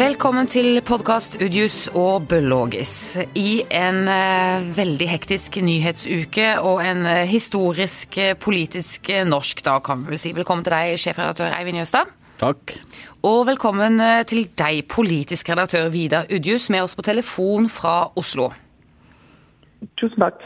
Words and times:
Velkommen 0.00 0.46
til 0.48 0.78
podkast 0.80 1.34
Udius 1.44 1.90
og 1.92 2.22
Bøllogis. 2.30 3.18
I 3.36 3.66
en 3.68 4.06
eh, 4.08 4.68
veldig 4.72 5.08
hektisk 5.10 5.58
nyhetsuke 5.60 6.54
og 6.64 6.80
en 6.80 7.04
eh, 7.04 7.26
historisk 7.28 8.16
eh, 8.16 8.30
politisk 8.32 9.10
eh, 9.12 9.26
norsk 9.28 9.60
dag, 9.66 9.82
kan 9.84 10.00
vi 10.06 10.14
vel 10.14 10.22
si. 10.22 10.32
Velkommen 10.32 10.64
til 10.64 10.72
deg, 10.72 10.94
sjefredaktør 11.02 11.52
Eivind 11.52 11.82
Jøstad. 11.82 12.14
Takk. 12.40 12.78
Og 13.28 13.42
velkommen 13.50 14.00
eh, 14.00 14.22
til 14.24 14.46
deg, 14.56 14.86
politisk 14.88 15.52
redaktør 15.52 15.92
Vidar 15.92 16.32
Udius, 16.32 16.70
med 16.72 16.86
oss 16.86 16.96
på 16.96 17.04
telefon 17.04 17.68
fra 17.68 18.06
Oslo. 18.16 18.48
Tusen 20.00 20.24
takk. 20.24 20.40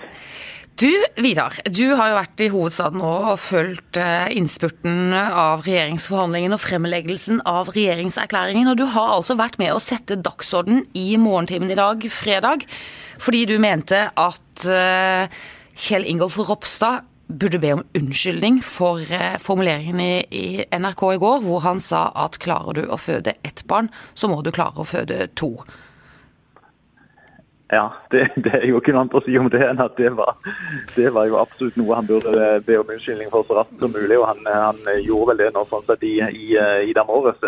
Du, 0.74 0.90
Vidar, 1.22 1.54
du 1.70 1.92
har 1.94 2.08
jo 2.10 2.14
vært 2.16 2.42
i 2.42 2.46
hovedstaden 2.50 2.98
nå 2.98 3.10
og 3.30 3.36
fulgt 3.38 3.98
eh, 4.00 4.32
innspurten 4.34 5.12
av 5.14 5.62
regjeringsforhandlingene 5.62 6.56
og 6.56 6.62
fremleggelsen 6.64 7.44
av 7.46 7.70
regjeringserklæringen. 7.76 8.72
Og 8.72 8.80
du 8.80 8.82
har 8.90 9.12
altså 9.14 9.36
vært 9.38 9.60
med 9.62 9.70
å 9.70 9.82
sette 9.82 10.18
dagsorden 10.18 10.82
i 10.98 11.14
morgentimen 11.14 11.70
i 11.70 11.78
dag, 11.78 12.02
fredag, 12.10 12.66
fordi 13.22 13.44
du 13.52 13.54
mente 13.62 14.00
at 14.10 14.66
eh, 14.66 15.38
Kjell 15.78 16.08
Ingolf 16.10 16.40
Ropstad 16.42 17.06
burde 17.30 17.62
be 17.62 17.70
om 17.76 17.86
unnskyldning 17.94 18.58
for 18.66 18.98
eh, 19.06 19.38
formuleringen 19.38 20.02
i 20.02 20.66
NRK 20.74 21.06
i 21.12 21.22
går, 21.22 21.42
hvor 21.46 21.62
han 21.68 21.78
sa 21.78 22.08
at 22.26 22.42
klarer 22.42 22.80
du 22.80 22.88
å 22.90 22.98
føde 22.98 23.38
ett 23.46 23.62
barn, 23.70 23.94
så 24.18 24.26
må 24.26 24.42
du 24.42 24.50
klare 24.50 24.82
å 24.82 24.90
føde 24.90 25.28
to. 25.38 25.54
Ja, 27.74 27.86
det, 28.12 28.28
det, 28.44 28.52
er 28.60 28.68
jo 28.68 28.78
ikke 28.78 28.94
noe 28.94 29.04
annet 29.04 29.16
å 29.18 29.24
si 29.24 29.34
om 29.40 29.48
det 29.50 29.62
enn 29.66 29.82
at 29.82 29.96
det 29.98 30.12
var, 30.14 30.36
det 30.94 31.08
var 31.14 31.26
jo 31.30 31.40
absolutt 31.40 31.78
noe 31.80 31.96
han 31.98 32.06
burde 32.06 32.50
be 32.66 32.76
om 32.78 32.92
unnskyldning 32.94 33.32
for 33.32 33.46
så 33.48 33.58
raskt 33.60 33.80
som 33.82 33.94
mulig. 33.94 34.18
Og 34.20 34.28
han, 34.30 34.44
han 34.46 34.78
gjorde 35.02 35.32
vel 35.32 35.42
det 35.42 35.54
nå 35.56 35.64
sånn 35.70 35.88
sett 35.88 36.06
i, 36.06 36.18
i, 36.22 36.54
i 36.90 36.94
dag 36.94 37.08
morges. 37.10 37.42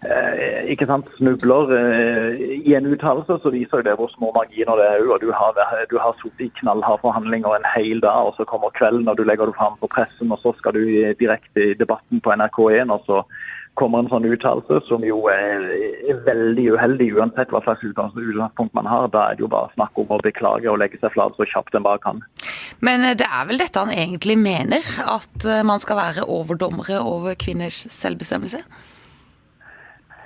Eh, 0.00 0.70
ikke 0.72 0.86
sant, 0.88 1.10
Snubler 1.18 1.74
eh, 1.76 2.38
i 2.56 2.72
en 2.72 2.88
uttalelse, 2.88 3.36
så 3.42 3.52
viser 3.52 3.82
det 3.84 3.98
hvor 4.00 4.08
små 4.14 4.30
marginer 4.32 4.80
det 4.80 4.86
er. 4.94 5.04
og 5.04 5.20
Du 5.20 5.28
har, 5.36 5.58
du 5.92 5.96
har 6.00 6.16
sittet 6.22 6.46
i 6.46 6.52
knallharde 6.62 7.02
forhandlinger 7.04 7.58
en 7.58 7.68
hel 7.74 8.00
dag, 8.00 8.30
og 8.30 8.38
så 8.38 8.48
kommer 8.48 8.72
kvelden 8.78 9.10
og 9.12 9.18
du 9.18 9.26
legger 9.28 9.50
det 9.50 9.58
fram 9.58 9.76
på 9.80 9.90
pressen, 9.92 10.32
og 10.32 10.40
så 10.40 10.54
skal 10.56 10.78
du 10.78 10.84
direkte 11.20 11.66
i 11.72 11.76
debatten 11.76 12.24
på 12.24 12.32
NRK1. 12.32 12.94
og 12.96 13.04
så 13.04 13.20
kommer 13.78 14.02
en 14.02 14.10
sånn 14.10 14.26
uttalelse 14.28 14.80
som 14.88 15.04
jo 15.06 15.22
er, 15.32 15.64
veldig 16.26 16.66
uheldig, 16.74 17.10
uansett 17.16 17.52
hva 17.54 17.62
slags 17.64 17.84
utgangspunkt 17.86 18.74
man 18.76 18.88
har. 18.90 19.08
Da 19.14 19.28
er 19.30 19.38
det 19.38 19.44
jo 19.44 19.50
bare 19.52 19.72
snakk 19.76 19.98
om 20.00 20.12
å 20.12 20.20
beklage 20.24 20.68
og 20.70 20.80
legge 20.82 21.00
seg 21.00 21.14
flat 21.14 21.36
så 21.38 21.46
kjapt 21.48 21.76
en 21.78 21.86
bare 21.86 22.02
kan. 22.02 22.22
Men 22.84 23.04
det 23.16 23.26
er 23.26 23.48
vel 23.48 23.60
dette 23.60 23.80
han 23.80 23.92
egentlig 23.94 24.38
mener? 24.40 24.86
At 25.04 25.46
eh, 25.46 25.64
man 25.66 25.82
skal 25.82 26.00
være 26.00 26.28
overdommere 26.28 27.00
over 27.04 27.36
kvinners 27.38 27.84
selvbestemmelse? 27.92 28.64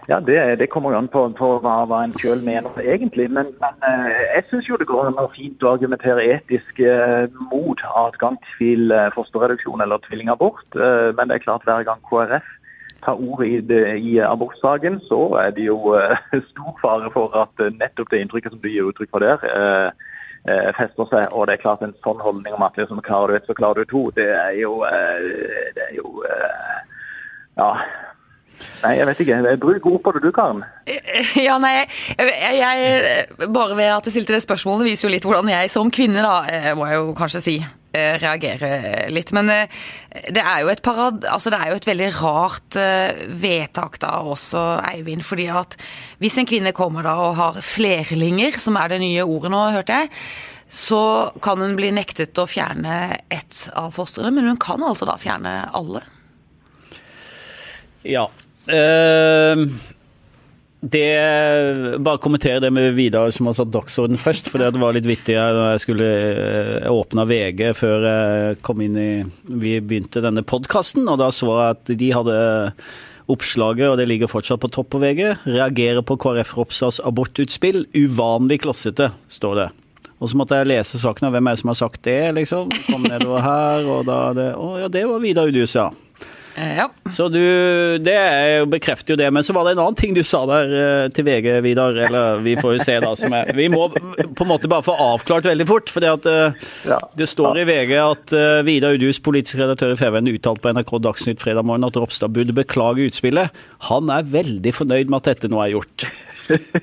Ja, 0.04 0.18
det, 0.20 0.36
det 0.60 0.68
kommer 0.68 0.92
jo 0.92 0.98
an 1.00 1.08
på, 1.08 1.22
på 1.38 1.46
hva, 1.64 1.78
hva, 1.88 2.02
en 2.04 2.12
sjøl 2.20 2.42
mener 2.44 2.74
egentlig. 2.82 3.30
Men, 3.32 3.54
men 3.62 3.86
eh, 3.88 4.24
jeg 4.36 4.48
syns 4.50 4.68
jo 4.68 4.80
det 4.80 4.88
går 4.90 5.12
an 5.12 5.22
å 5.22 5.30
fint 5.32 5.62
å 5.64 5.72
argumentere 5.76 6.26
etisk 6.36 6.82
eh, 6.84 7.30
mot 7.52 7.80
adgang 8.04 8.36
til 8.56 8.92
fosterreduksjon 9.16 9.84
eller 9.84 10.02
tvillingabort. 10.08 10.66
Men 10.74 11.30
det 11.30 11.38
er 11.38 11.46
klart 11.46 11.66
hver 11.68 11.86
gang 11.88 12.02
KrF 12.10 12.52
tar 13.04 13.20
ordet 13.20 13.48
i, 13.70 13.78
i 13.98 14.18
abortsaken, 14.18 15.00
så 15.08 15.20
er 15.42 15.50
det 15.56 15.68
jo 15.68 15.78
uh, 15.94 16.16
stor 16.50 16.72
fare 16.82 17.10
for 17.14 17.34
at 17.38 17.62
uh, 17.62 17.72
nettopp 17.80 18.10
det 18.12 18.22
inntrykket 18.24 18.54
som 18.54 18.62
du 18.62 18.70
gir 18.70 18.88
uttrykk 18.90 19.12
for 19.12 19.24
der, 19.24 19.44
eh, 20.44 20.70
fester 20.76 21.08
seg. 21.08 21.28
Og 21.32 21.46
det 21.48 21.56
er 21.56 21.62
klart 21.62 21.84
en 21.84 21.94
sånn 22.04 22.20
holdning 22.20 22.56
om 22.56 22.64
at 22.66 22.76
liksom, 22.76 23.00
klarer 23.04 23.32
du 23.32 23.36
ett, 23.38 23.46
så 23.48 23.56
klarer 23.56 23.84
du 23.84 23.92
to, 23.92 24.02
det 24.16 24.28
er 24.28 24.56
jo, 24.60 24.80
det 24.84 25.86
er 25.90 25.94
jo 25.96 26.24
Ja. 27.56 27.70
Nei, 28.84 28.90
jeg 28.98 29.06
vet 29.08 29.20
ikke. 29.20 29.54
Bruk 29.62 29.86
ord 29.88 30.02
på 30.04 30.12
det 30.14 30.20
du, 30.22 30.28
Karen. 30.34 30.60
Ja, 31.46 31.56
nei, 31.58 31.72
jeg, 32.18 32.28
jeg, 32.60 33.48
Bare 33.48 33.76
ved 33.76 33.88
at 33.90 34.06
jeg 34.06 34.18
stilte 34.18 34.36
det 34.36 34.44
spørsmålet, 34.44 34.90
viser 34.90 35.08
jo 35.08 35.14
litt 35.14 35.24
hvordan 35.26 35.48
jeg 35.50 35.72
som 35.72 35.90
kvinne, 35.90 36.22
da, 36.22 36.74
må 36.76 36.86
jeg 36.90 37.00
jo 37.00 37.16
kanskje 37.18 37.42
si, 37.42 37.56
reagere 37.94 38.70
litt. 39.12 39.32
Men 39.36 39.50
det 39.50 40.42
er 40.42 40.62
jo 40.64 40.70
et, 40.72 40.82
parad, 40.84 41.26
altså 41.30 41.52
det 41.52 41.60
er 41.60 41.70
jo 41.72 41.78
et 41.78 41.88
veldig 41.88 42.08
rart 42.20 42.78
vedtak 43.42 44.00
da 44.02 44.16
også, 44.34 44.64
Eivind. 44.90 45.24
fordi 45.26 45.46
at 45.52 45.76
hvis 46.22 46.38
en 46.40 46.48
kvinne 46.48 46.74
kommer 46.76 47.06
da 47.06 47.14
og 47.28 47.38
har 47.38 47.60
flerlinger, 47.64 48.58
som 48.62 48.78
er 48.80 48.92
det 48.94 49.02
nye 49.04 49.26
ordet 49.26 49.52
nå, 49.54 49.62
hørte 49.76 50.02
jeg, 50.02 50.12
så 50.74 51.30
kan 51.42 51.60
hun 51.62 51.76
bli 51.78 51.92
nektet 51.94 52.38
å 52.40 52.48
fjerne 52.50 53.20
ett 53.32 53.66
av 53.78 53.92
fostrene, 53.94 54.32
men 54.34 54.48
hun 54.50 54.60
kan 54.60 54.82
altså 54.82 55.06
da 55.06 55.14
fjerne 55.20 55.52
alle? 55.76 56.02
Ja. 58.04 58.26
Uh, 58.64 59.68
det, 60.84 61.98
bare 62.04 62.20
kommentere 62.20 62.60
det 62.60 62.70
med 62.74 62.92
Vidar 62.96 63.32
som 63.32 63.48
har 63.48 63.56
satt 63.56 63.72
dagsorden 63.72 64.20
først. 64.20 64.50
For 64.52 64.60
det 64.60 64.74
var 64.80 64.96
litt 64.96 65.08
vittig 65.08 65.36
da 65.38 65.70
jeg 65.72 65.82
skulle 65.86 66.10
åpne 66.90 67.26
VG 67.30 67.62
før 67.78 68.06
jeg 68.08 68.58
kom 68.66 68.82
inn 68.84 68.98
i 69.00 69.10
Vi 69.48 69.78
begynte 69.80 70.22
denne 70.24 70.44
podkasten, 70.44 71.08
og 71.08 71.20
da 71.22 71.30
så 71.32 71.48
jeg 71.48 71.78
at 71.78 71.94
de 72.04 72.10
hadde 72.14 72.36
oppslaget, 73.32 73.86
og 73.88 73.96
det 73.96 74.08
ligger 74.10 74.28
fortsatt 74.28 74.60
på 74.60 74.68
topp 74.72 74.92
på 74.92 75.00
VG. 75.00 75.22
Reagerer 75.48 76.04
på 76.04 76.18
KrF 76.20 76.52
Ropstads 76.58 77.00
abortutspill. 77.00 77.86
Uvanlig 77.96 78.60
klossete, 78.66 79.10
står 79.32 79.60
det. 79.62 79.70
Og 80.20 80.30
så 80.30 80.38
måtte 80.38 80.56
jeg 80.60 80.70
lese 80.70 81.00
saken 81.00 81.28
av 81.28 81.34
hvem 81.34 81.48
er 81.48 81.56
det 81.56 81.62
som 81.64 81.72
har 81.72 81.80
sagt 81.80 82.04
det, 82.06 82.20
liksom. 82.36 82.72
Kom 82.90 83.08
nedover 83.08 83.44
her, 83.44 83.88
og 83.88 84.04
da 84.08 84.18
det 84.36 84.50
Å 84.60 84.74
ja, 84.84 84.92
det 84.92 85.06
var 85.08 85.24
Vidar 85.24 85.48
Udius, 85.48 85.76
ja. 85.76 85.88
Ja. 86.54 86.88
Så 87.10 87.28
du, 87.32 87.40
det 87.98 88.18
bekrefter 88.70 89.14
jo 89.14 89.18
det. 89.18 89.30
Men 89.34 89.44
så 89.46 89.54
var 89.56 89.66
det 89.66 89.74
en 89.74 89.82
annen 89.84 89.98
ting 89.98 90.14
du 90.16 90.22
sa 90.26 90.44
der 90.48 91.10
til 91.14 91.26
VG, 91.26 91.48
Vidar. 91.64 91.96
Eller 92.06 92.42
vi 92.44 92.56
får 92.60 92.76
jo 92.76 92.84
se, 92.84 92.98
da. 93.02 93.12
Som 93.18 93.34
er, 93.36 93.50
vi 93.56 93.68
må 93.72 93.88
på 93.90 94.46
en 94.46 94.50
måte 94.50 94.70
bare 94.70 94.86
få 94.86 94.94
avklart 94.94 95.48
veldig 95.50 95.66
fort. 95.68 95.92
For 95.94 96.04
ja. 96.04 97.00
det 97.18 97.28
står 97.30 97.62
i 97.62 97.66
VG 97.68 97.94
at 98.00 98.36
Vidar 98.66 98.98
Udhus, 98.98 99.22
politisk 99.24 99.62
redaktør 99.62 99.96
i 99.96 99.98
Feven, 100.00 100.30
uttalte 100.30 100.64
på 100.64 100.74
NRK 100.76 100.94
Dagsnytt 101.08 101.42
fredag 101.42 101.66
morgen 101.66 101.86
at 101.88 101.98
Ropstad 101.98 102.34
burde 102.34 102.56
beklage 102.56 103.08
utspillet. 103.08 103.64
Han 103.90 104.12
er 104.12 104.30
veldig 104.30 104.74
fornøyd 104.74 105.10
med 105.10 105.22
at 105.22 105.34
dette 105.34 105.50
nå 105.52 105.62
er 105.64 105.74
gjort. 105.74 106.08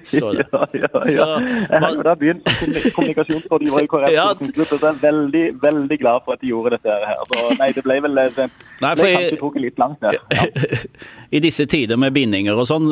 Står 0.03 0.39
det. 0.39 0.45
ja, 0.53 0.65
ja, 0.73 0.89
ja. 0.89 1.01
Så, 1.05 1.27
jeg 1.69 1.81
har 1.83 1.99
da 2.07 2.15
begynt 2.17 2.49
kommunikasjonsrådgiver 2.95 3.85
i 3.85 3.89
KrF. 3.91 4.13
Ja. 4.15 4.27
Så 4.39 4.77
jeg 4.77 4.89
er 4.89 4.99
veldig, 5.03 5.43
veldig 5.61 5.99
glad 6.01 6.25
for 6.25 6.35
at 6.35 6.43
de 6.43 6.51
gjorde 6.51 6.75
dette 6.77 6.97
her. 7.05 7.21
Så, 7.29 7.53
nei, 7.59 7.69
det 7.75 7.85
ble 7.85 7.99
vel 8.05 8.19
det 8.19 8.47
nei, 8.47 8.93
ble 8.97 9.13
kanskje 9.15 9.39
trukket 9.39 9.65
litt 9.67 9.81
langt 9.81 10.03
der. 10.03 10.17
Ja. 10.17 10.49
I 11.37 11.43
disse 11.43 11.67
tider 11.69 11.99
med 12.01 12.15
bindinger 12.15 12.57
og 12.59 12.67
sånn 12.67 12.89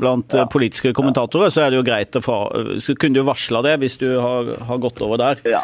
blant 0.00 0.34
politiske 0.52 0.94
kommentatorer, 0.96 1.52
så 1.54 1.66
er 1.66 1.72
det 1.72 1.78
jo 1.78 1.86
greit 1.86 2.16
å 2.18 2.22
få 2.24 2.38
Så 2.82 2.96
kunne 2.98 3.20
du 3.20 3.26
varsla 3.26 3.62
det 3.66 3.76
hvis 3.84 3.98
du 4.00 4.08
har, 4.18 4.56
har 4.66 4.82
gått 4.82 5.02
over 5.04 5.20
der. 5.20 5.42
Ja. 5.46 5.62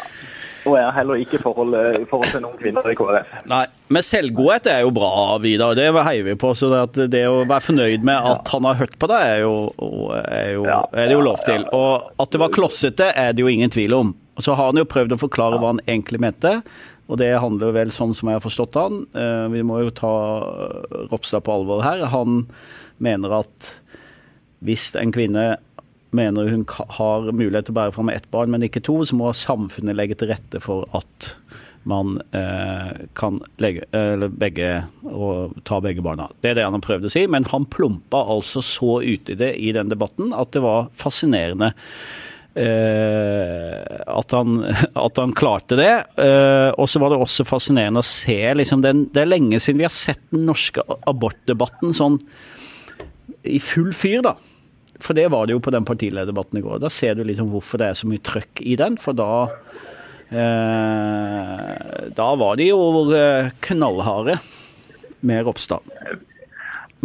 Og 0.65 0.75
jeg 0.79 0.85
har 0.87 0.95
heller 0.97 1.21
ikke 1.21 1.39
forhold, 1.43 1.75
forhold 2.09 2.31
til 2.33 2.41
noen 2.43 2.57
kvinner 2.59 2.87
i 2.89 2.95
KrF. 2.97 3.33
Nei, 3.51 3.65
Men 3.93 4.05
selvgodhet 4.05 4.69
er 4.71 4.81
jo 4.81 4.93
bra, 4.95 5.11
Vidar. 5.43 5.75
Det 5.77 5.87
heier 5.93 6.25
vi 6.25 6.35
på. 6.41 6.53
Så 6.57 6.71
det, 6.73 7.07
det 7.13 7.25
å 7.29 7.43
være 7.43 7.63
fornøyd 7.67 8.05
med 8.07 8.29
at 8.31 8.49
han 8.53 8.65
har 8.65 8.79
hørt 8.81 8.97
på 9.01 9.09
deg, 9.11 9.27
er, 9.35 9.43
jo, 9.45 9.53
er, 10.23 10.49
jo, 10.55 10.65
er 10.65 11.05
det 11.05 11.17
jo 11.17 11.25
lov 11.27 11.45
til. 11.45 11.67
Og 11.75 12.09
at 12.21 12.33
det 12.33 12.41
var 12.41 12.53
klossete, 12.55 13.11
er 13.13 13.35
det 13.35 13.45
jo 13.45 13.51
ingen 13.51 13.73
tvil 13.73 13.93
om. 13.97 14.11
Og 14.35 14.43
så 14.43 14.57
har 14.57 14.71
han 14.71 14.81
jo 14.81 14.89
prøvd 14.89 15.15
å 15.15 15.21
forklare 15.21 15.61
hva 15.61 15.75
han 15.75 15.83
egentlig 15.85 16.23
mente. 16.25 16.57
Og 17.05 17.21
det 17.21 17.29
handler 17.37 17.75
vel 17.75 17.93
sånn 17.93 18.15
som 18.17 18.31
jeg 18.31 18.39
har 18.39 18.43
forstått 18.43 18.79
han. 18.81 19.03
Vi 19.53 19.61
må 19.67 19.83
jo 19.83 19.93
ta 19.93 20.15
Ropstad 21.11 21.45
på 21.45 21.53
alvor 21.53 21.85
her. 21.85 22.01
Han 22.09 22.47
mener 22.97 23.39
at 23.43 23.75
hvis 24.65 24.89
en 24.97 25.13
kvinne 25.13 25.45
mener 26.15 26.51
hun 26.51 26.65
har 26.97 27.29
mulighet 27.31 27.69
til 27.69 27.75
å 27.75 27.79
bære 27.79 27.95
fram 27.95 28.11
ett 28.13 28.27
barn, 28.33 28.53
men 28.53 28.65
ikke 28.67 28.83
to, 28.85 28.99
så 29.05 29.17
må 29.17 29.31
samfunnet 29.35 29.97
legge 29.97 30.17
til 30.19 30.31
rette 30.33 30.61
for 30.63 30.87
at 30.97 31.33
man 31.85 32.15
eh, 32.33 32.93
kan 33.13 33.37
legge, 33.61 33.85
begge, 34.33 34.69
ta 35.69 35.81
begge 35.85 36.01
barna. 36.01 36.25
Det 36.41 36.51
er 36.51 36.57
det 36.57 36.65
han 36.65 36.77
har 36.79 36.85
prøvd 36.85 37.05
å 37.05 37.11
si, 37.13 37.25
men 37.29 37.45
han 37.51 37.67
plumpa 37.69 38.23
altså 38.33 38.63
så 38.65 38.97
uti 39.05 39.37
det 39.37 39.51
i 39.61 39.69
den 39.75 39.91
debatten 39.91 40.33
at 40.33 40.55
det 40.55 40.63
var 40.65 40.89
fascinerende. 40.97 41.75
Eh, 42.55 44.01
at, 44.07 44.31
han, 44.31 44.57
at, 45.05 45.17
han, 45.21 45.35
klarte 45.37 45.77
det. 45.77 45.93
Eh, 46.23 46.71
og 46.73 46.89
så 46.89 47.01
var 47.03 47.13
det 47.13 47.21
også 47.21 47.45
fascinerende 47.47 48.01
å 48.01 48.07
se 48.07 48.39
liksom 48.55 48.83
den, 48.85 49.05
Det 49.13 49.25
er 49.25 49.31
lenge 49.33 49.59
siden 49.59 49.83
vi 49.83 49.89
har 49.89 49.93
sett 49.95 50.23
den 50.33 50.47
norske 50.49 50.83
abortdebatten 51.05 51.93
sånn 51.95 52.17
i 53.45 53.59
full 53.61 53.91
fyr, 53.93 54.23
da. 54.25 54.33
For 55.03 55.17
det 55.17 55.27
var 55.31 55.47
det 55.47 55.55
jo 55.55 55.63
på 55.63 55.73
den 55.75 55.87
partilederdebatten 55.87 56.59
i 56.59 56.63
går. 56.65 56.79
Da 56.83 56.91
ser 56.93 57.17
du 57.17 57.23
liksom 57.27 57.51
hvorfor 57.53 57.81
det 57.81 57.89
er 57.89 57.99
så 57.99 58.09
mye 58.09 58.23
trøkk 58.23 58.61
i 58.63 58.77
den. 58.79 58.97
For 59.01 59.17
da 59.17 59.31
eh, 60.29 61.73
Da 62.15 62.29
var 62.39 62.59
de 62.59 62.69
jo 62.69 62.79
knallharde 63.65 64.39
med 65.25 65.45
Ropstad. 65.47 65.83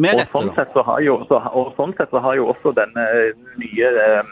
Med 0.00 0.16
rette, 0.16 0.30
og, 0.32 0.46
sånn 0.46 0.54
sett 0.56 0.70
så 0.72 0.84
har 0.86 1.00
jo, 1.04 1.16
så, 1.28 1.40
og 1.56 1.74
sånn 1.76 1.92
sett 1.98 2.12
så 2.14 2.22
har 2.24 2.38
jo 2.38 2.46
også 2.52 2.72
denne 2.76 3.04
nye 3.60 3.88
eh, 3.90 4.30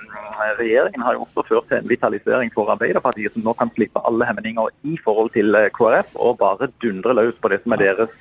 regjeringen 0.57 1.03
har 1.05 1.17
jo 1.17 1.27
også 1.27 1.45
ført 1.49 1.67
til 1.69 1.81
en 1.81 1.91
vitalisering 1.91 2.53
for 2.55 2.71
Arbeiderpartiet, 2.73 3.35
som 3.35 3.45
nå 3.45 3.53
kan 3.59 3.73
slippe 3.75 4.01
alle 4.09 4.29
hemninger 4.29 4.71
i 4.89 4.97
forhold 5.05 5.35
til 5.35 5.59
KrF 5.77 6.15
og 6.17 6.39
bare 6.41 6.71
dundre 6.85 7.17
løs 7.19 7.37
på 7.43 7.51
det 7.53 7.61
som 7.65 7.75
er 7.75 7.85
deres 7.85 8.15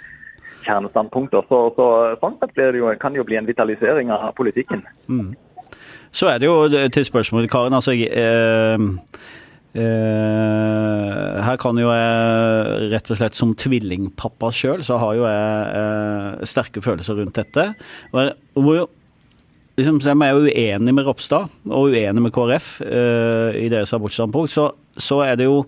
kjernestandpunkter. 0.67 1.45
Så, 1.49 1.61
så 1.77 1.87
sånn 2.21 2.37
sett 2.41 2.55
det 2.59 2.69
jo, 2.77 2.91
kan 3.01 3.15
det 3.15 3.21
jo 3.21 3.27
bli 3.27 3.39
en 3.39 3.49
vitalisering 3.49 4.11
av 4.13 4.31
politikken. 4.37 4.83
Mm. 5.07 5.31
Så 6.15 6.29
er 6.31 6.41
det 6.41 6.47
jo 6.47 6.67
til 6.93 7.05
spørsmålet, 7.05 7.49
Karen. 7.51 7.75
altså 7.75 7.93
eh, 7.93 8.85
eh, 9.77 11.39
Her 11.45 11.57
kan 11.61 11.79
jo 11.79 11.91
jeg 11.91 12.91
rett 12.93 13.11
og 13.11 13.19
slett 13.19 13.37
som 13.37 13.55
tvillingpappa 13.57 14.51
sjøl, 14.55 14.83
så 14.85 14.99
har 15.01 15.17
jo 15.17 15.27
jeg 15.27 15.81
eh, 15.81 16.45
sterke 16.49 16.83
følelser 16.85 17.19
rundt 17.19 17.37
dette. 17.37 17.69
Hvor 18.13 18.87
liksom, 19.77 19.99
så 20.01 20.13
jeg 20.13 20.31
er 20.31 20.41
uenig 20.47 20.95
med 20.95 21.05
Ropstad 21.07 21.51
og 21.69 21.91
uenig 21.91 22.23
med 22.23 22.33
KrF 22.35 22.71
eh, 22.87 23.59
i 23.65 23.67
deres 23.73 23.93
abortstandpunkt, 23.95 24.53
så, 24.53 24.71
så 24.97 25.21
er 25.27 25.37
det 25.39 25.49
jo 25.49 25.65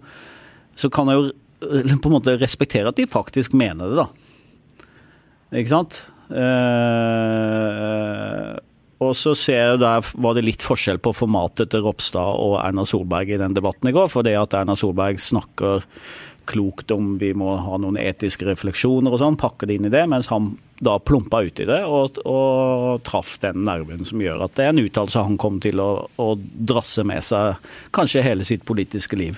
Så 0.79 0.87
kan 0.87 1.09
jeg 1.11 1.19
jo 1.19 1.25
eh, 1.27 1.95
på 1.99 2.07
en 2.07 2.15
måte 2.15 2.37
respektere 2.39 2.87
at 2.87 2.97
de 2.97 3.05
faktisk 3.07 3.53
mener 3.53 3.91
det, 3.91 3.97
da. 3.99 4.28
Ikke 5.49 5.71
sant? 5.71 6.03
Eh, 6.29 7.39
og 8.99 9.15
så 9.17 9.31
ser 9.37 9.59
jeg 9.63 9.79
der 9.81 10.03
var 10.21 10.35
det 10.35 10.43
litt 10.45 10.63
forskjell 10.65 10.99
på 11.01 11.13
formatet 11.15 11.71
til 11.71 11.85
Ropstad 11.85 12.41
og 12.43 12.59
Erna 12.61 12.83
Solberg 12.87 13.31
i 13.31 13.39
den 13.41 13.55
debatten 13.57 13.89
i 13.89 13.95
går. 13.95 14.07
For 14.11 14.21
det 14.27 14.35
at 14.37 14.53
Erna 14.59 14.75
Solberg 14.77 15.21
snakker 15.23 15.85
klokt 16.49 16.91
om 16.91 17.17
vi 17.21 17.29
må 17.37 17.53
ha 17.61 17.77
noen 17.77 17.97
etiske 18.01 18.47
refleksjoner 18.47 19.13
og 19.13 19.21
sånn, 19.21 19.37
pakker 19.39 19.69
det 19.69 19.77
inn 19.77 19.85
i 19.85 19.93
det, 19.93 20.01
mens 20.09 20.31
han 20.31 20.55
da 20.81 20.95
plumpa 20.97 21.43
ut 21.45 21.59
i 21.61 21.67
det 21.67 21.81
og, 21.85 22.17
og 22.25 23.03
traff 23.05 23.35
den 23.43 23.61
nerven 23.67 24.01
som 24.07 24.21
gjør 24.23 24.45
at 24.45 24.55
det 24.57 24.65
er 24.65 24.71
en 24.73 24.81
uttalelse 24.81 25.25
han 25.27 25.37
kommer 25.41 25.61
til 25.61 25.81
å, 25.83 25.89
å 26.17 26.29
drasse 26.39 27.03
med 27.05 27.21
seg 27.27 27.59
kanskje 27.95 28.25
hele 28.25 28.47
sitt 28.47 28.65
politiske 28.65 29.19
liv. 29.19 29.37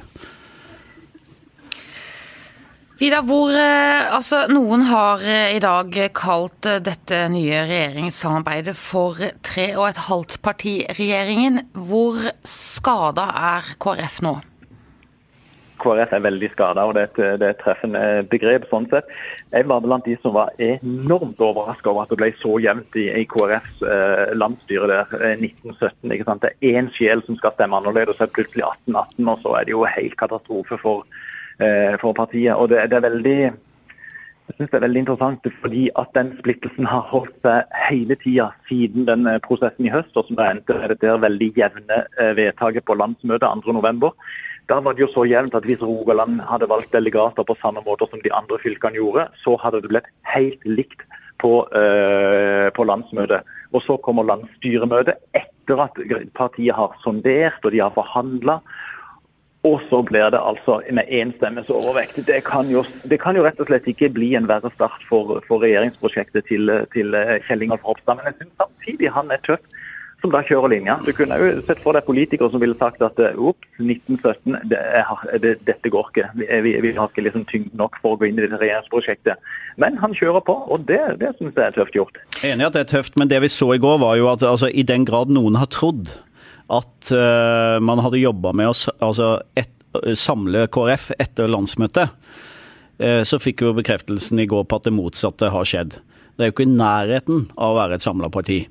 Vidar, 3.01 3.23
hvor 3.25 3.49
eh, 3.49 4.13
altså, 4.13 4.43
Noen 4.53 4.83
har 4.85 5.23
eh, 5.25 5.55
i 5.55 5.61
dag 5.63 5.95
kalt 6.13 6.67
eh, 6.69 6.77
dette 6.85 7.23
nye 7.33 7.63
regjeringssamarbeidet 7.65 8.75
for 8.77 9.17
tre 9.41 9.71
og 9.73 9.87
et 9.87 10.01
halvt 10.05 10.35
parti-regjeringen. 10.45 11.63
Hvor 11.89 12.19
skada 12.45 13.25
er 13.55 13.71
KrF 13.81 14.19
nå? 14.21 14.35
KrF 15.81 16.13
er 16.13 16.21
veldig 16.27 16.51
skada, 16.53 16.83
og 16.85 16.93
det 16.93 17.07
er, 17.07 17.41
et, 17.41 17.57
treffende 17.63 18.03
begrep. 18.29 18.69
sånn 18.69 18.85
sett. 18.93 19.09
Jeg 19.49 19.65
var 19.73 19.81
blant 19.81 20.05
de 20.05 20.13
som 20.21 20.37
var 20.37 20.53
enormt 20.61 21.41
overraska 21.41 21.89
over 21.89 22.05
at 22.05 22.13
det 22.13 22.21
ble 22.21 22.29
så 22.37 22.61
jevnt 22.61 23.01
i, 23.01 23.07
i 23.17 23.25
KrFs 23.33 23.81
eh, 23.81 24.37
landsstyre 24.37 24.93
der 24.93 25.17
1917. 25.39 26.05
ikke 26.05 26.29
sant? 26.29 26.45
Det 26.45 26.53
er 26.53 26.77
én 26.77 26.93
sjel 26.99 27.25
som 27.25 27.41
skal 27.41 27.57
stemme 27.57 27.81
annerledes, 27.81 28.13
og 28.13 28.21
så 28.21 28.29
er 28.29 28.35
det 28.35 28.37
plutselig 28.37 28.69
1818, 28.69 29.33
og 29.33 29.41
så 29.41 29.57
er 29.57 29.65
det 29.65 29.79
jo 29.79 29.89
helt 29.97 30.19
katastrofe 30.21 30.83
for 30.85 31.21
for 32.01 32.15
partiet. 32.17 32.55
Og 32.55 32.69
det, 32.71 32.87
det 32.89 32.97
er 32.97 33.09
veldig 33.09 33.39
jeg 34.51 34.57
synes 34.57 34.71
det 34.71 34.77
er 34.77 34.83
veldig 34.83 35.01
interessant 35.05 35.45
fordi 35.63 35.81
at 36.01 36.09
den 36.17 36.31
splittelsen 36.39 36.87
har 36.91 37.05
holdt 37.07 37.35
seg 37.45 37.75
hele 37.87 38.17
tida 38.19 38.49
siden 38.67 39.05
den 39.07 39.29
eh, 39.29 39.39
prosessen 39.45 39.87
i 39.87 39.93
høst, 39.93 40.17
og 40.19 40.27
som 40.27 40.41
endte 40.43 40.75
med 40.75 40.91
det 40.99 41.13
veldig 41.23 41.47
jevne 41.55 41.99
eh, 42.19 42.33
vedtaket 42.35 42.83
på 42.83 42.97
landsmøtet 42.99 43.47
2.11. 43.47 44.11
Da 44.67 44.81
var 44.83 44.97
det 44.97 45.05
jo 45.05 45.09
så 45.13 45.23
jevnt 45.29 45.55
at 45.55 45.63
hvis 45.69 45.79
Rogaland 45.79 46.43
hadde 46.49 46.67
valgt 46.67 46.91
delegater 46.91 47.47
på 47.47 47.55
samme 47.61 47.79
måte 47.85 48.09
som 48.11 48.19
de 48.25 48.33
andre 48.35 48.59
fylkene 48.59 48.99
gjorde, 48.99 49.29
så 49.39 49.55
hadde 49.63 49.79
det 49.85 49.93
blitt 49.93 50.11
helt 50.35 50.67
likt 50.67 51.07
på, 51.39 51.53
øh, 51.71 52.67
på 52.75 52.83
landsmøtet. 52.91 53.47
Og 53.71 53.87
så 53.87 53.95
kommer 54.03 54.27
landsstyremøtet 54.27 55.15
etter 55.31 55.85
at 55.87 55.95
partiet 56.35 56.75
har 56.75 56.99
sondert 57.05 57.63
og 57.63 57.71
de 57.71 57.79
har 57.79 57.95
forhandla. 57.95 58.59
Og 59.63 59.81
så 59.89 60.01
blir 60.01 60.31
det 60.33 60.41
altså 60.41 60.81
med 60.89 61.05
én 61.05 61.33
overvekt. 61.69 62.15
Det 62.27 62.43
kan, 62.43 62.65
jo, 62.65 62.83
det 63.03 63.19
kan, 63.21 63.35
jo, 63.35 63.43
rett 63.45 63.59
og 63.59 63.67
slett 63.69 63.87
ikke 63.87 64.09
bli 64.09 64.33
en 64.35 64.47
verre 64.49 64.71
start 64.73 65.05
for, 65.09 65.37
for 65.47 65.61
regjeringsprosjektet 65.61 66.47
til, 66.49 66.71
til 66.93 67.13
eh, 67.13 67.37
Kjell 67.47 67.61
Ingolf 67.61 67.85
Ropstad. 67.85 68.17
Men 68.17 68.31
jeg 68.31 68.39
syns 68.39 68.57
samtidig 68.57 69.13
han 69.13 69.29
er 69.31 69.43
tøff 69.45 69.61
som 70.21 70.33
da 70.33 70.41
kjører 70.45 70.69
linja. 70.73 70.97
Du 71.05 71.11
kunne 71.17 71.37
jo 71.37 71.49
sett 71.65 71.81
for 71.81 71.97
deg 71.97 72.05
politikere 72.05 72.49
som 72.53 72.61
ville 72.61 72.77
sagt 72.79 73.01
at 73.05 73.21
eh, 73.21 73.37
1917, 73.81 74.57
det 74.71 74.79
er, 74.79 75.13
det, 75.43 75.53
dette 75.69 75.93
går 75.93 76.09
ikke. 76.09 76.27
Vi, 76.41 76.49
vi, 76.65 76.73
vi 76.85 76.95
har 76.97 77.09
ikke 77.09 77.25
liksom 77.25 77.45
tyngd 77.51 77.77
nok 77.77 77.97
for 78.01 78.15
å 78.15 78.21
gå 78.21 78.29
inn 78.29 78.41
i 78.41 78.45
dette 78.45 78.61
regjeringsprosjektet. 78.61 79.53
Men 79.81 80.01
han 80.01 80.17
kjører 80.17 80.45
på, 80.47 80.57
og 80.73 80.89
det, 80.89 81.01
det 81.21 81.33
syns 81.37 81.53
jeg 81.57 81.67
er 81.67 81.77
tøft 81.77 81.97
gjort. 81.97 82.21
Enig 82.45 82.69
at 82.69 82.77
det 82.77 82.85
er 82.85 82.91
tøft, 82.95 83.17
men 83.17 83.29
det 83.29 83.41
vi 83.45 83.53
så 83.53 83.71
i 83.75 83.81
går 83.81 84.01
var 84.01 84.17
jo 84.17 84.29
at 84.33 84.45
altså, 84.45 84.69
i 84.73 84.85
den 84.85 85.05
grad 85.09 85.33
noen 85.33 85.57
har 85.61 85.69
trodd 85.73 86.13
at 86.71 87.11
uh, 87.15 87.77
man 87.83 88.01
hadde 88.03 88.21
jobba 88.21 88.53
med 88.55 88.71
å 88.71 88.75
altså 89.03 89.33
et, 89.59 89.73
samle 90.15 90.67
KrF 90.71 91.09
etter 91.19 91.51
landsmøtet. 91.51 92.13
Uh, 93.01 93.21
så 93.27 93.41
fikk 93.41 93.65
vi 93.65 93.75
bekreftelsen 93.81 94.39
i 94.39 94.47
går 94.49 94.67
på 94.67 94.79
at 94.79 94.87
det 94.87 94.95
motsatte 94.95 95.51
har 95.51 95.67
skjedd. 95.67 95.97
Det 96.35 96.45
er 96.45 96.51
jo 96.51 96.55
ikke 96.55 96.69
i 96.69 96.75
nærheten 96.77 97.49
av 97.57 97.73
å 97.73 97.79
være 97.81 97.99
et 97.99 98.05
samla 98.05 98.31
parti. 98.33 98.63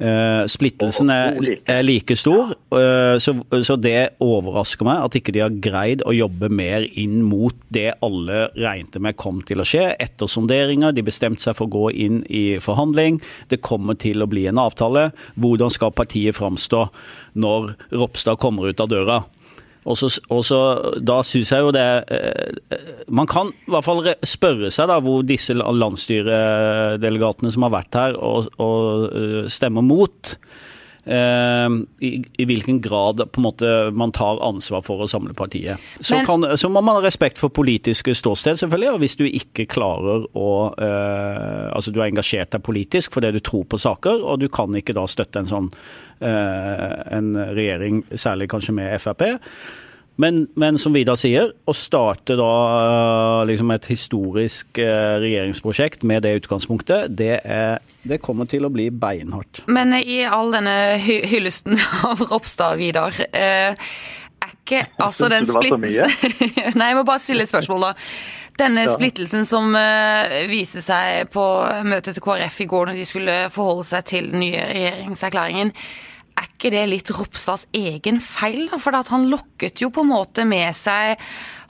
Uh, 0.00 0.46
splittelsen 0.48 1.10
er, 1.12 1.82
like 1.84 2.14
stor, 2.16 2.54
uh, 2.72 3.18
så, 3.20 3.34
så, 3.60 3.74
det 3.76 4.14
overrasker 4.24 4.86
meg 4.88 5.02
at 5.04 5.16
ikke 5.18 5.34
de 5.36 5.42
har 5.44 5.58
greid 5.60 6.04
å 6.08 6.14
jobbe 6.16 6.48
mer 6.48 6.86
inn 6.98 7.18
mot 7.28 7.56
det 7.68 7.90
alle 8.00 8.46
regnte 8.56 9.02
med 9.02 9.18
kom 9.20 9.42
til 9.44 9.60
å 9.60 9.66
skje. 9.68 9.90
Etter 10.00 10.30
sonderinger, 10.30 10.94
de 10.96 11.04
bestemte 11.04 11.44
seg 11.44 11.58
for 11.58 11.68
å 11.68 11.74
gå 11.74 11.90
inn 12.06 12.22
i 12.32 12.44
forhandling. 12.64 13.20
Det 13.52 13.60
kommer 13.60 13.98
til 14.00 14.24
å 14.24 14.30
bli 14.30 14.46
en 14.48 14.62
avtale. 14.62 15.10
Hvordan 15.36 15.74
skal 15.74 15.92
partiet 15.92 16.38
framstå 16.38 16.86
når 17.44 17.74
Ropstad 18.00 18.40
kommer 18.40 18.72
ut 18.72 18.80
av 18.80 18.88
døra? 18.88 19.20
Og 19.88 19.96
så, 19.96 20.58
Da 21.00 21.22
syns 21.24 21.52
jeg 21.54 21.64
jo 21.64 21.70
det 21.72 22.04
eh, 22.12 22.52
Man 23.08 23.28
kan 23.30 23.52
i 23.52 23.70
hvert 23.72 23.86
fall 23.86 24.02
spørre 24.28 24.70
seg 24.74 24.90
da 24.90 24.98
hvor 25.04 25.22
disse 25.26 25.56
landsstyredelegatene 25.56 27.52
som 27.54 27.64
har 27.64 27.72
vært 27.78 27.96
her 27.96 28.18
og, 28.18 28.50
og 28.60 29.08
eh, 29.08 29.48
stemmer 29.52 29.84
mot, 29.86 30.34
i, 31.06 32.10
i, 32.38 32.44
hvilken 32.44 32.80
grad 32.84 33.22
på 33.32 33.40
en 33.40 33.46
måte 33.46 33.70
man 33.96 34.12
tar 34.12 34.40
ansvar 34.44 34.82
for 34.84 35.00
å 35.00 35.08
samle 35.10 35.32
partiet. 35.34 35.80
Så, 35.98 36.18
Men, 36.18 36.26
kan, 36.28 36.46
så 36.60 36.68
må 36.68 36.82
man 36.84 36.98
ha 36.98 37.04
respekt 37.04 37.40
for 37.40 37.52
politiske 37.54 38.14
ståsted, 38.14 38.60
selvfølgelig. 38.60 38.90
Og 38.92 39.00
hvis 39.02 39.16
du 39.20 39.24
ikke 39.26 39.68
klarer 39.70 40.26
å 40.36 40.50
uh, 40.76 41.70
Altså 41.70 41.92
du 41.92 42.00
har 42.00 42.10
engasjert 42.10 42.52
deg 42.52 42.62
politisk 42.66 43.14
fordi 43.14 43.32
du 43.34 43.40
tror 43.44 43.64
på 43.70 43.78
saker, 43.80 44.24
og 44.24 44.40
du 44.42 44.48
kan 44.52 44.74
ikke 44.76 44.96
da 44.96 45.06
støtte 45.08 45.42
en 45.42 45.50
sånn 45.50 45.68
uh, 45.70 46.96
en 47.16 47.32
regjering, 47.56 48.02
særlig 48.14 48.50
kanskje 48.52 48.76
med 48.76 48.96
Frp. 49.00 49.24
Men, 50.20 50.42
men, 50.58 50.76
som 50.78 50.92
Vidar 50.92 51.16
sier, 51.16 51.52
å 51.64 51.74
starte 51.76 52.36
da 52.36 52.50
eh, 52.80 53.46
liksom 53.48 53.70
et 53.72 53.86
historisk 53.88 54.80
eh, 54.82 55.16
regjeringsprosjekt 55.22 56.04
med 56.08 56.26
det 56.26 56.34
utgangspunktet, 56.42 57.14
det, 57.16 57.38
er, 57.40 57.78
det, 58.04 58.20
kommer 58.20 58.48
til 58.50 58.68
å 58.68 58.72
bli 58.72 58.90
beinhardt. 58.92 59.62
Men 59.70 59.94
i 59.96 60.20
all 60.28 60.52
denne 60.52 60.76
hy 61.00 61.22
hyllesten 61.30 61.78
av 62.08 62.20
Ropstad, 62.28 62.76
Vidar. 62.82 63.16
er 63.30 63.78
ikke 64.44 64.84
altså 65.06 65.30
den 65.32 65.48
splittelsen 65.48 66.12
Nei, 66.78 66.92
jeg 66.92 67.00
må 67.00 67.06
bare 67.08 67.22
stille 67.22 67.46
et 67.46 67.52
spørsmål, 67.52 67.88
da. 67.88 67.94
Denne 68.60 68.84
ja. 68.84 68.92
splittelsen 68.92 69.46
som 69.48 69.72
uh, 69.72 70.36
viste 70.50 70.82
seg 70.84 71.30
på 71.32 71.44
møtet 71.88 72.18
til 72.18 72.24
KrF 72.24 72.60
i 72.60 72.68
går 72.68 72.90
når 72.90 72.98
de 72.98 73.08
skulle 73.08 73.36
forholde 73.54 73.86
seg 73.88 74.04
til 74.10 74.28
den 74.34 74.42
nye 74.44 74.66
regjeringserklæringen. 74.68 75.72
Er 76.40 76.48
ikke 76.48 76.70
det 76.72 76.86
litt 76.88 77.10
Ropstads 77.12 77.66
egen 77.76 78.20
feil? 78.24 78.62
da? 78.70 78.78
For 78.80 78.96
han 78.96 79.26
lokket 79.28 79.82
jo 79.82 79.90
på 79.92 80.04
en 80.06 80.12
måte 80.12 80.46
med 80.48 80.72
seg 80.76 81.20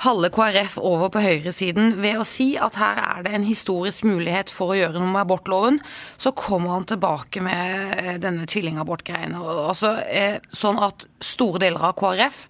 halve 0.05 0.31
KrF 0.33 0.77
over 0.79 1.11
på 1.11 1.23
høyresiden 1.25 1.97
ved 2.01 2.21
å 2.21 2.27
si 2.29 2.53
at 2.55 2.79
her 2.79 3.01
er 3.03 3.27
det 3.27 3.35
en 3.35 3.49
historisk 3.49 4.07
mulighet 4.07 4.53
for 4.55 4.71
å 4.71 4.79
gjøre 4.79 5.01
noe 5.01 5.11
med 5.11 5.25
abortloven. 5.25 5.81
Så 6.15 6.33
kommer 6.39 6.77
han 6.77 6.87
tilbake 6.87 7.43
med 7.43 7.99
eh, 7.99 8.15
denne 8.23 8.47
tvillingabortgreiene. 8.47 9.43
Altså, 9.67 9.97
eh, 10.07 10.39
sånn 10.55 10.79
at 10.79 11.09
store 11.19 11.61
deler 11.67 11.91
av 11.91 11.99
KrF 11.99 12.45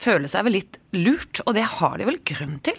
føler 0.00 0.28
seg 0.28 0.44
vel 0.44 0.58
litt 0.60 0.80
lurt, 0.96 1.40
og 1.46 1.56
det 1.56 1.66
har 1.80 1.96
de 2.00 2.08
vel 2.08 2.20
grunn 2.20 2.58
til? 2.68 2.76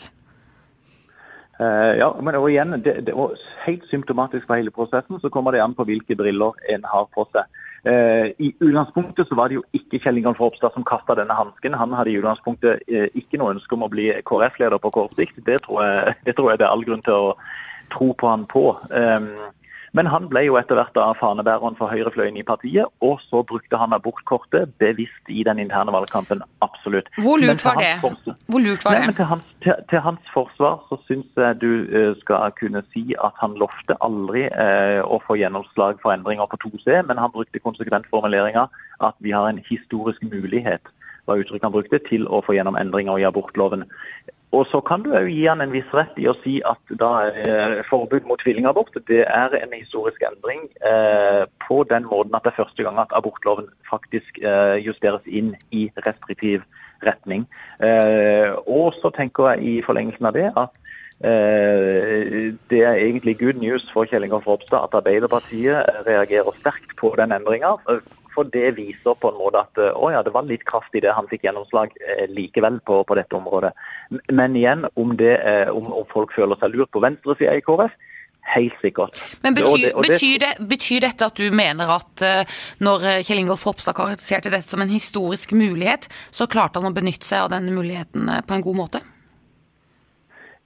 Uh, 1.62 1.94
ja, 1.98 2.08
men 2.22 2.38
og 2.40 2.48
igjen, 2.50 2.74
det, 2.82 3.04
det, 3.06 3.14
Helt 3.62 3.84
symptomatisk 3.92 4.48
for 4.48 4.58
hele 4.58 4.74
prosessen 4.74 5.20
så 5.22 5.30
kommer 5.30 5.54
det 5.54 5.62
an 5.62 5.76
på 5.78 5.86
hvilke 5.86 6.18
briller 6.18 6.58
en 6.74 6.88
har 6.90 7.10
på 7.14 7.28
seg. 7.30 7.46
Uh, 7.82 8.30
I 8.38 8.52
utgangspunktet 8.62 9.32
var 9.34 9.50
det 9.50 9.58
jo 9.58 9.64
ikke 9.74 9.98
Kjell 10.04 10.20
Ingolf 10.20 10.40
Ropstad 10.40 10.76
som 10.76 10.86
kasta 10.86 11.16
denne 11.18 11.34
hansken. 11.34 11.74
Han 11.74 11.96
hadde 11.98 12.12
i 12.14 12.20
utgangspunktet 12.20 12.84
uh, 12.86 13.08
ikke 13.18 13.40
noe 13.42 13.56
ønske 13.56 13.74
om 13.74 13.88
å 13.88 13.90
bli 13.90 14.12
KrF-leder 14.30 14.78
på 14.84 14.94
kort 14.94 15.16
sikt. 15.18 15.40
Det 15.48 15.58
tror, 15.66 15.82
jeg, 15.88 16.14
det 16.28 16.38
tror 16.38 16.52
jeg 16.52 16.62
det 16.62 16.68
er 16.68 16.76
all 16.76 16.86
grunn 16.86 17.02
til 17.08 17.18
å 17.18 17.34
tro 17.92 18.12
på 18.14 18.30
han 18.30 18.46
på. 18.52 18.68
Men 19.98 20.08
han 20.08 20.30
ble 20.32 20.46
jo 20.46 20.56
etter 20.56 20.78
hvert 20.80 20.94
da 20.96 21.10
fanebæreren 21.20 21.76
for 21.76 21.92
høyrefløyen 21.92 22.38
i 22.40 22.46
partiet, 22.48 22.88
og 23.04 23.20
så 23.26 23.42
brukte 23.48 23.80
han 23.80 23.92
abortkortet 23.96 24.72
bevisst 24.80 25.28
i 25.28 25.44
den 25.44 25.60
interne 25.60 25.92
valgkampen. 25.92 26.44
Absolutt. 26.64 27.10
Hvor 27.20 27.42
lurt 27.42 27.66
var 27.66 27.76
det? 27.82 27.92
Hvor 28.00 28.64
lurt 28.64 28.86
var 28.88 28.96
det? 28.96 29.04
Nei, 29.10 29.18
til, 29.20 29.28
hans, 29.34 29.52
til, 29.66 29.76
til, 29.92 30.00
hans, 30.08 30.32
forsvar 30.32 30.80
så 30.88 31.00
syns 31.10 31.28
jeg 31.36 31.60
du 31.60 31.72
uh, 31.92 32.14
skal 32.24 32.56
kunne 32.62 32.86
si 32.94 33.04
at 33.20 33.36
han 33.44 33.58
lovte 33.60 33.98
aldri 34.06 34.46
eh, 34.48 35.02
å 35.04 35.20
få 35.26 35.36
gjennomslag 35.42 36.00
for 36.04 36.16
endringer 36.16 36.48
på 36.48 36.62
2C, 36.64 37.02
men 37.10 37.20
han 37.20 37.34
brukte 37.36 37.60
konsekvent 37.60 38.08
formuleringa 38.14 38.68
at 39.04 39.18
vi 39.20 39.36
har 39.36 39.50
en 39.50 39.60
historisk 39.68 40.24
mulighet 40.24 40.88
var 41.26 41.42
uttrykket 41.42 41.68
han 41.68 41.76
brukte, 41.76 42.00
til 42.10 42.28
å 42.28 42.42
få 42.46 42.56
gjennom 42.58 42.78
endringer 42.80 43.20
i 43.22 43.28
abortloven. 43.28 43.86
Og 44.52 44.66
så 44.68 44.82
kan 44.84 45.04
du 45.04 45.14
òg 45.16 45.30
gi 45.32 45.46
han 45.48 45.64
en 45.64 45.72
viss 45.72 45.88
rett 45.96 46.18
i 46.20 46.28
å 46.28 46.36
si 46.42 46.58
at 46.68 46.96
da 47.00 47.12
forbud 47.88 48.28
mot 48.28 48.42
tvillingabort 48.44 48.98
det 49.08 49.24
er 49.24 49.56
en 49.56 49.72
historisk 49.72 50.24
endring 50.28 50.66
eh, 50.84 51.46
på 51.68 51.82
den 51.88 52.04
måten 52.10 52.36
at 52.36 52.44
det 52.44 52.52
er 52.52 52.60
første 52.60 52.84
gang 52.84 53.00
at 53.00 53.16
abortloven 53.16 53.70
faktisk 53.88 54.42
eh, 54.44 54.78
justeres 54.84 55.24
inn 55.26 55.54
i 55.72 55.88
restriktiv 56.04 56.68
retning. 57.06 57.48
Eh, 57.80 58.52
og 58.68 58.94
så 59.00 59.12
tenker 59.16 59.54
jeg 59.54 59.64
i 59.64 59.76
forlengelsen 59.86 60.28
av 60.30 60.36
det 60.36 60.48
at 60.52 60.76
eh, 61.24 62.52
det 62.72 62.82
er 62.84 63.00
egentlig 63.00 63.40
good 63.40 63.62
news 63.62 63.88
for 63.94 64.10
Kjell 64.10 64.28
Ingolf 64.28 64.50
Ropstad 64.52 64.90
at 64.90 64.98
Arbeiderpartiet 65.00 66.08
reagerer 66.08 66.60
sterkt 66.60 66.98
på 67.00 67.14
den 67.18 67.32
endringa. 67.36 67.78
For 68.36 68.48
det 68.54 68.76
viser 68.78 69.18
på 69.20 69.32
en 69.32 69.40
måte 69.40 69.64
at 69.66 69.82
eh, 69.82 69.96
å 69.96 70.12
ja, 70.14 70.22
det 70.26 70.34
var 70.36 70.48
litt 70.48 70.64
kraft 70.70 70.96
i 70.96 71.04
det 71.04 71.14
han 71.16 71.28
fikk 71.32 71.46
gjennomslag 71.48 71.94
eh, 72.00 72.28
likevel 72.32 72.80
på, 72.88 73.02
på, 73.08 73.18
dette 73.20 73.38
området. 73.38 73.74
Men 74.32 74.56
igjen, 74.60 74.88
om, 74.96 75.16
det, 75.20 75.36
eh, 75.38 75.68
om, 75.72 75.92
om 76.02 76.08
folk 76.14 76.34
føler 76.36 76.60
seg 76.62 76.76
lurt 76.76 76.92
på 76.96 77.04
venstresida 77.04 77.58
i 77.58 77.66
KrF, 77.66 78.00
Helt 78.52 78.74
sikkert. 78.82 79.20
Men 79.46 79.54
betyr, 79.54 79.70
og 79.70 79.78
det, 79.78 79.90
og 79.94 80.04
det, 80.04 80.16
betyr, 80.16 80.40
det, 80.42 80.66
betyr, 80.66 81.04
dette 81.04 81.28
at 81.30 81.38
du 81.38 81.54
mener 81.54 81.92
at 81.94 82.24
når 82.82 83.06
Kjell 83.22 83.44
Ingolf 83.44 83.68
Ropstad 83.70 83.94
karakteriserte 83.96 84.50
dette 84.50 84.66
som 84.66 84.82
en 84.82 84.90
historisk 84.90 85.54
mulighet, 85.54 86.10
så 86.34 86.50
klarte 86.50 86.82
han 86.82 86.90
å 86.90 86.96
benytte 86.96 87.30
seg 87.30 87.46
av 87.46 87.52
den 87.54 87.70
muligheten 87.70 88.26
på 88.50 88.58
en 88.58 88.66
god 88.66 88.80
måte? 88.80 89.04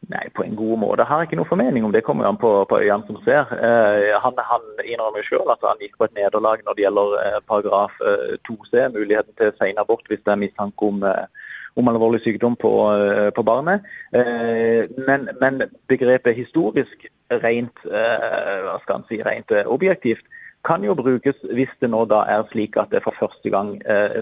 Nei, 0.09 0.27
på 0.37 0.43
en 0.43 0.55
god 0.55 0.77
måte. 0.77 1.01
Jeg 1.01 1.09
har 1.09 1.25
ikke 1.25 1.37
noen 1.39 1.49
formening 1.49 1.85
om 1.87 1.93
det 1.93 2.03
kommer 2.05 2.27
an 2.29 2.37
på, 2.37 2.49
på 2.69 2.77
øynene 2.77 3.07
som 3.07 3.17
ser. 3.25 3.49
Eh, 3.57 4.13
han, 4.21 4.37
han 4.51 4.65
innrømmer 4.83 5.25
selv 5.25 5.49
at 5.49 5.65
han 5.65 5.81
gikk 5.81 5.95
på 5.97 6.05
et 6.05 6.13
nederlag 6.17 6.61
når 6.65 6.77
det 6.77 6.85
gjelder 6.85 7.15
eh, 7.23 7.37
paragraf 7.49 7.95
eh, 8.05 8.35
2c, 8.45 8.83
muligheten 8.93 9.33
til 9.39 9.53
senabort 9.57 10.05
hvis 10.11 10.21
det 10.21 10.35
er 10.35 10.41
mistanke 10.43 10.89
om, 10.91 11.01
eh, 11.09 11.49
om 11.79 11.89
alvorlig 11.89 12.21
sykdom 12.21 12.57
på, 12.61 12.73
eh, 12.93 13.31
på 13.33 13.45
barnet. 13.47 13.87
Eh, 14.13 14.85
men, 15.07 15.25
men, 15.41 15.65
begrepet 15.89 16.37
historisk 16.37 17.07
rent, 17.41 17.81
hva 17.89 18.77
skal 18.83 18.99
han 18.99 19.07
si, 19.09 19.17
rent 19.25 19.49
objektivt 19.65 20.21
kan 20.65 20.83
jo 20.85 20.93
brukes 20.97 21.37
hvis 21.57 21.73
det 21.81 21.89
nå 21.93 22.03
da 22.09 22.23
er 22.29 22.45
slik 22.51 22.77
at 22.81 22.93
det 22.93 23.01
for 23.05 23.17
første 23.17 23.49
gang 23.53 23.75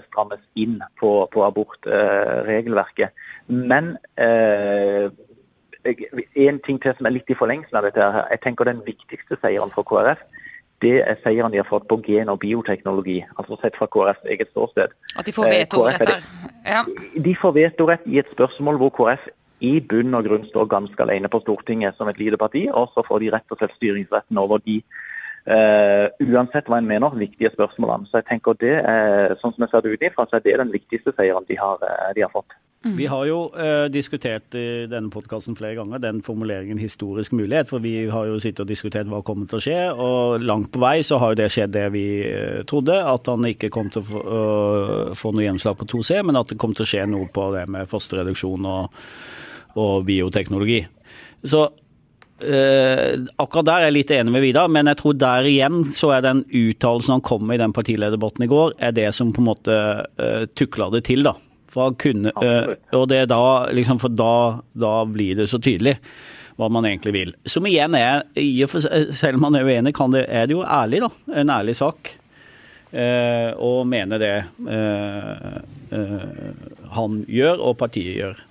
strammes 0.06 0.40
inn 0.60 0.78
på, 1.00 1.12
på 1.32 1.44
abortregelverket. 1.44 3.12
Men 3.48 3.94
en 5.84 6.58
ting 6.64 6.80
til 6.82 6.96
som 6.96 7.06
er 7.06 7.14
litt 7.16 7.30
i 7.30 7.36
forlengelsen 7.38 7.76
av 7.76 7.84
dette. 7.84 8.00
her. 8.00 8.26
Jeg 8.30 8.40
tenker 8.40 8.64
Den 8.64 8.82
viktigste 8.86 9.36
seieren 9.42 9.70
for 9.74 9.82
KrF 9.82 10.18
det 10.84 10.96
er 11.00 11.16
seieren 11.22 11.52
de 11.52 11.60
har 11.60 11.68
fått 11.68 11.86
på 11.88 12.00
gen- 12.06 12.28
og 12.32 12.40
bioteknologi. 12.40 13.24
altså 13.38 13.56
Sett 13.60 13.76
fra 13.78 13.86
KrFs 13.86 14.26
eget 14.32 14.50
ståsted. 14.50 14.92
At 15.18 15.26
de 15.26 15.32
får 15.32 15.48
vetorett 15.52 16.04
der? 16.10 16.26
Ja. 16.66 16.82
De 17.24 17.34
får 17.42 17.52
vetorett 17.54 18.04
i 18.06 18.18
et 18.18 18.30
spørsmål 18.34 18.80
hvor 18.82 18.92
KrF 18.98 19.24
i 19.60 19.80
bunn 19.80 20.14
og 20.14 20.24
grunn 20.26 20.44
står 20.50 20.68
ganske 20.68 21.02
alene 21.02 21.28
på 21.28 21.40
Stortinget 21.40 21.96
som 21.96 22.08
et 22.08 22.18
lite 22.18 22.36
parti. 22.36 22.66
Og 22.72 22.90
så 22.94 23.04
får 23.08 23.18
de 23.22 23.32
rett 23.36 23.50
og 23.50 23.58
slett 23.58 23.76
styringsretten 23.80 24.38
over 24.38 24.58
de 24.66 24.82
Uh, 25.44 26.08
uansett 26.24 26.70
hva 26.72 26.78
en 26.80 26.86
mener, 26.88 27.12
viktige 27.20 27.50
spørsmålene. 27.52 28.06
Så 28.08 28.16
jeg 28.16 28.24
tenker 28.30 28.54
det 28.62 28.78
er, 28.80 29.34
sånn 29.42 29.52
som 29.52 29.66
jeg 29.66 29.74
ser 29.74 29.82
det 29.84 29.90
utenfra, 29.92 30.24
så 30.24 30.38
er 30.38 30.42
det 30.46 30.54
den 30.56 30.72
viktigste 30.72 31.12
seieren 31.18 31.44
de 31.50 31.58
har, 31.60 31.84
de 32.16 32.22
har 32.24 32.32
fått. 32.32 32.54
Mm. 32.84 32.96
Vi 32.96 33.06
har 33.06 33.24
jo 33.24 33.38
uh, 33.56 33.86
diskutert 33.88 34.54
i 34.60 34.84
denne 34.90 35.08
podkasten 35.12 35.56
flere 35.56 35.78
ganger 35.78 36.02
den 36.02 36.20
formuleringen 36.22 36.78
'historisk 36.78 37.32
mulighet'. 37.32 37.70
For 37.70 37.80
vi 37.80 38.10
har 38.12 38.26
jo 38.28 38.38
sittet 38.38 38.60
og 38.60 38.68
diskutert 38.68 39.08
hva 39.08 39.22
kommer 39.24 39.48
til 39.48 39.56
å 39.56 39.64
skje, 39.64 39.78
og 39.92 40.44
langt 40.44 40.70
på 40.72 40.82
vei 40.82 40.98
så 41.00 41.18
har 41.18 41.32
jo 41.32 41.40
det 41.40 41.50
skjedd 41.52 41.72
det 41.72 41.86
vi 41.94 42.06
uh, 42.28 42.60
trodde. 42.68 42.98
At 43.00 43.26
han 43.26 43.44
ikke 43.48 43.72
kom 43.72 43.88
til 43.90 44.02
å 44.02 44.08
få, 44.10 44.20
uh, 44.24 45.14
få 45.16 45.32
noe 45.32 45.46
gjennomslag 45.46 45.78
på 45.80 45.88
2C, 45.94 46.20
men 46.28 46.36
at 46.36 46.52
det 46.52 46.58
kom 46.60 46.74
til 46.76 46.84
å 46.84 46.90
skje 46.90 47.06
noe 47.08 47.30
på 47.32 47.46
det 47.56 47.64
med 47.72 47.88
fosterreduksjon 47.88 48.68
og, 48.68 49.00
og 49.80 50.04
bioteknologi. 50.04 50.84
Så 51.44 51.70
akkurat 52.44 53.64
der 53.64 53.78
er 53.78 53.86
jeg 53.86 53.94
litt 53.94 54.10
enig 54.12 54.32
med 54.34 54.42
Vidar, 54.42 54.68
men 54.68 54.90
jeg 54.90 54.98
tror 54.98 55.14
der 55.16 55.46
igjen 55.48 55.84
så 55.96 56.10
er 56.12 56.24
den 56.26 56.42
uttalelsen 56.44 57.14
han 57.14 57.22
kom 57.24 57.46
med 57.46 57.56
i 57.56 57.62
den 57.62 57.72
partilederdebatten 57.72 58.44
i 58.44 58.48
går, 58.50 58.74
er 58.76 58.92
det 58.92 59.06
som 59.16 59.30
på 59.32 59.40
en 59.40 59.48
måte 59.48 59.76
tukla 60.58 60.90
det 60.92 61.04
til, 61.06 61.22
da. 61.24 61.32
For, 61.74 61.96
kunne, 61.98 62.30
uh, 62.38 62.74
og 62.94 63.08
det 63.10 63.24
da, 63.32 63.42
liksom, 63.74 64.00
for 64.02 64.14
da, 64.14 64.60
da, 64.78 64.94
blir 65.10 65.40
det 65.40 65.48
så 65.50 65.58
tydelig 65.62 65.96
hva 66.54 66.68
man 66.70 66.86
egentlig 66.86 67.14
vil. 67.16 67.32
Som 67.50 67.66
igjen 67.66 67.96
er, 67.98 68.22
selv 69.18 69.40
om 69.40 69.48
man 69.48 69.58
er 69.58 69.66
uenig, 69.66 69.94
det, 70.14 70.22
er 70.30 70.46
det 70.46 70.54
jo 70.54 70.62
ærlig, 70.62 71.02
da. 71.02 71.10
En 71.42 71.50
ærlig 71.50 71.74
sak. 71.80 72.14
Uh, 72.94 73.50
og 73.58 73.80
mene 73.90 74.20
det 74.22 74.34
uh, 74.70 75.56
han 76.94 77.22
gjør 77.26 77.58
og 77.58 77.78
partiet 77.80 78.14
gjør. 78.20 78.44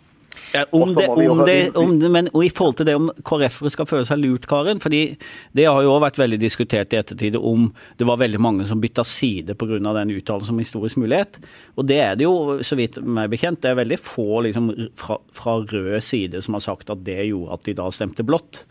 Ja, 0.53 0.65
om 0.69 0.91
det, 0.93 1.07
om 1.09 1.39
det, 1.45 1.75
om 1.75 1.95
det, 1.99 2.09
men 2.13 2.27
i 2.29 2.49
forhold 2.53 2.75
til 2.77 2.85
det 2.85 2.93
om 2.99 3.07
KrF-ere 3.25 3.71
skal 3.73 3.87
føle 3.89 4.05
seg 4.05 4.19
lurt, 4.21 4.45
Karen. 4.49 4.81
fordi 4.83 5.15
Det 5.51 5.65
har 5.65 5.81
jo 5.81 5.95
vært 6.03 6.19
veldig 6.21 6.37
diskutert 6.37 6.93
i 6.93 6.99
ettertid 6.99 7.39
om 7.39 7.71
det 7.97 8.05
var 8.05 8.19
veldig 8.21 8.41
mange 8.43 8.67
som 8.69 8.81
bytta 8.81 9.01
side 9.03 9.55
pga. 9.57 9.79
den 9.81 10.13
uttalelsen 10.13 10.53
om 10.53 10.61
historisk 10.61 10.97
mulighet. 11.01 11.39
Og 11.75 11.87
det 11.89 11.97
er 11.97 12.15
det 12.15 12.27
jo, 12.27 12.59
så 12.61 12.77
vidt 12.77 12.99
meg 13.01 13.31
bekjent, 13.33 13.61
det 13.61 13.71
er 13.71 13.81
veldig 13.81 13.97
få 13.97 14.43
liksom, 14.45 14.69
fra, 14.95 15.17
fra 15.33 15.57
rød 15.57 15.97
side 16.01 16.41
som 16.45 16.53
har 16.53 16.61
sagt 16.61 16.93
at 16.93 17.01
det 17.03 17.25
gjorde 17.31 17.57
at 17.57 17.65
de 17.65 17.73
da 17.73 17.89
stemte 17.89 18.23
blått. 18.23 18.61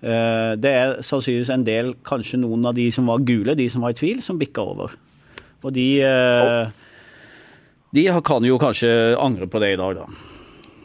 Eh, 0.00 0.56
det 0.56 0.72
er 0.72 0.96
sannsynligvis 1.04 1.52
en 1.54 1.64
del, 1.66 1.94
kanskje 2.02 2.40
noen 2.40 2.66
av 2.66 2.74
de 2.74 2.88
som 2.90 3.06
var 3.06 3.22
gule, 3.22 3.54
de 3.54 3.68
som 3.70 3.86
var 3.86 3.94
i 3.94 3.98
tvil, 4.00 4.18
som 4.24 4.40
bikka 4.40 4.64
over. 4.64 4.98
Og 5.62 5.72
de, 5.76 6.00
eh, 6.02 6.68
de 7.94 8.06
kan 8.24 8.42
jo 8.42 8.58
kanskje 8.58 9.14
angre 9.20 9.46
på 9.46 9.60
det 9.60 9.74
i 9.74 9.80
dag, 9.80 10.02
da. 10.02 10.39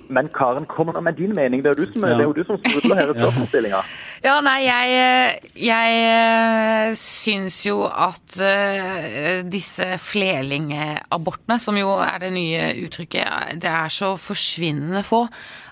Men 0.10 0.30
Karen, 0.34 0.66
kom 0.70 0.92
nå 0.94 1.02
med 1.02 1.18
din 1.18 1.34
mening. 1.36 1.64
Det 1.64 1.72
er 1.72 1.76
jo 1.78 1.86
du 1.86 1.94
som, 1.94 2.06
ja. 2.06 2.16
det 2.16 2.26
er 2.26 2.30
jo 2.30 2.36
du 2.36 2.44
som 2.48 2.60
sprudler 2.62 3.00
her 3.00 3.12
i 3.12 3.16
spørsmålsstillinga. 3.20 3.82
Ja, 4.26 4.38
nei, 4.46 4.58
jeg, 4.66 5.52
jeg 5.62 6.00
eh, 6.06 6.96
syns 7.00 7.60
jo 7.68 7.84
at 7.90 8.40
uh, 8.42 9.44
disse 9.50 9.90
flerlingabortene, 10.02 11.60
som 11.62 11.78
jo 11.80 11.98
er 12.06 12.24
det 12.24 12.34
nye 12.36 12.72
uttrykket, 12.86 13.60
det 13.62 13.72
er 13.72 13.94
så 13.94 14.16
forsvinnende 14.20 15.06
få 15.06 15.26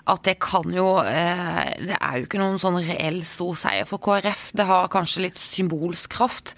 at 0.04 0.20
det 0.26 0.34
kan 0.42 0.68
jo 0.68 0.98
uh, 1.00 1.62
Det 1.80 1.96
er 1.96 2.18
jo 2.18 2.26
ikke 2.26 2.40
noen 2.40 2.58
sånn 2.60 2.76
reell 2.84 3.22
stor 3.24 3.56
seier 3.56 3.88
for 3.88 4.02
KrF. 4.04 4.50
Det 4.56 4.66
har 4.68 4.90
kanskje 4.92 5.24
litt 5.28 5.38
symbolsk 5.40 6.12
kraft. 6.18 6.52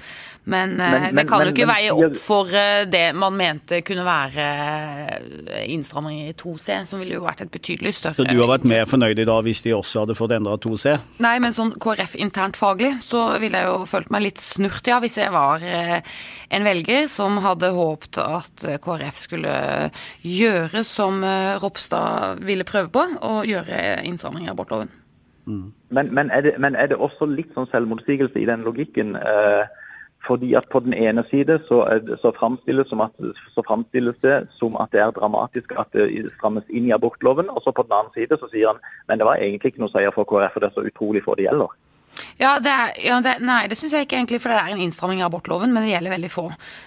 Men, 0.47 0.77
men, 0.77 0.95
eh, 0.95 1.15
det 1.15 1.25
kan 1.27 1.41
men, 1.41 1.49
jo 1.49 1.55
ikke 1.57 1.67
veie 1.67 1.95
opp 1.95 2.19
for 2.23 2.53
eh, 2.55 2.85
det 2.87 3.09
man 3.19 3.35
mente 3.35 3.81
kunne 3.87 4.05
være 4.07 4.45
eh, 4.47 5.65
innstramminger 5.73 6.29
i 6.31 6.35
2C, 6.39 6.77
som 6.87 7.01
ville 7.03 7.17
jo 7.17 7.25
vært 7.25 7.43
et 7.43 7.51
betydelig 7.51 7.97
større 7.99 8.21
Så 8.21 8.27
du 8.29 8.39
har 8.39 8.53
vært 8.53 8.67
mer 8.71 8.85
fornøyd 8.87 9.19
i 9.19 9.27
dag 9.27 9.41
hvis 9.43 9.65
de 9.65 9.73
også 9.75 10.05
hadde 10.05 10.15
fått 10.15 10.37
endra 10.37 10.55
2C? 10.63 10.93
Nei, 11.25 11.35
men 11.43 11.57
sånn 11.57 11.73
KrF 11.83 12.15
internt 12.23 12.59
faglig 12.61 12.93
så 13.03 13.25
ville 13.43 13.59
jeg 13.59 13.73
jo 13.73 13.81
følt 13.91 14.13
meg 14.15 14.23
litt 14.29 14.43
snurt, 14.43 14.87
ja, 14.87 15.01
hvis 15.03 15.19
jeg 15.19 15.33
var 15.35 15.65
en 15.67 16.69
velger 16.69 17.09
som 17.11 17.41
hadde 17.43 17.73
håpet 17.75 18.21
at 18.23 18.67
KrF 18.85 19.19
skulle 19.25 19.57
gjøre 20.23 20.85
som 20.87 21.25
Ropstad 21.63 22.45
ville 22.47 22.67
prøve 22.69 22.93
på, 22.95 23.03
og 23.27 23.51
gjøre 23.51 23.99
innstramminger 24.07 24.53
i 24.53 24.55
abortloven. 24.55 24.95
Mm. 25.47 25.73
Men, 25.89 26.15
men, 26.15 26.31
er 26.31 26.41
det, 26.41 26.55
men, 26.59 26.75
er 26.75 26.87
det, 26.91 26.99
også 26.99 27.29
litt 27.31 27.53
sånn 27.55 27.69
selvmotsigelse 27.71 28.39
i 28.41 28.47
den 28.49 28.65
logikken? 28.67 29.15
Eh, 29.19 29.83
fordi 30.27 30.55
at 30.55 30.67
På 30.73 30.81
den 30.81 30.95
ene 30.95 31.25
side 31.31 31.59
så, 31.69 31.79
så, 32.23 32.33
framstilles, 32.39 32.93
at, 32.93 33.15
så 33.55 33.63
framstilles, 33.67 34.17
det 34.23 34.49
som 34.59 34.77
at 34.81 34.93
det 34.93 35.01
er 35.01 35.11
dramatisk 35.11 35.73
at 35.79 35.87
det 35.93 36.33
strammes 36.39 36.65
inn 36.69 36.89
i 36.89 36.95
abortloven. 36.95 37.51
Og 37.51 37.63
så 37.63 37.73
på 37.73 37.83
den 37.83 37.93
annen 37.93 38.13
side 38.15 38.39
så 38.41 38.49
sier 38.51 38.73
han 38.73 38.81
men 39.09 39.19
det 39.19 39.27
var 39.29 39.37
egentlig 39.39 39.73
ikke 39.73 39.85
noe 39.85 39.95
seier 39.95 40.15
for 40.15 40.29
KrF, 40.29 40.57
og 40.57 40.63
det 40.63 40.71
er 40.71 40.79
så 40.79 40.87
utrolig 40.91 41.23
få 41.25 41.37
det 41.39 41.47
gjelder. 41.47 41.71
Ja, 42.41 42.57
det 42.61 42.73
er, 42.73 42.93
ja 43.01 43.17
det, 43.25 43.37
Nei, 43.45 43.63
det 43.71 43.79
syns 43.79 43.95
jeg 43.97 44.07
ikke 44.07 44.19
egentlig, 44.19 44.41
for 44.45 44.53
det 44.53 44.59
er 44.61 44.75
en 44.75 44.83
innstramming 44.85 45.23
av 45.23 45.31
abortloven, 45.31 45.73
men 45.73 45.85
det 45.85 45.93
gjelder 45.95 46.13
veldig 46.13 46.31
få. 46.33 46.45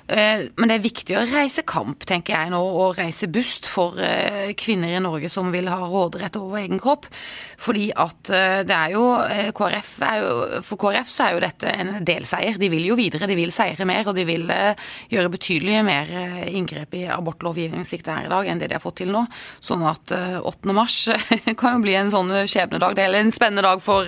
Eh, 0.10 0.46
men 0.60 0.70
det 0.70 0.78
er 0.78 0.84
viktig 0.84 1.18
å 1.18 1.26
reise 1.30 1.66
kamp, 1.68 2.06
tenker 2.10 2.36
jeg 2.36 2.54
nå, 2.54 2.60
og 2.60 3.00
reise 3.00 3.30
bust 3.32 3.70
for 3.70 3.98
eh, 4.04 4.52
kvinner 4.60 4.94
i 4.94 5.02
Norge 5.04 5.32
som 5.32 5.50
vil 5.54 5.70
ha 5.72 5.80
råderett 5.90 6.38
over 6.40 6.62
egen 6.62 6.82
kropp. 6.82 7.10
Fordi 7.62 7.90
at 7.98 8.32
eh, 8.36 8.60
det 8.70 8.78
er 8.78 8.94
jo 8.96 9.06
KrF 9.58 9.92
er 10.06 10.22
jo, 10.22 10.62
For 10.66 10.82
KrF 10.82 11.10
så 11.12 11.28
er 11.28 11.36
jo 11.36 11.44
dette 11.44 11.74
en 11.74 11.92
delseier. 12.06 12.62
De 12.62 12.72
vil 12.72 12.86
jo 12.90 12.98
videre, 13.00 13.30
de 13.30 13.38
vil 13.40 13.54
seire 13.54 13.88
mer, 13.90 14.06
og 14.10 14.18
de 14.18 14.26
vil 14.30 14.48
gjøre 15.10 15.34
betydelig 15.34 15.84
mer 15.86 16.14
inngrep 16.50 16.96
i 16.98 17.06
abortlovgivningen 17.10 17.88
slik 17.88 18.06
det 18.06 18.14
er 18.14 18.30
i 18.30 18.32
dag, 18.32 18.48
enn 18.48 18.62
det 18.62 18.70
de 18.72 18.78
har 18.78 18.84
fått 18.84 19.02
til 19.02 19.14
nå. 19.14 19.26
Sånn 19.64 19.86
at 19.90 20.14
8. 20.14 20.74
mars 20.76 21.02
kan 21.60 21.78
jo 21.78 21.86
bli 21.86 21.98
en 21.98 22.14
sånn 22.14 22.34
skjebnedag, 22.50 22.98
det 22.98 23.06
er 23.08 23.20
en 23.20 23.34
spennende 23.34 23.66
dag 23.66 23.84
for 23.84 24.08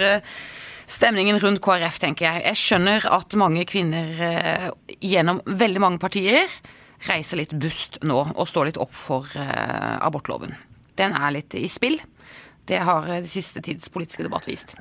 stemningen 0.92 1.40
rundt 1.40 1.62
KrF, 1.64 2.00
tenker 2.04 2.28
jeg. 2.28 2.44
Jeg 2.52 2.60
skjønner 2.60 3.08
at 3.16 3.36
mange 3.40 3.66
kvinner 3.70 4.24
eh, 4.28 4.70
gjennom 5.00 5.42
veldig 5.48 5.84
mange 5.84 6.02
partier 6.04 6.50
reiser 7.08 7.40
litt 7.40 7.54
bust 7.58 7.98
nå 8.06 8.20
og 8.36 8.48
står 8.50 8.70
litt 8.70 8.80
opp 8.82 8.94
for 8.94 9.30
eh, 9.40 9.98
abortloven. 10.04 10.54
Den 11.00 11.16
er 11.18 11.34
litt 11.38 11.56
i 11.58 11.68
spill. 11.72 12.00
Det 12.68 12.82
har 12.86 13.08
eh, 13.10 13.22
de 13.24 13.32
siste 13.32 13.64
tids 13.66 13.90
politiske 13.94 14.26
debatt 14.28 14.50
vist. 14.50 14.76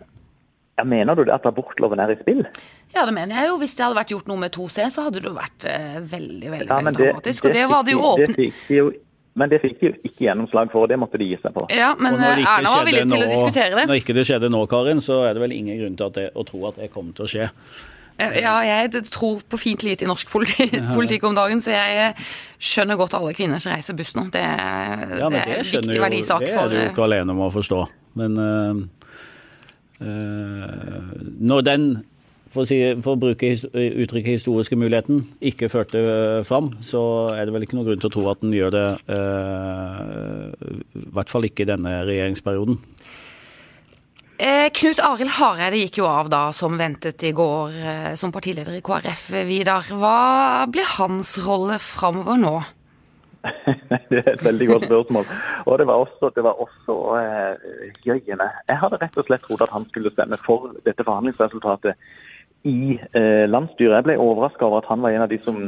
Ja, 0.80 0.86
mener 0.88 1.16
du 1.16 1.26
det 1.28 1.34
at 1.36 1.46
abortloven 1.48 2.00
er 2.02 2.12
i 2.14 2.18
spill? 2.20 2.42
Ja, 2.94 3.04
det 3.06 3.14
mener 3.14 3.36
jeg 3.36 3.52
jo. 3.52 3.60
Hvis 3.60 3.76
det 3.78 3.86
hadde 3.86 4.00
vært 4.00 4.14
gjort 4.14 4.30
noe 4.30 4.40
med 4.40 4.56
2C, 4.56 4.88
så 4.90 5.06
hadde 5.06 5.22
det 5.22 5.32
vært 5.36 5.66
veldig 5.66 6.10
veldig, 6.10 6.66
ja, 6.66 6.80
veldig 6.80 6.96
det, 6.96 6.98
dramatisk. 7.04 7.46
Og 7.46 7.54
det, 7.54 7.60
det 7.60 7.70
var 7.70 7.86
det 7.86 7.94
jo 7.94 8.02
åpent. 8.08 9.00
Men 9.38 9.50
det 9.52 9.60
fikk 9.62 9.78
de 9.78 9.92
ikke 10.02 10.24
gjennomslag 10.26 10.72
for, 10.72 10.84
og 10.84 10.90
det 10.90 10.98
måtte 10.98 11.20
de 11.20 11.28
gi 11.30 11.38
seg 11.38 11.54
på. 11.54 11.68
Ja, 11.74 11.92
Men 12.00 12.18
Erna 12.18 12.74
var 12.74 12.88
villig 12.88 13.06
til 13.06 13.22
å 13.22 13.30
diskutere 13.30 13.78
det. 13.78 13.86
Når 13.86 14.02
ikke 14.02 14.16
det 14.16 14.26
skjedde 14.26 14.50
nå, 14.50 14.64
Karin, 14.70 15.02
så 15.04 15.22
er 15.28 15.38
det 15.38 15.44
vel 15.44 15.54
ingen 15.54 15.78
grunn 15.80 15.96
til 16.00 16.12
det, 16.16 16.26
å 16.34 16.44
tro 16.48 16.64
at 16.70 16.80
det 16.82 16.90
kommer 16.94 17.14
til 17.16 17.28
å 17.28 17.30
skje. 17.30 17.48
Ja, 18.20 18.58
jeg 18.66 19.04
tror 19.08 19.40
på 19.48 19.58
fint 19.60 19.84
lite 19.86 20.04
i 20.04 20.08
norsk 20.08 20.28
politi 20.32 20.66
politikk 20.92 21.24
om 21.30 21.36
dagen, 21.38 21.62
så 21.64 21.72
jeg 21.72 22.12
skjønner 22.60 22.98
godt 23.00 23.16
alle 23.16 23.32
kvinner 23.36 23.62
som 23.62 23.72
reiser 23.72 23.96
buss 23.96 24.12
nå. 24.18 24.26
Det, 24.34 24.42
ja, 24.42 25.30
det, 25.32 25.40
er 25.40 25.54
en 25.54 25.68
viktig 25.70 26.00
verdisak. 26.02 26.44
Det 26.44 26.52
er 26.52 26.68
du 26.68 26.76
jo 26.76 26.86
ikke 26.90 27.06
alene 27.06 27.36
om 27.36 27.44
å 27.46 27.50
forstå. 27.54 27.80
Men 28.20 28.36
uh, 28.36 28.82
uh, 30.04 31.10
når 31.40 31.66
den 31.70 31.90
for 32.50 32.64
å, 32.64 32.66
si, 32.66 32.78
for 33.04 33.14
å 33.14 33.20
bruke 33.20 33.52
uttrykket 33.54 34.34
historiske 34.34 34.78
muligheten, 34.78 35.22
ikke 35.52 35.70
førte 35.70 36.02
fram, 36.48 36.72
så 36.82 37.02
er 37.36 37.46
det 37.46 37.54
vel 37.54 37.66
ikke 37.66 37.78
noen 37.78 37.90
grunn 37.92 38.02
til 38.02 38.10
å 38.10 38.14
tro 38.16 38.26
at 38.32 38.42
den 38.42 38.56
gjør 38.56 38.74
det, 38.74 38.86
uh, 39.10 40.50
i 40.98 41.04
hvert 41.14 41.30
fall 41.30 41.46
ikke 41.46 41.62
i 41.66 41.70
denne 41.70 42.00
regjeringsperioden. 42.08 42.80
Eh, 44.40 44.70
Knut 44.72 45.02
Arild 45.04 45.34
Hareide 45.36 45.76
gikk 45.82 45.98
jo 46.00 46.06
av 46.08 46.30
da, 46.32 46.46
som 46.56 46.78
ventet 46.80 47.20
i 47.28 47.34
går, 47.36 47.74
eh, 47.76 48.12
som 48.16 48.32
partileder 48.32 48.78
i 48.78 48.80
KrF. 48.80 49.26
Vidar, 49.44 49.90
hva 50.00 50.64
blir 50.72 50.88
hans 50.96 51.34
rolle 51.44 51.76
framover 51.76 52.40
nå? 52.40 52.54
det 54.10 54.22
er 54.22 54.30
et 54.32 54.44
veldig 54.44 54.68
godt 54.70 54.86
spørsmål. 54.88 55.28
Og 55.66 55.76
det 55.80 55.86
var 55.90 56.06
også, 56.06 56.32
det 56.36 56.44
var 56.44 56.56
også 56.60 56.96
eh. 57.20 57.68
Jeg 58.08 58.80
hadde 58.80 59.00
rett 59.00 59.20
og 59.20 59.28
slett 59.28 59.44
trodd 59.44 59.64
at 59.64 59.76
han 59.76 59.84
skulle 59.92 60.12
stemme 60.14 60.40
for 60.46 60.72
dette 60.88 61.04
forhandlingsresultatet 61.04 62.00
i 62.68 62.98
eh, 63.16 63.46
landsstyret. 63.48 63.96
Jeg 63.96 64.06
ble 64.08 64.18
overraska 64.20 64.66
over 64.66 64.82
at 64.82 64.90
han 64.90 65.02
var 65.02 65.14
en 65.14 65.24
av 65.24 65.32
de 65.32 65.38
som, 65.44 65.60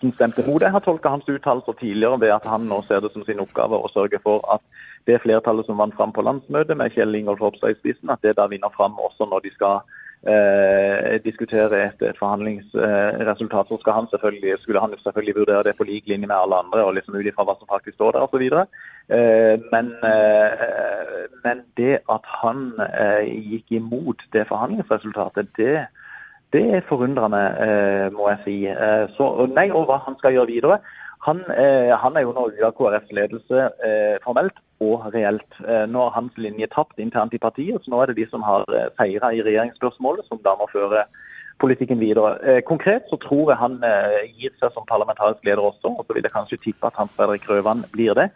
som 0.00 0.12
stemte 0.16 0.44
mot. 0.46 0.62
Jeg 0.62 0.74
har 0.74 0.84
tolka 0.84 1.12
hans 1.14 1.28
uttalelser 1.28 1.78
tidligere 1.78 2.20
ved 2.20 2.34
at 2.34 2.46
han 2.50 2.66
nå 2.70 2.82
ser 2.88 3.02
det 3.04 3.12
som 3.14 3.24
sin 3.26 3.42
oppgave 3.42 3.78
å 3.78 3.90
sørge 3.94 4.20
for 4.24 4.42
at 4.54 4.62
det 5.06 5.20
flertallet 5.22 5.66
som 5.66 5.78
vant 5.78 5.94
fram 5.98 6.14
på 6.14 6.22
landsmøtet 6.22 6.78
med 6.78 6.94
Kjell 6.94 7.14
Ingolf 7.18 7.42
Ropstad 7.42 7.74
i 7.74 7.78
spissen, 7.80 8.10
at 8.10 8.22
det 8.22 8.36
da 8.38 8.46
vinner 8.50 8.70
fram 8.74 8.98
også 9.02 9.26
når 9.30 9.46
de 9.46 9.54
skal 9.54 9.80
eh, 10.26 11.18
diskutere 11.24 11.80
et, 11.88 12.02
et 12.02 12.18
forhandlingsresultat. 12.18 13.68
så 13.68 13.78
skal 13.80 13.92
han 13.92 14.06
selvfølgelig, 14.10 14.58
skulle 14.62 14.80
han 14.80 14.94
selvfølgelig 15.02 15.36
vurdere 15.36 15.62
det 15.62 15.76
på 15.78 15.84
lik 15.84 16.06
linje 16.06 16.26
med 16.26 16.36
alle 16.36 16.60
andre, 16.62 16.84
og 16.84 16.94
liksom 16.94 17.16
ut 17.18 17.26
ifra 17.26 17.46
hva 17.46 17.56
som 17.58 17.70
faktisk 17.70 17.96
står 17.96 18.12
der 18.12 18.26
osv. 18.26 18.44
Eh, 19.16 19.56
men, 19.74 19.90
eh, 20.12 21.26
men 21.44 21.66
det 21.76 21.98
at 22.16 22.30
han 22.42 22.70
eh, 22.86 23.26
gikk 23.26 23.74
imot 23.82 24.22
det 24.32 24.46
forhandlingsresultatet, 24.48 25.50
det 25.58 25.86
det 26.52 26.82
forundrer 26.88 27.32
meg, 27.32 27.62
eh, 27.64 28.08
må 28.12 28.28
jeg 28.32 28.42
si. 28.44 28.56
Eh, 28.68 29.06
så, 29.16 29.30
nei, 29.52 29.70
og 29.70 29.86
hva 29.88 30.02
han 30.06 30.18
skal 30.20 30.36
gjøre 30.36 30.52
videre. 30.52 30.82
Han, 31.26 31.38
eh, 31.54 31.92
han, 32.02 32.16
er 32.16 32.24
jo 32.26 32.34
nå 32.34 32.48
ute 32.50 32.66
av 32.66 32.74
KrFs 32.74 33.12
ledelse 33.14 33.66
eh, 33.86 34.16
formelt 34.24 34.56
og 34.82 35.04
reelt. 35.14 35.58
Eh, 35.62 35.84
nå 35.86 36.06
har 36.08 36.16
hans 36.16 36.38
linje 36.38 36.66
tapt 36.74 36.98
internt 36.98 37.34
i 37.36 37.42
partiet, 37.42 37.78
så 37.84 37.92
nå 37.92 38.00
er 38.02 38.10
det 38.10 38.18
de 38.18 38.26
som 38.30 38.42
har 38.42 38.66
eh, 38.74 39.04
i 39.06 39.20
regjeringsspørsmålet, 39.22 40.26
som 40.26 40.42
da 40.42 40.56
må 40.58 40.66
føre 40.72 41.04
politikken 41.62 42.00
videre. 42.02 42.34
Eh, 42.42 42.58
konkret 42.66 43.06
så 43.06 43.20
tror 43.22 43.52
jeg 43.52 43.60
han 43.60 43.78
gir 44.34 44.50
seg 44.58 44.74
som 44.74 44.88
parlamentarisk 44.88 45.46
leder 45.46 45.62
også, 45.62 45.94
og 45.94 46.02
så 46.02 46.16
vil 46.16 46.26
jeg 46.26 46.34
kanskje 46.34 46.58
tippe 46.64 46.90
at 46.90 46.98
Hans 46.98 47.14
Fredrik 47.14 47.46
Grøvan 47.46 47.84
blir 47.94 48.18
det. 48.18 48.32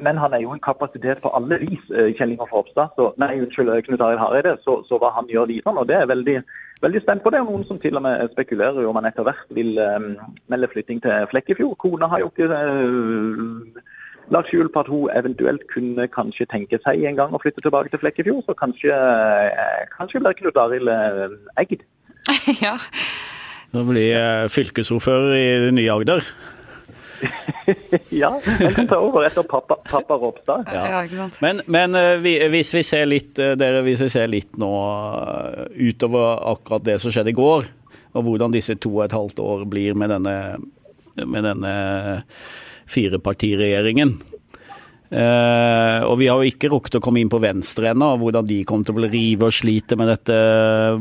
Men 0.00 0.16
han 0.16 0.32
er 0.32 0.40
jo 0.40 0.54
en 0.56 0.64
kapasitet 0.64 1.20
på 1.20 1.32
alle 1.36 1.60
vis, 1.60 1.84
Kjell 2.16 2.32
Ingolf 2.32 2.54
Ropstad. 2.54 2.96
Så, 2.96 3.12
nei, 3.20 3.34
unnskyld, 3.44 3.76
Knut 3.84 4.00
Arild 4.00 4.24
Hareide. 4.24 4.56
Så, 4.64 4.80
så, 4.88 4.96
hva 4.96 5.12
han 5.18 5.28
gjør 5.28 5.50
videre 5.52 5.76
nå, 5.76 5.84
det 5.90 6.00
er 6.00 6.08
veldig 6.08 6.38
veldig 6.82 7.02
spent 7.02 7.22
på 7.22 7.30
det. 7.30 7.40
og 7.40 7.50
Noen 7.50 7.66
som 7.68 7.80
til 7.82 7.96
og 7.96 8.04
med 8.06 8.28
spekulerer 8.32 8.86
om 8.86 8.96
han 8.98 9.08
etter 9.10 9.26
hvert 9.26 9.50
vil 9.56 9.78
um, 9.78 10.14
melde 10.52 10.70
flytting 10.72 11.02
til 11.02 11.28
Flekkefjord. 11.30 11.76
Kona 11.82 12.08
har 12.10 12.22
jo 12.22 12.30
ikke 12.32 12.48
uh, 12.48 13.82
lagt 14.34 14.50
skjul 14.50 14.70
på 14.72 14.84
at 14.84 14.90
hun 14.92 15.12
eventuelt 15.18 15.66
kunne 15.72 16.08
kanskje 16.08 16.48
tenke 16.52 16.80
seg 16.84 17.04
en 17.04 17.20
gang 17.20 17.34
å 17.34 17.42
flytte 17.42 17.64
tilbake 17.64 17.92
til 17.92 18.02
Flekkefjord. 18.02 18.44
Så 18.48 18.56
kanskje, 18.58 18.94
uh, 18.94 19.84
kanskje 19.96 20.22
blir 20.24 20.38
Knut 20.40 20.60
Arild 20.64 20.90
uh, 20.90 21.38
egged. 21.60 21.86
ja. 22.66 22.76
Nå 23.74 23.82
blir 23.88 24.48
fylkesordfører 24.54 25.32
i 25.34 25.46
det 25.66 25.72
nye 25.74 25.90
Agder. 25.90 26.22
ja, 28.22 28.30
han 28.44 28.74
kan 28.76 28.90
ta 28.90 28.98
over 29.02 29.26
etter 29.26 29.46
pappa, 29.48 29.78
pappa 29.90 30.18
Ropstad. 30.20 30.68
Ja. 30.72 31.04
Ja, 31.04 31.28
men, 31.44 31.62
men 31.66 31.98
vi, 32.22 32.36
hvis, 32.52 32.74
vi 32.76 32.84
ser 32.86 33.08
litt, 33.08 33.32
uh, 33.38 33.54
dere, 33.58 33.82
hvis 33.86 34.04
vi 34.04 34.10
ser 34.12 34.30
litt 34.30 34.58
nå 34.60 34.72
uh, 34.74 35.64
utover 35.74 36.44
akkurat 36.54 36.86
det 36.86 36.98
som 37.02 37.14
skjedde 37.14 37.34
i 37.34 37.38
går, 37.38 37.70
og 38.14 38.28
hvordan 38.28 38.54
disse 38.54 38.76
to 38.78 38.92
og 38.98 39.06
et 39.08 39.16
halvt 39.16 39.42
år 39.42 39.64
blir 39.70 39.96
med 39.98 40.12
denne, 40.14 40.36
med 41.18 41.48
denne 41.48 41.74
firepartiregjeringen. 42.90 44.18
Uh, 45.12 46.00
og 46.08 46.16
vi 46.18 46.26
har 46.30 46.40
jo 46.40 46.48
ikke 46.48 46.70
rukket 46.72 46.96
å 46.98 47.00
komme 47.04 47.20
inn 47.20 47.30
på 47.30 47.38
Venstre 47.42 47.90
ennå, 47.92 48.14
hvordan 48.18 48.46
de 48.48 48.62
kommer 48.66 48.88
til 48.88 48.96
å 48.96 48.98
bli 49.02 49.10
rive 49.12 49.50
og 49.50 49.54
slite 49.54 49.98
med 50.00 50.08
dette, 50.10 50.36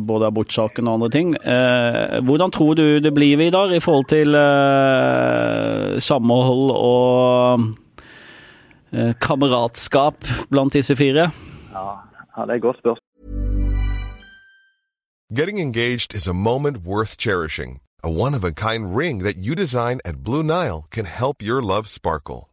både 0.06 0.28
abortsaken 0.28 0.90
og 0.90 0.98
andre 1.00 1.10
ting. 1.14 1.32
Uh, 1.40 2.20
hvordan 2.28 2.54
tror 2.54 2.76
du 2.78 3.00
det 3.02 3.14
blir, 3.16 3.40
Vidar, 3.40 3.72
i 3.74 3.82
forhold 3.84 4.10
til 4.12 4.36
uh, 4.38 5.96
samhold 6.04 6.76
og 6.76 7.72
kameratskap 8.94 10.28
blant 10.54 10.76
disse 10.78 10.94
fire? 10.94 11.32
Ja, 11.74 11.88
ja 12.38 12.46
det 12.46 12.52
er 12.52 12.60
et 12.60 12.66
godt 12.68 12.84
spørsmål. 12.84 13.10
Getting 15.34 15.58
engaged 15.58 16.14
is 16.14 16.28
a 16.28 16.34
moment 16.34 16.86
worth 16.86 17.18
cherishing. 17.18 17.80
A 18.04 18.12
one-of-a-kind 18.12 18.96
ring 18.96 19.24
that 19.24 19.38
you 19.38 19.56
design 19.56 20.00
at 20.06 20.22
Blue 20.24 20.44
Nile 20.44 20.86
can 20.92 21.06
help 21.06 21.42
your 21.42 21.60
love 21.64 21.88
sparkle. 21.88 22.53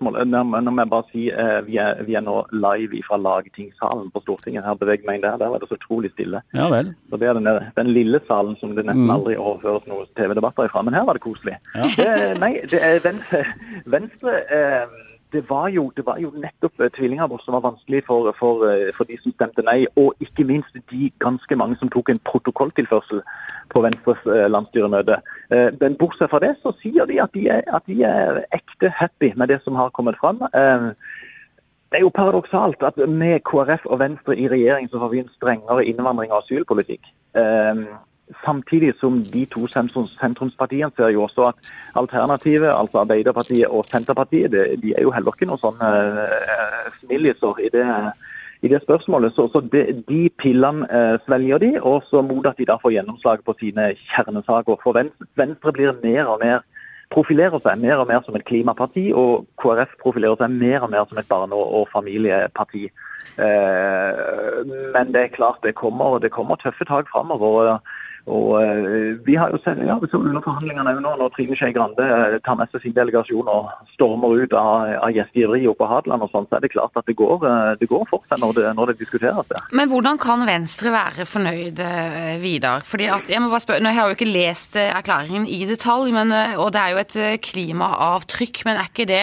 Nå 0.00 0.42
må 0.44 0.82
jeg 0.82 0.92
bare 0.92 1.08
si 1.12 1.26
eh, 1.30 1.58
vi 1.66 1.78
er, 1.82 2.02
vi 2.06 2.16
er 2.18 2.24
nå 2.24 2.36
live 2.52 3.02
fra 3.06 3.18
lagtingssalen 3.20 4.10
på 4.14 4.22
Stortinget. 4.24 4.66
Her 4.66 4.78
beveger 4.80 5.08
meg 5.08 5.22
der. 5.24 5.38
Der 5.40 5.52
var 5.52 5.62
det 5.62 5.70
så 5.70 5.78
utrolig 5.78 6.12
stille. 6.14 6.42
Ja 6.56 6.68
vel. 6.72 6.92
Så 7.10 7.20
Det 7.20 7.28
er 7.28 7.38
den, 7.38 7.48
den 7.76 7.92
lille 7.96 8.20
salen 8.28 8.56
som 8.60 8.76
det 8.76 8.86
nesten 8.86 9.08
mm. 9.08 9.14
aldri 9.16 9.36
overføres 9.40 9.88
noen 9.90 10.08
TV-debatter 10.18 10.68
ifra. 10.68 10.84
Men 10.86 10.98
her 10.98 11.08
var 11.08 11.18
det 11.18 11.24
koselig. 11.26 11.58
Ja. 11.74 11.88
Det, 11.96 12.38
nei, 12.42 12.52
det 12.70 12.82
er 12.82 13.02
Venstre, 13.06 13.42
venstre 13.86 14.38
eh, 14.52 14.96
det 15.32 15.50
var, 15.50 15.68
jo, 15.68 15.92
det 15.96 16.06
var 16.06 16.18
jo 16.18 16.30
nettopp 16.30 16.80
uh, 16.80 16.88
tvillingabort 16.96 17.42
som 17.44 17.54
var 17.56 17.64
vanskelig 17.64 18.02
for, 18.06 18.34
for, 18.38 18.62
uh, 18.66 18.90
for, 18.96 19.04
de 19.04 19.18
som 19.22 19.34
stemte 19.34 19.64
nei, 19.66 19.86
og 19.96 20.14
ikke 20.22 20.46
minst 20.46 20.78
de 20.92 21.10
ganske 21.24 21.58
mange 21.58 21.76
som 21.80 21.90
tok 21.90 22.10
en 22.10 22.22
protokolltilførsel 22.30 23.22
på 23.74 23.82
Venstres 23.82 24.22
uh, 24.26 24.46
landsstyremøte. 24.54 25.20
men 25.80 25.96
bortsett 25.98 26.30
fra 26.30 26.40
det 26.42 26.56
så 26.62 26.72
sier 26.80 27.06
de 27.06 27.20
at 27.22 27.30
de, 27.34 27.46
er, 27.48 27.62
at 27.76 27.82
de 27.86 28.02
er 28.02 28.42
ekte 28.54 28.90
happy 28.90 29.32
med 29.36 29.48
det 29.48 29.60
som 29.64 29.74
har 29.74 29.90
kommet 29.90 30.16
fram. 30.20 30.38
det 31.90 31.98
er 31.98 32.02
jo 32.02 32.10
paradoksalt 32.14 32.82
at 32.82 32.98
med 33.08 33.40
KrF 33.46 33.86
og 33.86 33.98
Venstre 33.98 34.36
i 34.36 34.48
regjering 34.48 34.90
så 34.90 34.98
får 34.98 35.08
vi 35.08 35.22
en 35.22 35.34
strengere 35.36 35.84
innvandring- 35.84 36.32
og 36.32 36.42
asylpolitikk. 36.42 37.06
Samtidig 38.44 38.94
som 39.00 39.20
de 39.22 39.44
to 39.46 39.66
sentrumspartiene 39.70 40.90
ser 40.96 41.12
jo 41.14 41.22
også 41.22 41.50
at 41.50 41.72
alternativet, 41.94 42.70
altså 42.74 42.98
Arbeiderpartiet 43.04 43.66
og 43.66 43.84
Senterpartiet, 43.86 44.50
de 44.82 44.94
er 44.96 45.02
jo 45.02 45.12
heller 45.14 45.34
ikke 45.34 45.46
noen 45.46 45.62
sånne 45.62 45.90
uh, 46.18 46.88
snilliser 47.00 47.60
i 47.62 47.70
det, 47.70 47.86
i 48.66 48.72
det 48.72 48.82
spørsmålet. 48.82 49.34
Så, 49.36 49.46
så 49.52 49.62
de, 49.72 49.84
de 50.08 50.22
pillene 50.42 50.88
uh, 50.90 51.14
svelger 51.26 51.62
de, 51.62 51.70
og 51.82 52.02
så 52.10 52.22
mot 52.26 52.46
at 52.50 52.58
de 52.58 52.66
da 52.66 52.80
får 52.82 52.96
gjennomslag 52.96 53.46
på 53.46 53.54
sine 53.60 53.92
kjernesaker. 54.08 54.82
For 54.82 54.98
Venstre 55.38 55.76
blir 55.78 55.94
mer 56.02 56.26
og 56.26 56.42
mer 56.42 56.66
profilerer 57.14 57.60
seg 57.62 57.78
mer 57.82 58.00
og 58.02 58.08
mer 58.10 58.22
som 58.26 58.36
et 58.36 58.44
klimaparti, 58.48 59.10
og 59.14 59.46
KrF 59.62 59.94
profilerer 60.02 60.38
seg 60.40 60.54
mer 60.58 60.82
og 60.82 60.90
mer 60.90 61.06
som 61.08 61.18
et 61.20 61.28
barne- 61.30 61.54
og 61.78 61.86
familieparti. 61.92 62.88
Eh, 63.46 64.72
men 64.94 65.12
det 65.14 65.22
er 65.22 65.36
klart 65.36 65.62
det 65.62 65.74
kommer, 65.74 66.18
det 66.18 66.32
kommer 66.34 66.56
tøffe 66.56 66.84
tak 66.88 67.08
framover. 67.12 67.78
Og 68.26 68.58
uh, 68.58 69.26
Vi 69.26 69.36
har 69.38 69.52
jo 69.54 69.60
sett 69.62 69.78
ja, 69.86 69.96
så 70.10 70.18
under 70.18 70.42
forhandlingene 70.42 70.96
nå, 70.98 71.12
når 71.20 71.32
Trine 71.36 71.56
Skei 71.58 71.74
Grande 71.74 72.02
uh, 72.02 72.38
tar 72.46 72.58
med 72.58 72.72
seg 72.72 72.82
sin 72.82 72.96
delegasjon 72.96 73.46
og 73.50 73.68
stormer 73.92 74.34
ut 74.42 74.56
av, 74.56 74.88
av 74.98 75.12
gjestgiveri 75.14 75.62
oppe 75.70 75.84
på 75.84 75.90
Hadeland, 75.90 76.24
og 76.26 76.32
sånn, 76.32 76.48
så 76.50 76.58
er 76.58 76.64
det 76.64 76.72
klart 76.74 76.98
at 76.98 77.06
det 77.06 77.14
går, 77.18 77.44
uh, 77.44 77.74
det 77.78 77.88
går 77.90 78.06
fort 78.10 78.34
når 78.34 78.56
det, 78.58 78.72
når 78.78 78.92
det 78.92 78.96
diskuteres. 79.04 79.52
Ja. 79.54 79.62
Men 79.78 79.92
hvordan 79.92 80.18
kan 80.22 80.42
Venstre 80.48 80.90
være 80.94 81.28
fornøyd, 81.28 81.82
Vidar? 82.42 82.82
Fordi 82.86 83.06
at, 83.12 83.30
jeg 83.30 83.42
må 83.42 83.52
bare 83.52 83.62
spørre, 83.62 83.84
nå 83.84 83.92
har 83.92 84.08
jeg 84.08 84.16
jo 84.16 84.18
ikke 84.18 84.32
lest 84.32 84.78
erklæringen 84.80 85.46
i 85.46 85.62
detalj, 85.68 86.10
men, 86.16 86.34
og 86.58 86.72
det 86.74 86.82
er 86.82 86.96
jo 86.96 87.02
et 87.04 87.46
klimaavtrykk, 87.46 88.64
men 88.66 88.80
er 88.80 88.90
ikke 88.90 89.08
det 89.08 89.22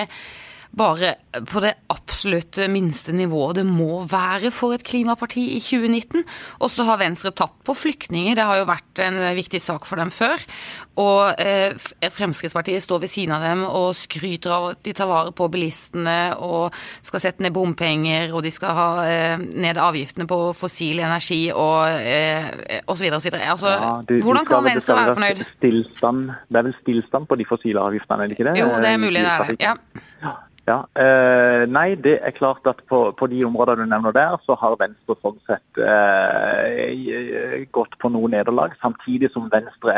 bare 0.74 1.16
på 1.50 1.62
det 1.64 1.74
absolutt 1.94 2.58
minste 2.72 3.14
nivået 3.14 3.60
det 3.60 3.66
må 3.68 4.04
være 4.10 4.50
for 4.54 4.74
et 4.74 4.84
klimaparti 4.86 5.44
i 5.56 5.60
2019. 5.62 6.24
Og 6.66 6.72
så 6.72 6.86
har 6.88 7.02
Venstre 7.02 7.32
tapt 7.32 7.62
på 7.66 7.76
flyktninger, 7.78 8.36
det 8.38 8.46
har 8.48 8.62
jo 8.62 8.70
vært 8.70 9.02
en 9.06 9.20
viktig 9.38 9.62
sak 9.62 9.86
for 9.90 10.02
dem 10.02 10.12
før. 10.14 10.42
Og 11.02 11.42
eh, 11.42 11.74
Fremskrittspartiet 12.14 12.84
står 12.84 13.04
ved 13.06 13.14
siden 13.14 13.36
av 13.38 13.46
dem 13.46 13.64
og 13.66 13.94
skryter 13.98 14.54
av 14.54 14.68
at 14.74 14.82
de 14.86 14.94
tar 14.98 15.10
vare 15.10 15.34
på 15.36 15.48
bilistene 15.54 16.36
og 16.42 16.74
skal 17.06 17.24
sette 17.24 17.46
ned 17.46 17.54
bompenger, 17.56 18.34
og 18.34 18.44
de 18.46 18.54
skal 18.54 18.78
ha 18.78 18.88
eh, 19.10 19.36
ned 19.38 19.82
avgiftene 19.82 20.28
på 20.30 20.40
fossil 20.58 21.02
energi 21.04 21.48
og 21.54 21.90
eh, 22.02 22.82
osv. 22.90 23.10
osv. 23.20 23.30
Altså, 23.38 23.74
ja, 23.74 23.94
du, 24.10 24.16
hvordan 24.26 24.50
kan 24.50 24.66
Venstre 24.66 24.98
være 24.98 25.18
fornøyd? 25.18 25.46
Stillstand, 25.58 26.26
det 26.50 26.62
er 26.62 26.70
vel 26.70 26.80
stillstand 26.82 27.30
på 27.30 27.38
de 27.42 27.50
fossile 27.50 27.82
avgiftene, 27.84 28.26
er 28.26 28.34
det 28.34 28.40
ikke 28.40 28.50
det? 28.50 28.58
Jo, 28.62 28.74
det 28.82 28.90
er 28.94 29.02
mulig 29.02 29.22
det 29.22 29.30
er 29.38 29.54
det. 29.54 29.62
ja. 29.62 30.34
Ja, 30.64 30.78
eh, 30.96 31.66
Nei, 31.68 31.96
det 32.00 32.14
er 32.24 32.32
klart 32.32 32.68
at 32.72 32.78
på, 32.88 33.00
på, 33.20 33.28
de 33.28 33.42
områdene 33.44 33.84
du 33.84 33.90
nevner 33.92 34.14
der, 34.16 34.38
så 34.46 34.56
har 34.62 34.78
Venstre 34.80 35.18
sånn 35.20 35.36
sett 35.44 35.82
eh, 35.84 37.66
gått 37.76 37.98
på 38.00 38.12
noe 38.14 38.30
nederlag. 38.32 38.72
Samtidig 38.80 39.34
som 39.34 39.50
Venstre, 39.52 39.98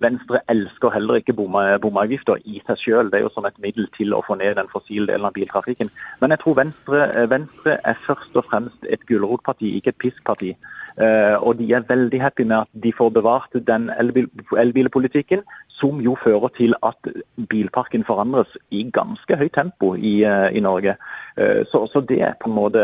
Venstre 0.00 0.40
elsker 0.48 0.94
heller 0.96 1.20
ikke 1.20 1.36
bomavgifter 1.36 2.40
i 2.48 2.62
seg 2.64 2.80
selv. 2.86 3.12
Det 3.12 3.20
er 3.20 3.26
jo 3.26 3.34
som 3.36 3.50
et 3.50 3.60
middel 3.60 3.90
til 3.98 4.16
å 4.16 4.22
få 4.24 4.38
ned 4.40 4.56
den 4.56 4.72
fossile 4.72 5.10
delen 5.12 5.28
av 5.28 5.36
biltrafikken. 5.36 5.92
Men 6.22 6.32
jeg 6.32 6.44
tror 6.44 6.56
Venstre, 6.62 7.04
Venstre 7.28 7.76
er 7.84 8.02
først 8.08 8.40
og 8.40 8.48
fremst 8.48 8.88
et 8.88 9.04
gulrotparti, 9.12 9.76
ikke 9.76 9.92
et 9.92 10.02
piskparti. 10.06 10.54
Eh, 10.98 11.36
og 11.36 11.60
de 11.60 11.68
er 11.76 11.84
veldig 11.86 12.18
happy 12.24 12.48
med 12.48 12.64
at 12.64 12.70
de 12.82 12.90
får 12.96 13.12
bevart 13.14 13.52
den 13.68 13.90
elbil, 14.00 14.26
elbilpolitikken 14.58 15.44
som 15.78 16.00
jo 16.02 16.16
fører 16.24 16.50
til 16.56 16.74
at 16.82 17.10
bilparken 17.50 18.04
forandres 18.06 18.50
i 18.74 18.84
ganske 18.94 19.36
høyt 19.38 19.54
tempo 19.54 19.94
i, 19.94 20.22
eh, 20.26 20.48
i 20.58 20.60
Norge. 20.60 20.96
Eh, 21.38 21.64
så, 21.70 21.86
så, 21.92 22.02
det 22.08 22.20
er 22.22 22.38
på 22.42 22.50
en 22.50 22.56
måte 22.56 22.82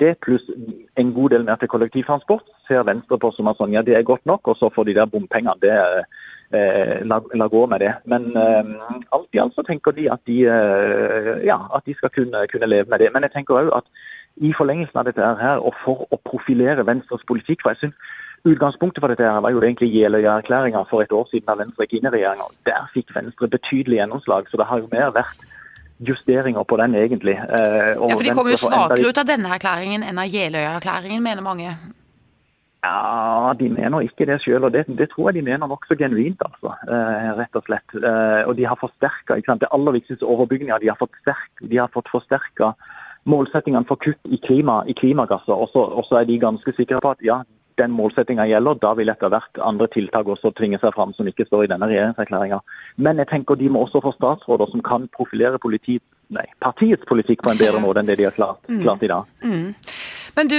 det, 0.00 0.16
pluss 0.22 0.44
en 0.96 1.12
god 1.12 1.34
del 1.34 1.46
mer 1.48 1.58
til 1.60 1.70
kollektivtransport, 1.72 2.46
ser 2.68 2.86
Venstre 2.86 3.18
på 3.18 3.32
som 3.36 3.50
at 3.50 3.58
sånn, 3.58 3.74
ja, 3.74 3.82
det 3.82 3.96
er 3.98 4.06
godt 4.06 4.26
nok, 4.26 4.46
og 4.48 4.58
så 4.60 4.70
får 4.74 4.88
de 4.88 4.98
der 5.00 5.10
bompengene. 5.10 5.58
det 5.62 5.74
eh, 6.52 7.04
la, 7.06 7.20
la, 7.34 7.48
gå 7.48 7.66
med 7.66 7.80
det. 7.80 7.92
Men 8.04 8.36
eh, 8.36 8.64
alt 9.10 9.28
i 9.32 9.40
alt 9.42 9.54
så 9.54 9.64
tenker 9.66 9.96
de 9.96 10.08
at 10.12 10.20
de, 10.26 10.42
eh, 10.46 11.46
ja, 11.46 11.58
at 11.74 11.86
de 11.86 11.94
skal 11.98 12.10
kunne, 12.14 12.46
kunne, 12.52 12.66
leve 12.66 12.90
med 12.90 12.98
det. 12.98 13.12
Men 13.12 13.26
jeg 13.26 13.32
tenker 13.36 13.58
òg 13.58 13.72
at 13.76 13.88
i 14.36 14.52
forlengelsen 14.56 14.98
av 14.98 15.08
dette 15.08 15.20
her, 15.44 15.60
og 15.60 15.74
for 15.84 16.06
å 16.10 16.20
profilere 16.24 16.86
Venstres 16.88 17.24
politikk 17.28 17.62
for 17.62 17.74
jeg 17.74 17.82
synes 17.82 18.12
Utgangspunktet 18.44 18.98
for 18.98 19.12
dette 19.12 19.22
her 19.22 19.38
var 19.40 19.54
jo 19.54 19.60
egentlig 19.62 19.92
Jeløya-erklæringa 19.94 20.82
for 20.90 21.04
et 21.04 21.12
år 21.14 21.28
siden 21.30 21.50
av 21.52 21.60
Venstre 21.62 21.86
gikk 21.86 22.00
inn 22.00 22.08
i 22.08 22.14
regjeringa. 22.16 22.48
Der 22.66 22.88
fikk 22.94 23.14
Venstre 23.14 23.48
betydelig 23.48 24.00
gjennomslag, 24.00 24.50
så 24.50 24.58
det 24.58 24.66
har 24.66 24.82
jo 24.82 24.88
mer 24.90 25.12
vært 25.14 25.44
justeringer 26.02 26.66
på 26.66 26.78
den, 26.80 26.96
egentlig. 26.98 27.36
Eh, 27.38 27.92
ja, 27.94 28.16
For 28.16 28.26
de 28.26 28.34
kom 28.34 28.50
jo 28.50 28.58
svakere 28.58 29.06
ut 29.06 29.20
av 29.22 29.28
denne 29.28 29.52
erklæringen 29.54 30.02
enn 30.02 30.18
av 30.18 30.26
Jeløya-erklæringen, 30.26 31.22
mener 31.22 31.46
mange. 31.46 31.76
Ja, 32.82 33.54
de 33.54 33.68
mener 33.70 34.02
ikke 34.02 34.26
det 34.26 34.40
sjøl, 34.42 34.66
og 34.66 34.74
det, 34.74 34.88
det, 34.90 35.12
tror 35.12 35.30
jeg 35.30 35.38
de 35.38 35.46
mener 35.52 35.70
nokså 35.70 35.94
genuint, 35.94 36.42
altså. 36.42 36.74
Eh, 36.90 37.30
rett 37.38 37.54
og 37.54 37.62
slett. 37.70 37.94
Eh, 37.94 38.42
og 38.50 38.56
de 38.58 38.66
har 38.66 38.80
forsterka 38.80 39.38
det 39.38 39.70
aller 39.70 40.00
viktigste 40.00 40.26
overbygninga. 40.26 40.82
De 40.82 40.90
har 40.90 40.98
fått, 40.98 41.14
sterk, 41.22 41.62
de 41.62 41.78
har 41.78 41.94
fått 41.94 42.10
forsterka 42.10 42.74
målsettingene 43.30 43.86
for 43.86 44.02
kutt 44.02 44.18
i, 44.26 44.42
klima, 44.42 44.82
i 44.90 44.98
klimagasser. 44.98 45.54
Og 45.54 45.70
så 46.08 46.18
er 46.18 46.26
de 46.26 46.42
ganske 46.42 46.74
sikre 46.74 46.98
på 46.98 47.14
at 47.14 47.22
ja, 47.22 47.44
den 47.80 47.94
målsettinga 47.96 48.46
gjelder, 48.50 48.78
da 48.82 48.92
vil 48.98 49.12
etter 49.12 49.32
hvert 49.32 49.60
andre 49.64 49.88
tiltak 49.92 50.28
også 50.28 50.52
tvinge 50.58 50.80
seg 50.82 50.94
fram 50.96 51.14
som 51.16 51.28
ikke 51.28 51.46
står 51.48 51.66
i 51.66 51.70
denne 51.72 51.88
regjeringserklæringa. 51.90 52.60
Men 52.96 53.22
jeg 53.22 53.30
tenker 53.32 53.60
de 53.60 53.70
må 53.72 53.84
også 53.86 54.02
få 54.04 54.14
statsråder 54.16 54.72
som 54.72 54.84
kan 54.86 55.08
profilere 55.16 55.60
politi, 55.62 55.98
nei, 56.32 56.46
partiets 56.64 57.06
politikk 57.08 57.44
på 57.44 57.52
en 57.52 57.60
bedre 57.60 57.82
måte 57.82 58.02
enn 58.02 58.10
det 58.10 58.18
de 58.20 58.28
har 58.28 58.36
klart, 58.36 58.62
mm. 58.68 58.82
klart 58.84 59.04
i 59.06 59.12
dag. 59.12 59.30
Mm. 59.44 59.70
Men 60.32 60.48
du 60.48 60.56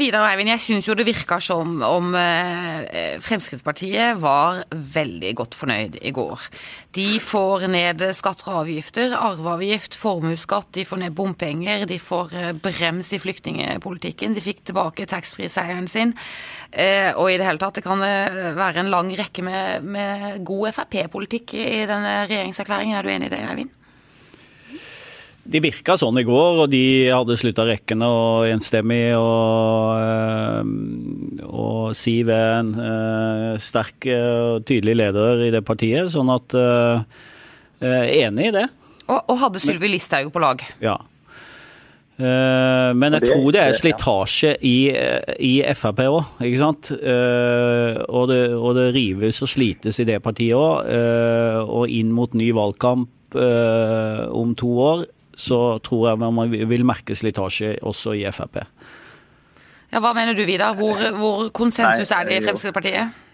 Vidar 0.00 0.22
og 0.22 0.30
Eivind, 0.30 0.48
jeg 0.48 0.62
syns 0.64 0.86
jo 0.88 0.94
det 0.96 1.04
virka 1.04 1.36
som 1.44 1.82
om 1.84 2.14
eh, 2.16 3.18
Fremskrittspartiet 3.20 4.16
var 4.22 4.62
veldig 4.72 5.32
godt 5.36 5.56
fornøyd 5.58 5.98
i 6.00 6.12
går. 6.16 6.46
De 6.96 7.04
får 7.20 7.66
ned 7.68 8.00
skatter 8.16 8.48
og 8.48 8.62
avgifter, 8.62 9.12
arveavgift, 9.18 9.98
formuesskatt, 10.00 10.70
de 10.72 10.86
får 10.88 11.02
ned 11.02 11.16
bompenger, 11.18 11.84
de 11.90 11.98
får 12.00 12.32
eh, 12.32 12.52
brems 12.64 13.12
i 13.12 13.20
flyktningepolitikken, 13.20 14.32
de 14.32 14.44
fikk 14.44 14.64
tilbake 14.70 15.08
taxfree-seieren 15.10 15.90
sin. 15.90 16.14
Eh, 16.72 17.12
og 17.12 17.28
i 17.28 17.36
det 17.36 17.44
hele 17.44 17.60
tatt, 17.60 17.76
det 17.76 17.84
kan 17.84 18.00
være 18.00 18.86
en 18.86 18.94
lang 18.94 19.12
rekke 19.20 19.44
med, 19.44 19.84
med 19.84 20.40
god 20.48 20.72
Frp-politikk 20.78 21.58
i 21.60 21.84
denne 21.90 22.22
regjeringserklæringen. 22.24 22.96
Er 22.96 23.04
du 23.04 23.12
enig 23.12 23.28
i 23.28 23.36
det, 23.36 23.44
Eivind? 23.50 23.76
De 25.50 25.58
virka 25.58 25.96
sånn 25.98 26.20
i 26.20 26.26
går, 26.26 26.62
og 26.62 26.68
de 26.70 27.10
hadde 27.10 27.36
slutta 27.38 27.64
rekkene 27.66 28.06
og 28.06 28.46
enstemmig. 28.52 29.02
Og, 29.18 29.98
eh, 29.98 31.46
og 31.50 31.90
Siv 31.98 32.30
er 32.30 32.60
en 32.60 32.72
uh, 32.78 33.58
sterk 33.58 34.06
og 34.14 34.62
tydelig 34.68 34.94
leder 35.00 35.46
i 35.48 35.52
det 35.54 35.64
partiet, 35.66 36.12
sånn 36.14 36.30
at 36.34 36.58
Enig 37.80 38.50
i 38.50 38.52
det. 38.52 38.66
Og, 39.08 39.18
og 39.32 39.38
hadde 39.40 39.62
Sylvi 39.62 39.88
Listhaug 39.88 40.28
på 40.34 40.42
lag. 40.42 40.62
Ja. 40.84 40.98
Men 42.20 43.14
jeg 43.16 43.24
tror 43.24 43.46
det 43.56 43.62
er 43.62 43.72
slitasje 43.78 44.50
i, 44.68 44.92
i 45.40 45.54
Frp 45.72 46.02
òg, 46.04 46.18
ikke 46.44 46.58
sant. 46.60 46.90
Og, 46.92 48.24
det, 48.28 48.42
og, 48.52 48.74
det, 48.76 48.90
rives 48.92 49.40
og 49.40 49.48
slites 49.48 50.02
i 50.04 50.06
det 50.10 50.18
partiet 50.20 50.52
òg. 50.60 50.84
Og 51.64 51.88
inn 51.96 52.12
mot 52.12 52.36
ny 52.36 52.50
valgkamp 52.52 53.40
om 53.40 54.52
to 54.60 54.74
år 54.84 55.06
så 55.34 55.78
tror 55.84 56.10
jeg 56.10 56.20
man 56.20 56.50
vil 56.50 56.84
merke 56.86 57.16
slitasje 57.16 57.76
også 57.82 58.16
i 58.18 58.26
Frp. 58.34 58.62
Ja, 59.90 59.98
Hva 59.98 60.12
mener 60.14 60.36
du, 60.38 60.44
Vidar? 60.46 60.76
Hvor, 60.78 61.00
hvor 61.18 61.48
konsensus 61.54 62.12
er 62.14 62.28
det 62.28 62.38
i 62.38 62.44
Fremskrittspartiet? 62.46 63.26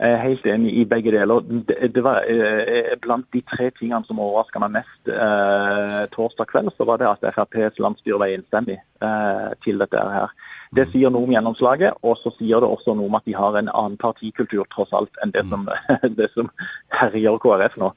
Jeg 0.00 0.14
er 0.16 0.22
helt 0.22 0.46
enig 0.48 0.70
i 0.80 0.84
begge 0.88 1.12
deler. 1.12 1.42
Det, 1.68 2.02
var 2.02 2.24
eh, 2.24 2.94
Blant 3.02 3.26
de 3.34 3.42
tre 3.50 3.68
tingene 3.76 4.00
som 4.08 4.22
overraska 4.22 4.62
meg 4.62 4.78
mest 4.78 5.10
eh, 5.12 6.06
torsdag 6.14 6.48
kveld, 6.48 6.70
så 6.76 6.86
var 6.88 7.02
det 7.02 7.10
at 7.10 7.26
FrPs 7.34 7.76
landsstyre 7.84 8.20
var 8.22 8.32
enstemmig 8.32 8.78
eh, 8.78 9.50
til 9.66 9.82
dette 9.82 10.00
her. 10.14 10.32
Det 10.78 10.84
sier 10.92 11.10
noe 11.10 11.26
om 11.26 11.32
gjennomslaget, 11.34 11.96
og 12.06 12.12
så 12.20 12.30
sier 12.36 12.62
det 12.62 12.68
også 12.70 12.92
noe 12.94 13.10
om 13.10 13.16
at 13.18 13.24
de 13.26 13.32
har 13.34 13.56
en 13.58 13.70
annen 13.74 13.96
partikultur 13.98 14.62
tross 14.70 14.92
alt 14.94 15.16
enn 15.24 15.32
det 15.34 15.42
som, 15.50 15.64
det 16.18 16.28
som 16.30 16.46
herjer 16.94 17.40
KrF 17.42 17.74
nå. 17.82 17.88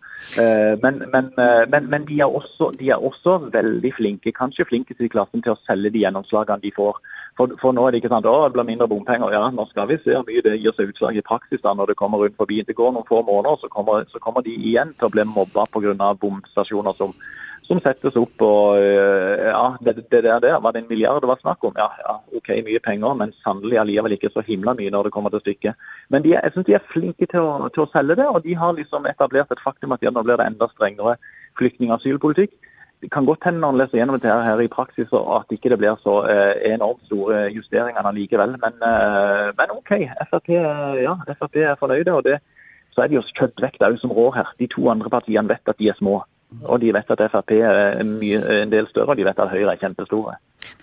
Eh, 0.41 0.73
men, 0.81 1.03
men, 1.13 1.29
eh, 1.37 1.67
men, 1.69 1.91
men 1.91 2.07
de, 2.09 2.17
er 2.25 2.33
også, 2.39 2.71
de, 2.79 2.89
er 2.89 3.05
også, 3.09 3.35
veldig 3.53 3.91
flinke, 3.93 4.33
kanskje 4.33 4.65
flinkest 4.71 5.05
i 5.05 5.11
klassen 5.13 5.45
til 5.45 5.53
å 5.53 5.59
selge 5.67 5.93
de 5.93 6.01
gjennomslagene 6.01 6.65
de 6.65 6.73
får. 6.73 6.97
For, 7.37 7.53
for, 7.61 7.77
nå 7.77 7.85
er 7.85 7.93
det 7.93 8.01
ikke 8.01 8.13
sant, 8.15 8.25
å, 8.25 8.47
det 8.47 8.57
blir 8.57 8.69
mindre 8.71 8.89
bompenger. 8.89 9.37
Ja, 9.37 9.45
nå 9.53 9.67
skal 9.69 9.91
vi 9.93 9.99
se 10.01 10.17
hvor 10.17 10.25
mye 10.25 10.41
det 10.41 10.57
gir 10.57 10.73
seg 10.73 10.89
utslag 10.89 11.21
i 11.21 11.25
praksis 11.29 11.61
da 11.61 11.75
når 11.77 11.93
det 11.93 11.99
kommer 12.01 12.25
rundt 12.25 12.41
forbi. 12.41 12.63
Det 12.65 12.77
går 12.81 12.97
noen 12.97 13.05
få 13.05 13.21
måneder, 13.21 13.61
så 13.61 13.69
kommer, 13.69 14.09
så 14.09 14.21
kommer 14.23 14.41
de 14.41 14.57
igjen 14.57 14.97
til 14.97 15.11
å 15.11 15.13
bli 15.13 15.29
mobba 15.29 15.69
pga. 15.69 16.13
bomstasjoner 16.25 16.97
som 16.97 17.13
som 17.67 17.79
settes 17.83 18.17
opp. 18.19 18.41
og 18.41 18.79
eh, 18.79 19.47
ja, 19.49 19.75
det, 19.85 19.95
det 20.11 20.23
der, 20.23 20.39
der 20.43 20.59
var 20.63 20.71
det 20.71 20.83
en 20.83 20.89
milliard 20.89 21.21
det 21.21 21.29
var 21.29 21.39
snakk 21.41 21.63
om. 21.63 21.73
Ja, 21.77 21.89
ja, 22.03 22.17
OK, 22.37 22.49
mye 22.65 22.81
penger, 22.83 23.15
men 23.19 23.33
sannelig 23.43 23.79
allikevel 23.79 24.17
ikke 24.17 24.33
så 24.33 24.43
himla 24.47 24.75
mye 24.77 24.91
når 24.93 25.07
det 25.07 25.13
kommer 25.15 25.33
til 25.33 25.43
stykket. 25.45 25.79
Men 26.09 26.23
de, 26.23 26.35
jeg 26.35 26.53
syns 26.53 26.67
de 26.67 26.77
er 26.77 26.91
flinke 26.91 27.29
til 27.31 27.39
å, 27.39 27.71
til 27.73 27.85
å, 27.85 27.89
selge 27.93 28.19
det, 28.19 28.27
og 28.27 28.43
de 28.43 28.57
har 28.59 28.75
liksom 28.77 29.07
etablert 29.09 29.51
et 29.51 29.63
faktum 29.63 29.95
at 29.95 30.03
nå 30.03 30.23
blir 30.23 30.39
det 30.39 30.47
enda 30.47 30.69
strengere 30.73 31.17
flyktning- 31.59 31.93
og 31.93 31.99
asylpolitikk. 32.01 32.55
Det 33.03 33.09
kan 33.11 33.25
godt 33.27 33.43
hende 33.43 33.59
når 33.59 33.73
en 33.73 33.79
leser 33.81 33.99
gjennom 33.99 34.15
dette 34.15 34.31
her, 34.31 34.61
i 34.63 34.71
praksis 34.71 35.09
at 35.11 35.49
ikke 35.51 35.73
det 35.73 35.79
blir 35.81 35.97
så 35.99 36.21
eh, 36.31 36.71
enormt 36.71 37.03
store 37.09 37.49
justeringer 37.51 38.11
likevel. 38.15 38.55
Men, 38.63 38.79
eh, 38.79 39.49
men 39.59 39.75
OK, 39.75 39.91
Frp, 40.31 40.53
ja, 41.03 41.17
Frp 41.35 41.57
er 41.59 41.79
fornøyde. 41.79 42.15
og 42.15 42.23
det 42.27 42.39
så 42.93 43.01
er 43.01 43.09
det 43.09 43.17
jo 43.17 43.25
kjøpt 43.33 43.61
vekk 43.63 43.79
det 43.81 43.91
som 44.01 44.13
rår 44.13 44.35
her. 44.37 44.53
De 44.59 44.69
to 44.69 44.85
andre 44.91 45.09
partiene 45.09 45.49
vet 45.49 45.69
at 45.69 45.79
de 45.79 45.89
er 45.89 45.97
små. 45.97 46.21
Og 46.63 46.79
de 46.81 46.93
vet 46.95 47.13
at 47.15 47.21
Frp 47.33 47.53
er 47.57 48.01
mye, 48.07 48.39
en 48.63 48.71
del 48.71 48.87
større, 48.89 49.13
og 49.13 49.19
de 49.19 49.27
vet 49.27 49.39
at 49.39 49.51
Høyre 49.51 49.75
er 49.75 49.81
kjempestore. 49.81 50.37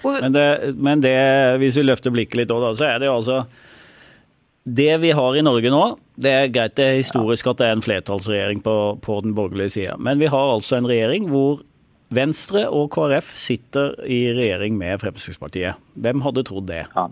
Men 0.04 0.36
det, 0.36 0.46
men 0.76 1.02
det 1.04 1.16
hvis 1.62 1.78
vi 1.80 1.86
løfter 1.86 2.14
blikket 2.14 2.42
litt 2.42 2.54
òg, 2.54 2.66
så 2.76 2.90
er 2.90 3.00
det 3.00 3.08
jo 3.08 3.16
altså 3.16 3.42
Det 4.68 4.92
vi 5.00 5.10
har 5.16 5.36
i 5.36 5.42
Norge 5.42 5.72
nå, 5.72 5.84
det 6.20 6.32
er 6.36 6.52
greit 6.52 6.76
det 6.76 6.84
er 6.84 6.98
historisk 6.98 7.48
at 7.48 7.62
det 7.62 7.68
er 7.68 7.78
en 7.78 7.84
flertallsregjering 7.84 8.60
på, 8.62 8.76
på 9.00 9.20
den 9.24 9.32
borgerlige 9.34 9.76
sida, 9.78 9.96
men 9.98 10.20
vi 10.20 10.28
har 10.28 10.54
altså 10.54 10.76
en 10.76 10.88
regjering 10.90 11.30
hvor 11.32 11.62
Venstre 12.10 12.64
og 12.74 12.90
KrF 12.90 13.30
sitter 13.38 13.94
i 14.02 14.24
regjering 14.34 14.74
med 14.76 14.98
Fremskrittspartiet. 14.98 15.78
Hvem 15.94 16.24
hadde 16.24 16.42
trodd 16.48 16.66
det? 16.66 16.82
Ja. 16.90 17.06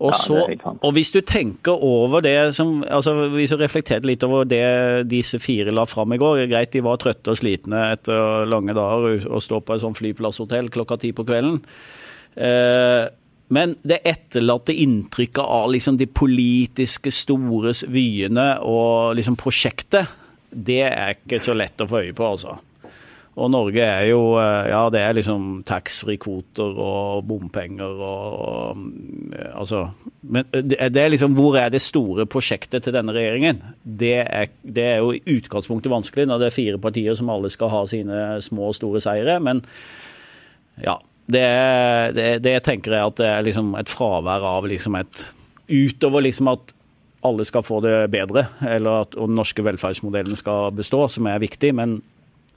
Og, 0.00 0.14
så, 0.16 0.38
ja, 0.48 0.72
og 0.80 0.94
hvis 0.96 1.10
du 1.12 1.18
tenker 1.20 1.76
over 1.84 2.22
det 2.24 2.54
som 2.56 2.78
altså 2.88 3.26
Hvis 3.34 3.52
du 3.52 3.58
reflekterte 3.60 4.08
litt 4.08 4.22
over 4.24 4.46
det 4.48 5.04
disse 5.10 5.36
fire 5.42 5.74
la 5.76 5.84
fram 5.84 6.14
i 6.16 6.18
går 6.20 6.46
Greit, 6.48 6.72
de 6.72 6.80
var 6.86 6.96
trøtte 7.02 7.34
og 7.34 7.36
slitne 7.36 7.82
etter 7.98 8.48
lange 8.48 8.72
dager 8.76 9.26
og 9.28 9.44
stå 9.44 9.60
på 9.60 9.76
et 9.76 9.84
sånt 9.84 9.98
flyplasshotell 10.00 10.72
klokka 10.72 10.96
ti 11.02 11.12
på 11.12 11.26
kvelden. 11.28 11.60
Eh, 12.40 13.04
men 13.50 13.74
det 13.82 14.00
etterlatte 14.06 14.72
inntrykket 14.72 15.42
av 15.42 15.68
liksom 15.74 15.98
de 16.00 16.06
politiske 16.06 17.12
store 17.12 17.74
vyene 17.90 18.48
og 18.62 19.16
liksom 19.18 19.36
prosjektet, 19.40 20.16
det 20.50 20.84
er 20.86 21.16
ikke 21.18 21.42
så 21.42 21.56
lett 21.58 21.82
å 21.82 21.88
få 21.90 22.04
øye 22.06 22.14
på, 22.16 22.26
altså. 22.26 22.56
Og 23.38 23.50
Norge 23.52 23.82
er 23.84 24.08
jo 24.10 24.20
Ja, 24.38 24.82
det 24.90 25.00
er 25.00 25.14
liksom 25.14 25.62
taxfree-kvoter 25.68 26.80
og 26.82 27.26
bompenger 27.28 28.00
og, 28.02 28.40
og 28.42 29.36
Altså 29.54 29.84
Men 30.22 30.48
det 30.50 30.80
er 30.80 31.12
liksom 31.12 31.36
Hvor 31.38 31.58
er 31.60 31.70
det 31.70 31.82
store 31.84 32.26
prosjektet 32.26 32.82
til 32.84 32.96
denne 32.96 33.14
regjeringen? 33.14 33.62
Det 33.84 34.16
er, 34.24 34.50
det 34.62 34.86
er 34.86 34.98
jo 35.04 35.12
i 35.14 35.36
utgangspunktet 35.38 35.92
vanskelig 35.92 36.26
når 36.26 36.42
det 36.42 36.50
er 36.50 36.58
fire 36.58 36.82
partier 36.82 37.14
som 37.14 37.30
alle 37.30 37.50
skal 37.52 37.70
ha 37.70 37.84
sine 37.86 38.18
små 38.42 38.70
og 38.70 38.76
store 38.76 39.00
seire. 39.02 39.38
Men 39.42 39.62
ja, 40.82 40.96
det, 41.30 41.46
det, 42.16 42.28
det 42.44 42.56
tenker 42.66 42.96
jeg 42.96 43.12
at 43.12 43.20
det 43.20 43.28
er 43.30 43.46
liksom 43.46 43.74
et 43.78 43.92
fravær 43.92 44.46
av 44.56 44.68
liksom 44.70 44.98
et 45.00 45.28
Utover 45.70 46.24
liksom 46.24 46.48
at 46.50 46.72
alle 47.22 47.44
skal 47.46 47.62
få 47.62 47.78
det 47.84 47.94
bedre, 48.10 48.46
eller 48.64 49.04
at 49.04 49.12
den 49.14 49.36
norske 49.36 49.62
velferdsmodellen 49.62 50.38
skal 50.40 50.72
bestå, 50.74 51.04
som 51.12 51.28
er 51.30 51.42
viktig. 51.42 51.70
Men 51.76 52.00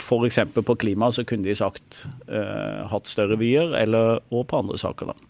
f.eks. 0.04 0.40
på 0.60 0.76
klima 0.76 1.12
så 1.12 1.24
kunne 1.28 1.48
de 1.48 1.56
sagt 1.58 2.04
uh, 2.28 2.84
hatt 2.92 3.10
større 3.10 3.40
vyer, 3.40 3.74
eller, 3.80 4.20
og 4.32 4.48
på 4.52 4.60
andre 4.64 4.80
saker, 4.82 5.14
da. 5.14 5.30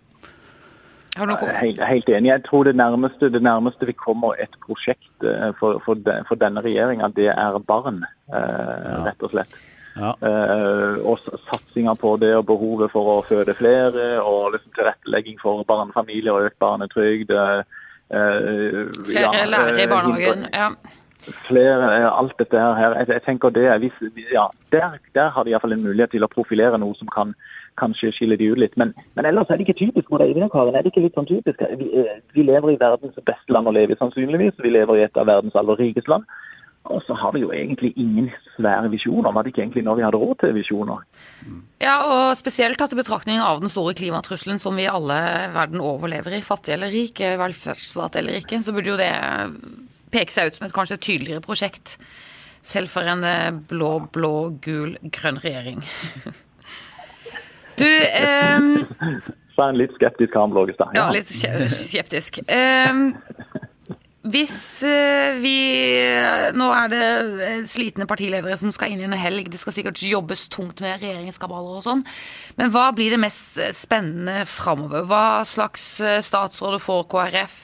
Helt, 1.14 1.82
helt, 1.86 2.10
enig. 2.10 2.30
Jeg 2.30 2.42
tror 2.48 2.64
det 2.66 2.76
nærmeste, 2.76 3.30
det 3.30 3.44
nærmeste 3.46 3.86
vi 3.86 3.94
kommer 3.94 4.34
et 4.42 4.56
prosjekt 4.66 5.22
eh, 5.22 5.52
for, 5.60 5.78
for, 5.86 5.94
de, 5.94 6.16
for 6.26 6.40
denne 6.42 6.64
regjeringa, 6.66 7.12
det 7.14 7.28
er 7.30 7.60
barn, 7.70 8.02
uh, 8.34 8.40
ja. 8.40 8.96
rett 9.06 9.22
og 9.22 9.30
slett. 9.36 9.54
Ja. 9.94 10.16
Uh, 10.26 10.98
og 11.06 11.22
satsinga 11.52 11.94
på 12.02 12.16
det 12.18 12.32
og 12.34 12.48
behovet 12.50 12.90
for 12.96 13.12
å 13.14 13.20
føde 13.28 13.54
flere, 13.54 14.08
og 14.26 14.56
liksom 14.56 14.74
tilrettelegging 14.74 15.38
for 15.44 15.62
barnefamilier 15.70 16.34
og 16.34 16.50
økt 16.50 16.58
barnetrygd. 16.66 17.36
Uh, 17.38 17.62
flere 18.10 19.22
ja, 19.22 19.46
lærere 19.54 19.86
i 19.86 19.90
barnehagen. 19.94 20.48
ja. 20.50 20.74
Flere, 21.48 21.90
alt 22.10 22.38
dette 22.40 22.60
her. 22.60 22.96
Jeg, 23.00 23.10
jeg 23.14 23.24
tenker 23.26 23.54
det 23.56 23.66
hvis, 23.84 24.00
ja, 24.34 24.48
der, 24.76 24.98
der 25.16 25.30
har 25.36 25.44
de 25.44 25.54
iallfall 25.54 25.76
en 25.76 25.86
mulighet 25.86 26.12
til 26.16 26.26
å 26.26 26.32
profilere 26.32 26.80
noe 26.82 26.98
som 27.00 27.10
kan 27.14 27.36
kanskje 27.80 28.12
skille 28.14 28.38
de 28.38 28.52
ut 28.52 28.62
litt. 28.62 28.76
Men, 28.78 28.94
men 29.18 29.28
ellers 29.30 29.50
er 29.50 29.60
det 29.60 29.68
ikke 29.68 29.80
typisk 29.86 30.12
for 30.12 30.22
deg, 30.22 30.38
Karen. 30.54 30.76
Er 30.76 30.84
det 30.84 30.94
ikke 30.94 31.06
litt 31.06 31.18
sånn 31.18 31.30
typisk? 31.30 31.62
Vi, 31.80 32.08
vi 32.36 32.48
lever 32.48 32.74
i 32.74 32.82
verdens 32.82 33.18
beste 33.24 33.56
land 33.56 33.70
å 33.70 33.76
leve 33.76 33.96
i, 33.96 34.02
sannsynligvis. 34.02 34.60
Vi 34.64 34.74
lever 34.74 35.00
i 35.00 35.06
et 35.08 35.20
av 35.20 35.30
verdens 35.30 35.56
aller 35.60 35.80
rikeste 35.80 36.12
land. 36.14 36.28
Og 36.92 37.00
så 37.08 37.16
har 37.16 37.32
vi 37.32 37.46
jo 37.46 37.52
egentlig 37.56 37.94
ingen 37.96 38.28
svære 38.58 38.90
visjoner. 38.92 39.32
Var 39.32 39.46
det 39.46 39.54
ikke 39.54 39.62
egentlig 39.64 39.86
når 39.88 39.96
vi 39.96 40.04
hadde 40.04 40.20
råd 40.20 40.36
til 40.42 40.58
visjoner? 40.58 41.06
Ja, 41.80 41.96
og 42.04 42.36
spesielt 42.36 42.76
tatt 42.82 42.92
i 42.92 43.00
betraktning 43.00 43.40
av 43.40 43.62
den 43.64 43.72
store 43.72 43.96
klimatrusselen 43.96 44.60
som 44.60 44.76
vi 44.76 44.90
alle 44.92 45.16
verden 45.56 45.80
overlever 45.80 46.36
i, 46.36 46.44
fattig 46.44 46.76
eller 46.76 46.92
rik, 46.92 47.24
velferdsstat 47.40 48.20
eller 48.20 48.42
ikke, 48.42 48.60
så 48.66 48.76
burde 48.76 48.92
jo 48.92 49.00
det 49.00 49.14
peke 50.14 50.34
seg 50.34 50.50
ut 50.50 50.60
som 50.60 50.68
et 50.68 50.76
kanskje 50.76 51.00
tydeligere 51.02 51.44
prosjekt. 51.44 51.98
Selv 52.64 52.92
for 52.94 53.08
en 53.10 53.26
eh, 53.28 53.52
blå, 53.70 53.96
blå, 54.16 54.36
gul, 54.64 54.98
grønn 55.12 55.42
regjering. 55.44 55.84
Du 57.74 57.90
eh, 57.90 58.60
Sa 59.56 59.66
en 59.72 59.80
litt 59.80 59.96
skeptisk 59.98 60.30
Karen 60.36 60.52
Blågestad. 60.54 60.92
Ja. 60.94 61.08
ja, 61.08 61.14
litt 61.16 61.26
skeptisk. 61.74 62.38
Eh, 62.46 63.00
hvis 64.24 64.84
eh, 64.88 65.36
vi 65.44 65.58
Nå 66.56 66.70
er 66.72 66.92
det 66.92 67.08
eh, 67.44 67.64
slitne 67.68 68.08
partiledere 68.08 68.56
som 68.60 68.72
skal 68.72 68.94
inn 68.94 69.02
i 69.02 69.08
en 69.08 69.16
helg. 69.20 69.50
Det 69.52 69.60
skal 69.60 69.76
sikkert 69.76 70.00
jobbes 70.08 70.46
tungt 70.54 70.80
med 70.84 71.02
regjeringskabaler 71.02 71.80
og 71.80 71.84
sånn. 71.84 72.04
Men 72.56 72.72
hva 72.72 72.86
blir 72.96 73.12
det 73.12 73.20
mest 73.20 73.58
spennende 73.76 74.46
framover? 74.48 75.04
Hva 75.10 75.44
slags 75.48 75.84
eh, 76.00 76.22
statsråder 76.24 76.80
får 76.84 77.04
KrF? 77.12 77.58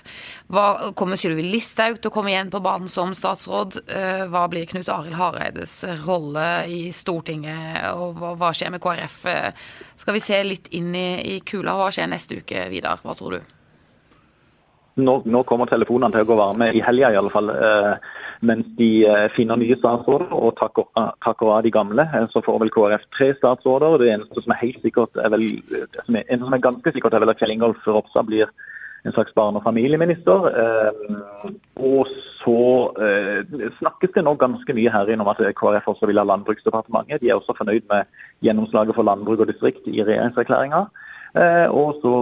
Hva, 0.52 0.66
kommer 1.00 1.20
Sylvi 1.22 1.46
Listhaug 1.48 2.02
til 2.02 2.12
å 2.12 2.16
komme 2.18 2.34
igjen 2.34 2.52
på 2.52 2.60
banen 2.66 2.92
som 2.92 3.14
statsråd? 3.16 3.78
Hva 4.34 4.42
blir 4.50 4.68
Knut 4.68 4.90
Arild 4.90 5.16
Hareides 5.20 5.78
rolle 6.08 6.48
i 6.68 6.82
Stortinget? 6.96 7.86
Og 7.94 8.18
hva, 8.18 8.50
skjer 8.58 8.74
med 8.74 8.84
KrF? 8.84 9.22
Skal 10.02 10.18
vi 10.18 10.26
se 10.26 10.42
litt 10.44 10.68
inn 10.76 10.92
i, 10.98 11.38
i 11.38 11.40
kula? 11.46 11.78
Hva 11.78 11.92
skjer 11.94 12.10
neste 12.10 12.42
uke, 12.42 12.66
Vidar? 12.74 13.06
Hva 13.06 13.16
tror 13.16 13.38
du? 13.38 13.59
Nå, 15.04 15.16
nå, 15.26 15.44
kommer 15.50 15.70
telefonene 15.70 16.14
til 16.14 16.26
å 16.26 16.30
gå 16.30 16.38
varme 16.40 16.70
i 16.76 16.82
helga 16.84 17.12
i 17.14 17.18
alle 17.20 17.32
fall. 17.34 17.52
Eh, 17.54 18.10
mens 18.50 18.68
de 18.80 18.90
eh, 19.08 19.28
finner 19.36 19.60
nye 19.60 19.78
statsråder 19.80 20.34
og 20.36 20.56
takker, 20.60 20.88
takker, 21.26 21.52
av 21.56 21.64
de 21.66 21.74
gamle. 21.76 22.06
Eh, 22.16 22.28
så 22.34 22.44
får 22.46 22.60
vel 22.64 22.74
KrF 22.76 23.06
tre 23.18 23.32
statsråder. 23.38 23.98
Det 24.02 24.12
eneste 24.16 24.46
som 24.46 24.56
er 24.56 24.62
helt 24.64 24.82
sikkert 24.86 25.20
er 25.20 25.34
vel, 25.36 25.48
som 26.06 26.20
er, 26.20 26.28
som 26.36 26.56
er 26.56 26.66
ganske 26.68 26.96
sikkert 26.96 27.18
er 27.18 27.26
vel 27.26 27.34
at 27.34 27.42
Kjell 27.42 27.56
Ingolf 27.56 27.88
Ropstad 27.88 28.30
blir 28.30 28.52
en 29.08 29.16
slags 29.16 29.34
barne- 29.36 29.60
og 29.60 29.64
familieminister. 29.64 30.48
Eh, 30.62 31.52
og 31.80 32.08
så 32.40 32.62
eh, 33.04 33.70
snakkes 33.80 34.16
det 34.16 34.24
nå 34.28 34.36
ganske 34.40 34.76
mye 34.76 34.94
her 34.94 35.12
inn 35.12 35.24
om 35.24 35.32
at 35.32 35.44
KrF 35.60 35.88
også 35.94 36.10
vil 36.10 36.20
ha 36.20 36.28
Landbruksdepartementet. 36.28 37.22
De 37.22 37.32
er 37.32 37.40
også 37.40 37.56
fornøyd 37.58 37.88
med 37.92 38.08
gjennomslaget 38.46 38.96
for 38.96 39.08
landbruk 39.08 39.44
og 39.44 39.52
distrikt 39.52 39.88
i 39.88 40.04
regjeringserklæringa. 40.04 40.88
Eh, 41.38 41.68
og 41.70 42.00
så 42.02 42.14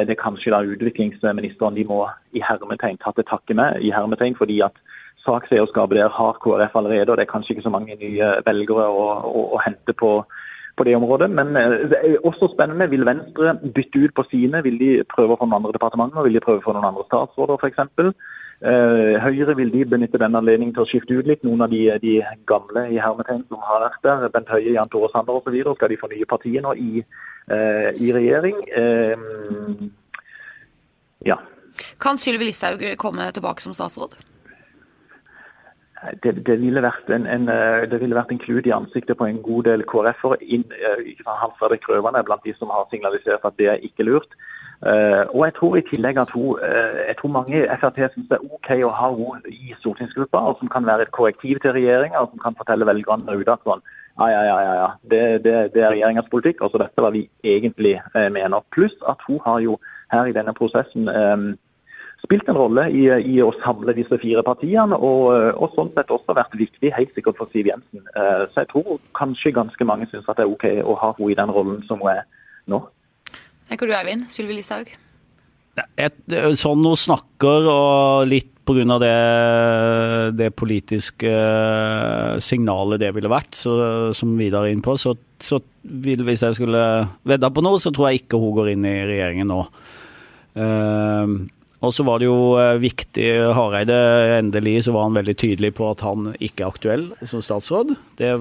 er 0.00 0.04
det 0.08 0.18
kanskje 0.18 0.50
da 0.50 0.64
utviklingsministeren 0.66 1.76
de 1.78 1.84
må 1.86 2.00
i 2.34 2.42
hermetegn 2.42 2.98
ta 2.98 3.12
til 3.14 3.26
takke 3.28 3.54
med, 3.54 3.78
i 3.86 3.92
hermetegn, 3.94 4.34
fordi 4.38 4.60
at 4.66 4.74
sakseierskapet 5.22 5.98
der 5.98 6.08
har 6.08 6.40
KrF 6.42 6.74
allerede, 6.74 7.10
og 7.10 7.16
det 7.18 7.26
er 7.26 7.32
kanskje 7.32 7.54
ikke 7.54 7.66
så 7.68 7.74
mange 7.74 7.96
nye 8.00 8.32
velgere 8.46 8.88
å, 8.88 9.06
å, 9.28 9.44
å 9.54 9.62
hente 9.62 9.94
på, 10.02 10.10
på 10.76 10.86
det 10.88 10.96
området. 10.98 11.30
Men 11.30 11.54
eh, 11.60 11.86
det 11.92 12.02
er 12.02 12.26
også 12.26 12.50
spennende. 12.54 12.90
Vil 12.90 13.06
Venstre 13.06 13.54
bytte 13.62 14.04
ut 14.04 14.16
på 14.16 14.26
sine? 14.30 14.62
Vil 14.66 14.78
de 14.82 14.90
prøve 15.14 15.38
få 15.38 15.46
noen 15.46 15.60
andre 15.60 15.76
departementer? 15.78 16.26
Vil 16.26 16.38
de 16.38 16.44
prøve 16.44 16.64
få 16.64 16.74
noen 16.74 16.90
andre 16.90 17.06
statsråder, 17.06 17.62
f.eks.? 17.62 18.14
Uh, 18.58 19.14
Høyre 19.22 19.54
vil 19.54 19.68
de 19.70 19.84
benytte 19.86 20.18
denne 20.18 20.40
anledningen 20.40 20.74
til 20.74 20.82
å 20.82 20.88
skifte 20.90 21.14
ut 21.14 21.28
litt 21.30 21.44
noen 21.46 21.62
av 21.62 21.70
de, 21.70 21.84
de 22.02 22.16
gamle 22.50 22.88
i 22.90 22.98
hermetegn 22.98 23.44
som 23.46 23.62
har 23.62 23.84
vært 23.86 24.02
der. 24.02 24.28
Bent 24.34 24.50
Høie, 24.50 24.72
Jan 24.74 24.90
Tore 24.90 25.12
Sander 25.12 25.38
osv. 25.38 25.54
Skal 25.76 25.92
de 25.92 26.00
fornye 26.00 26.26
partiet 26.26 26.66
nå 26.66 26.74
i 26.74 27.04
Eh, 27.50 27.92
i 27.96 28.12
regjering. 28.12 28.56
Eh, 28.68 29.18
ja. 31.18 31.40
Kan 32.00 32.18
Sylvi 32.18 32.44
Listhaug 32.44 32.82
komme 32.96 33.30
tilbake 33.32 33.62
som 33.62 33.74
statsråd? 33.74 34.18
Det, 36.22 36.32
det, 36.46 36.58
ville 36.60 36.82
vært 36.84 37.08
en, 37.10 37.24
en, 37.26 37.48
eh, 37.48 37.86
det 37.90 38.02
ville 38.02 38.18
vært 38.18 38.34
en 38.34 38.42
klut 38.42 38.68
i 38.68 38.74
ansiktet 38.74 39.16
på 39.18 39.26
en 39.26 39.40
god 39.42 39.64
del 39.70 39.86
KrF-ere. 39.88 40.36
Hans 41.24 41.56
Fredrik 41.58 41.88
Røvan 41.88 42.20
er 42.20 42.28
blant 42.28 42.44
de 42.44 42.52
som 42.58 42.70
har 42.74 42.84
signalisert 42.92 43.48
at 43.48 43.56
det 43.56 43.72
er 43.72 43.88
ikke 43.88 44.06
lurt. 44.06 44.36
Uh, 44.78 45.26
og 45.34 45.40
jeg 45.46 45.54
tror 45.56 45.72
i 45.76 45.82
tillegg 45.90 46.18
at 46.22 46.30
hun, 46.30 46.58
uh, 46.62 46.98
jeg 47.08 47.16
tror 47.18 47.32
mange 47.34 47.64
Frp 47.80 47.96
syns 47.98 48.28
det 48.30 48.36
er 48.36 48.44
OK 48.46 48.68
å 48.86 48.92
ha 48.94 49.08
henne 49.10 49.50
i 49.50 49.72
stortingsgruppa, 49.80 50.38
og 50.38 50.60
som 50.60 50.70
kan 50.70 50.84
være 50.86 51.08
et 51.08 51.14
korrektiv 51.16 51.58
til 51.64 51.72
regjeringa, 51.74 52.20
og 52.22 52.30
som 52.30 52.42
kan 52.44 52.54
fortelle 52.58 52.86
velgerne 52.86 53.34
ute 53.40 53.56
at 53.56 53.64
sånn, 53.66 53.82
ja, 54.20 54.28
ja, 54.30 54.42
ja, 54.46 54.74
ja, 54.78 54.90
det, 55.10 55.22
det, 55.42 55.54
det 55.74 55.82
er 55.82 55.96
regjeringas 55.96 56.28
politikk. 56.30 56.62
altså 56.62 56.78
Dette 56.78 57.02
hva 57.02 57.10
vi 57.10 57.24
egentlig 57.42 57.96
uh, 58.14 58.28
mener. 58.30 58.62
Pluss 58.74 58.94
at 59.10 59.24
hun 59.26 59.40
har 59.46 59.64
jo 59.64 59.80
her 60.14 60.30
i 60.30 60.36
denne 60.36 60.54
prosessen 60.54 61.10
spilt 62.22 62.48
en 62.50 62.56
rolle 62.58 62.86
i, 62.90 63.02
i, 63.30 63.34
å 63.42 63.50
samle 63.60 63.92
disse 63.94 64.16
fire 64.22 64.42
partiene, 64.46 64.94
og, 64.94 65.52
og 65.58 65.74
sånn 65.74 65.90
sett 65.94 66.10
også 66.10 66.34
vært 66.38 66.54
viktig, 66.58 66.90
helt 66.94 67.12
sikkert 67.14 67.38
for 67.38 67.50
Siv 67.52 67.68
Jensen. 67.68 68.06
så 68.14 68.64
jeg 68.64 68.70
tror 68.72 68.98
kanskje 69.18 69.54
ganske 69.54 69.86
mange 69.86 70.08
syns 70.10 70.26
det 70.26 70.46
er 70.46 70.50
OK 70.50 70.66
å 70.82 70.96
ha 70.98 71.12
henne 71.18 71.30
i 71.30 71.38
den 71.38 71.52
rollen 71.54 71.84
som 71.86 72.02
hun 72.02 72.14
er 72.16 72.24
nå 72.66 72.80
tenker 73.68 73.88
du 73.88 73.94
Eivind? 73.96 74.28
Sylvi 74.32 74.58
Listhaug? 74.58 74.90
sånn 76.58 76.86
hun 76.86 76.98
snakker, 76.98 77.66
og 77.70 78.28
litt 78.30 78.54
pga. 78.68 78.98
Det, 79.00 79.12
det 80.36 80.48
politiske 80.56 81.30
signalet 82.44 83.00
det 83.00 83.12
ville 83.16 83.30
vært, 83.32 83.54
så, 83.56 84.12
som 84.16 84.34
Vidar 84.36 84.66
er 84.66 84.74
inne 84.74 84.84
på, 84.84 84.96
så, 85.00 85.14
så 85.40 85.60
vil, 85.82 86.24
hvis 86.26 86.44
jeg 86.44 86.58
skulle 86.58 86.82
vedda 87.28 87.52
på 87.54 87.64
noe, 87.64 87.80
så 87.80 87.92
tror 87.94 88.10
jeg 88.10 88.24
ikke 88.24 88.40
hun 88.40 88.56
går 88.58 88.74
inn 88.74 88.88
i 88.88 88.96
regjeringen 89.08 89.48
nå. 89.48 89.62
Uh, 90.58 91.38
og 91.78 91.92
så 91.94 92.02
var 92.06 92.18
det 92.18 92.26
jo 92.26 92.56
eh, 92.58 92.80
viktig 92.82 93.26
Hareide, 93.54 93.98
endelig 94.38 94.80
så 94.86 94.94
var 94.96 95.06
han 95.06 95.18
veldig 95.18 95.36
tydelig 95.38 95.70
på 95.78 95.86
at 95.92 96.02
han 96.02 96.32
ikke 96.34 96.64
er 96.64 96.72
aktuell 96.72 97.04
som 97.22 97.44
statsråd. 97.44 97.94
Det 98.18 98.32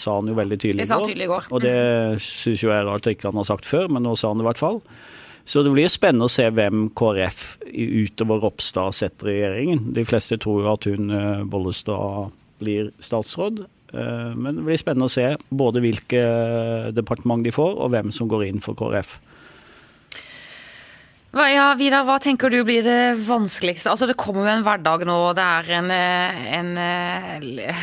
sa 0.00 0.16
han 0.16 0.30
jo 0.32 0.38
veldig 0.38 0.58
tydelig 0.62 0.86
det 0.86 1.00
tydelig 1.04 1.28
i 1.28 1.32
går. 1.34 1.50
Og 1.52 1.62
det 1.64 1.76
syns 2.24 2.64
jo 2.64 2.72
jeg 2.72 2.78
er 2.78 2.88
rart 2.88 3.04
at 3.04 3.12
ikke 3.12 3.28
han 3.28 3.42
har 3.42 3.50
sagt 3.50 3.68
før, 3.68 3.90
men 3.92 4.06
nå 4.06 4.16
sa 4.16 4.32
han 4.32 4.40
det 4.40 4.46
i 4.46 4.50
hvert 4.50 4.64
fall. 4.64 4.80
Så 5.46 5.62
det 5.62 5.70
blir 5.76 5.92
spennende 5.92 6.26
å 6.26 6.32
se 6.32 6.48
hvem 6.50 6.88
KrF 6.98 7.42
utover 7.70 8.40
Ropstad 8.42 8.96
setter 8.98 9.30
i 9.30 9.36
regjeringen. 9.36 9.92
De 9.94 10.02
fleste 10.08 10.40
tror 10.42 10.64
jo 10.64 10.72
at 10.72 10.88
hun 10.90 11.12
eh, 11.14 11.44
Bollestad 11.46 12.32
blir 12.58 12.90
statsråd. 13.04 13.62
Eh, 13.92 14.32
men 14.34 14.58
det 14.58 14.66
blir 14.66 14.80
spennende 14.80 15.06
å 15.06 15.12
se 15.12 15.28
både 15.54 15.84
hvilke 15.84 16.24
departement 16.96 17.46
de 17.46 17.54
får, 17.54 17.76
og 17.78 17.92
hvem 17.94 18.10
som 18.14 18.32
går 18.32 18.48
inn 18.48 18.64
for 18.64 18.78
KrF. 18.78 19.18
Ja, 21.34 21.74
Vidar, 21.76 22.04
hva 22.06 22.16
tenker 22.22 22.48
du 22.48 22.62
blir 22.64 22.84
det 22.86 23.18
vanskeligste? 23.26 23.90
Altså, 23.90 24.06
Det 24.06 24.16
kommer 24.16 24.46
jo 24.46 24.52
en 24.54 24.64
hverdag 24.64 25.02
nå. 25.04 25.16
Det 25.36 25.42
er 25.44 25.70
en, 25.76 25.90
en, 25.90 26.70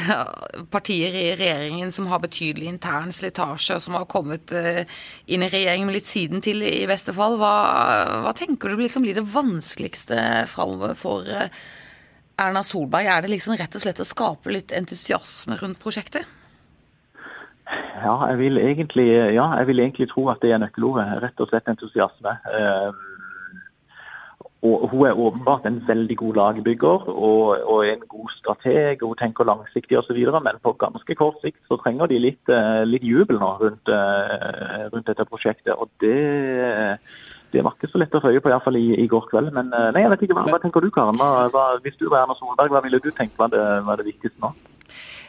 partier 0.73 1.13
i 1.13 1.25
regjeringen 1.37 1.91
som 1.93 2.07
har 2.09 2.23
betydelig 2.23 2.71
intern 2.71 3.11
slitasje, 3.13 3.77
og 3.77 3.83
som 3.83 3.99
har 3.99 4.09
kommet 4.09 4.51
eh, 4.55 4.87
inn 5.27 5.45
i 5.45 5.51
regjeringen 5.51 5.91
med 5.91 5.99
litt 5.99 6.09
siden 6.09 6.41
til, 6.41 6.63
i 6.65 6.87
beste 6.89 7.13
fall. 7.13 7.37
Hva, 7.37 7.53
hva 8.25 8.33
tenker 8.33 8.73
du 8.73 8.81
liksom 8.81 9.05
blir 9.05 9.19
det 9.19 9.27
vanskeligste 9.35 10.47
framover 10.49 10.97
for 10.97 11.29
eh, 11.29 11.53
Erna 12.41 12.65
Solberg? 12.65 13.05
Er 13.05 13.21
det 13.21 13.35
liksom 13.35 13.59
rett 13.59 13.77
og 13.77 13.85
slett 13.85 14.01
å 14.01 14.07
skape 14.07 14.55
litt 14.55 14.73
entusiasme 14.73 15.61
rundt 15.61 15.83
prosjektet? 15.83 16.25
Ja, 18.01 18.17
jeg 18.31 18.37
vil 18.41 18.57
egentlig, 18.59 19.07
ja, 19.37 19.45
jeg 19.59 19.69
vil 19.69 19.79
egentlig 19.79 20.09
tro 20.11 20.25
at 20.33 20.41
det 20.43 20.51
er 20.51 20.61
nøkkelordet. 20.63 21.21
Rett 21.23 21.43
og 21.43 21.53
slett 21.53 21.69
entusiasme. 21.71 22.33
Um, 22.49 23.12
og 24.63 24.89
Hun 24.91 25.05
er 25.07 25.19
åpenbart 25.19 25.65
en 25.67 25.81
veldig 25.87 26.17
god 26.17 26.33
lagbygger 26.39 27.07
og, 27.09 27.47
og 27.67 27.79
en 27.87 28.03
god 28.07 28.29
strateg. 28.37 29.03
og 29.03 29.07
Hun 29.11 29.19
tenker 29.19 29.43
langsiktig 29.43 29.97
osv. 29.99 30.15
Men 30.15 30.61
på 30.63 30.75
ganske 30.79 31.15
kort 31.19 31.41
sikt 31.43 31.59
så 31.67 31.77
trenger 31.83 32.07
de 32.07 32.21
litt, 32.23 32.43
uh, 32.47 32.83
litt 32.87 33.03
jubel 33.03 33.41
nå 33.43 33.51
rundt, 33.59 33.91
uh, 33.91 34.87
rundt, 34.93 35.07
dette 35.07 35.27
prosjektet. 35.27 35.75
og 35.75 35.91
det, 35.99 36.15
det 37.51 37.63
var 37.63 37.75
ikke 37.75 37.91
så 37.91 37.99
lett 37.99 38.15
å 38.15 38.23
få 38.23 38.31
øye 38.31 38.39
på, 38.39 38.53
iallfall 38.53 38.79
i, 38.79 38.87
i 39.03 39.07
går 39.11 39.27
kveld. 39.33 39.51
Men 39.51 39.73
nei, 39.73 40.05
jeg 40.05 40.13
vet 40.15 40.27
ikke, 40.27 40.39
hva, 40.39 40.47
hva 40.55 40.61
tenker 40.63 40.85
du, 40.85 40.91
Karen? 40.95 41.19
Hva, 41.19 41.49
hva, 41.51 41.65
hvis 41.83 41.99
du 41.99 42.07
var 42.07 42.23
Erna 42.23 42.39
Solberg, 42.39 42.71
hva 42.71 42.83
ville 42.87 43.03
du 43.03 43.11
tenkt 43.11 43.35
var 43.41 43.51
det, 43.51 43.65
var 43.83 43.99
det 43.99 44.07
viktigste 44.13 44.47
nå? 44.47 44.55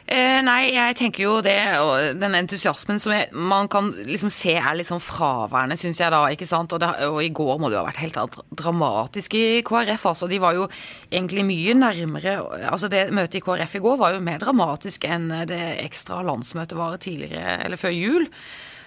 Eh, 0.05 0.37
nei, 0.45 0.67
jeg 0.75 0.95
tenker 0.99 1.23
jo 1.23 1.31
det, 1.41 1.57
og 1.81 2.19
den 2.21 2.37
entusiasmen 2.37 2.99
som 3.01 3.15
jeg, 3.15 3.31
man 3.33 3.65
kan 3.73 3.87
liksom 4.05 4.29
se 4.29 4.53
er 4.53 4.77
litt 4.77 4.89
sånn 4.91 5.01
fraværende, 5.01 5.77
syns 5.81 5.97
jeg 5.97 6.13
da. 6.13 6.19
ikke 6.29 6.45
sant? 6.45 6.75
Og, 6.77 6.81
det, 6.83 6.91
og, 7.07 7.17
i 7.25 7.31
går 7.33 7.57
må 7.57 7.71
det 7.71 7.79
jo 7.79 7.81
ha 7.81 7.87
vært 7.87 8.03
helt 8.03 8.37
dramatisk 8.53 9.33
i 9.39 9.63
KrF. 9.65 10.05
altså. 10.11 10.29
De 10.29 10.37
var 10.43 10.53
jo 10.57 10.67
egentlig 11.09 11.47
mye 11.47 11.73
nærmere 11.79 12.35
altså 12.69 12.89
Det 12.91 13.07
møtet 13.15 13.39
i 13.39 13.43
KrF 13.47 13.75
i 13.79 13.81
går 13.81 13.97
var 13.97 14.13
jo 14.13 14.21
mer 14.27 14.37
dramatisk 14.43 15.09
enn 15.09 15.31
det 15.49 15.63
ekstra 15.81 16.21
landsmøtet 16.27 16.77
var 16.77 17.01
tidligere, 17.01 17.57
eller 17.65 17.81
før 17.81 17.97
jul. 17.97 18.29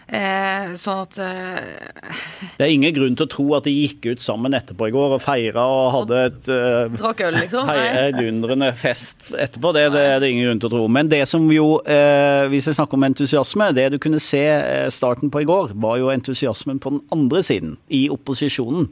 Eh, 0.08 0.70
sånn 0.80 1.02
at 1.02 1.18
eh, 1.20 2.04
Det 2.56 2.64
er 2.64 2.70
ingen 2.72 2.94
grunn 2.96 3.16
til 3.18 3.26
å 3.26 3.28
tro 3.28 3.44
at 3.58 3.66
de 3.68 3.74
gikk 3.74 4.06
ut 4.14 4.22
sammen 4.24 4.56
etterpå 4.56 4.86
i 4.88 4.94
går 4.94 5.18
og 5.18 5.20
feira 5.20 5.66
og 5.68 5.90
hadde 5.92 6.20
et 6.30 6.48
eh, 6.54 6.94
Drakk 6.94 7.20
øl, 7.26 7.36
liksom? 7.42 7.68
heidundrende 7.68 8.70
fest 8.78 9.34
etterpå. 9.34 9.74
Det, 9.76 9.84
det, 9.92 10.06
er 10.14 10.22
det 10.24 10.30
ingen 10.32 10.48
grunn 10.48 10.62
til 10.64 10.70
å 10.70 10.74
tro. 10.78 10.86
Men 10.96 11.12
det 11.12 11.20
som 11.28 11.44
jo, 11.52 11.66
eh, 11.84 12.46
hvis 12.48 12.70
jeg 12.70 12.78
snakker 12.78 12.96
om 12.96 13.04
entusiasme, 13.10 13.68
det 13.76 13.90
du 13.92 13.98
kunne 14.00 14.22
se 14.22 14.40
eh, 14.56 14.88
starten 14.94 15.28
på 15.34 15.44
i 15.44 15.48
går, 15.48 15.76
var 15.76 16.00
jo 16.00 16.08
entusiasmen 16.14 16.80
på 16.80 16.94
den 16.96 17.04
andre 17.12 17.44
siden, 17.44 17.76
i 17.92 18.06
opposisjonen. 18.12 18.88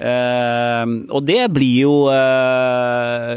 Eh, 0.00 0.96
og 1.12 1.28
det 1.28 1.42
blir 1.52 1.74
jo 1.84 1.96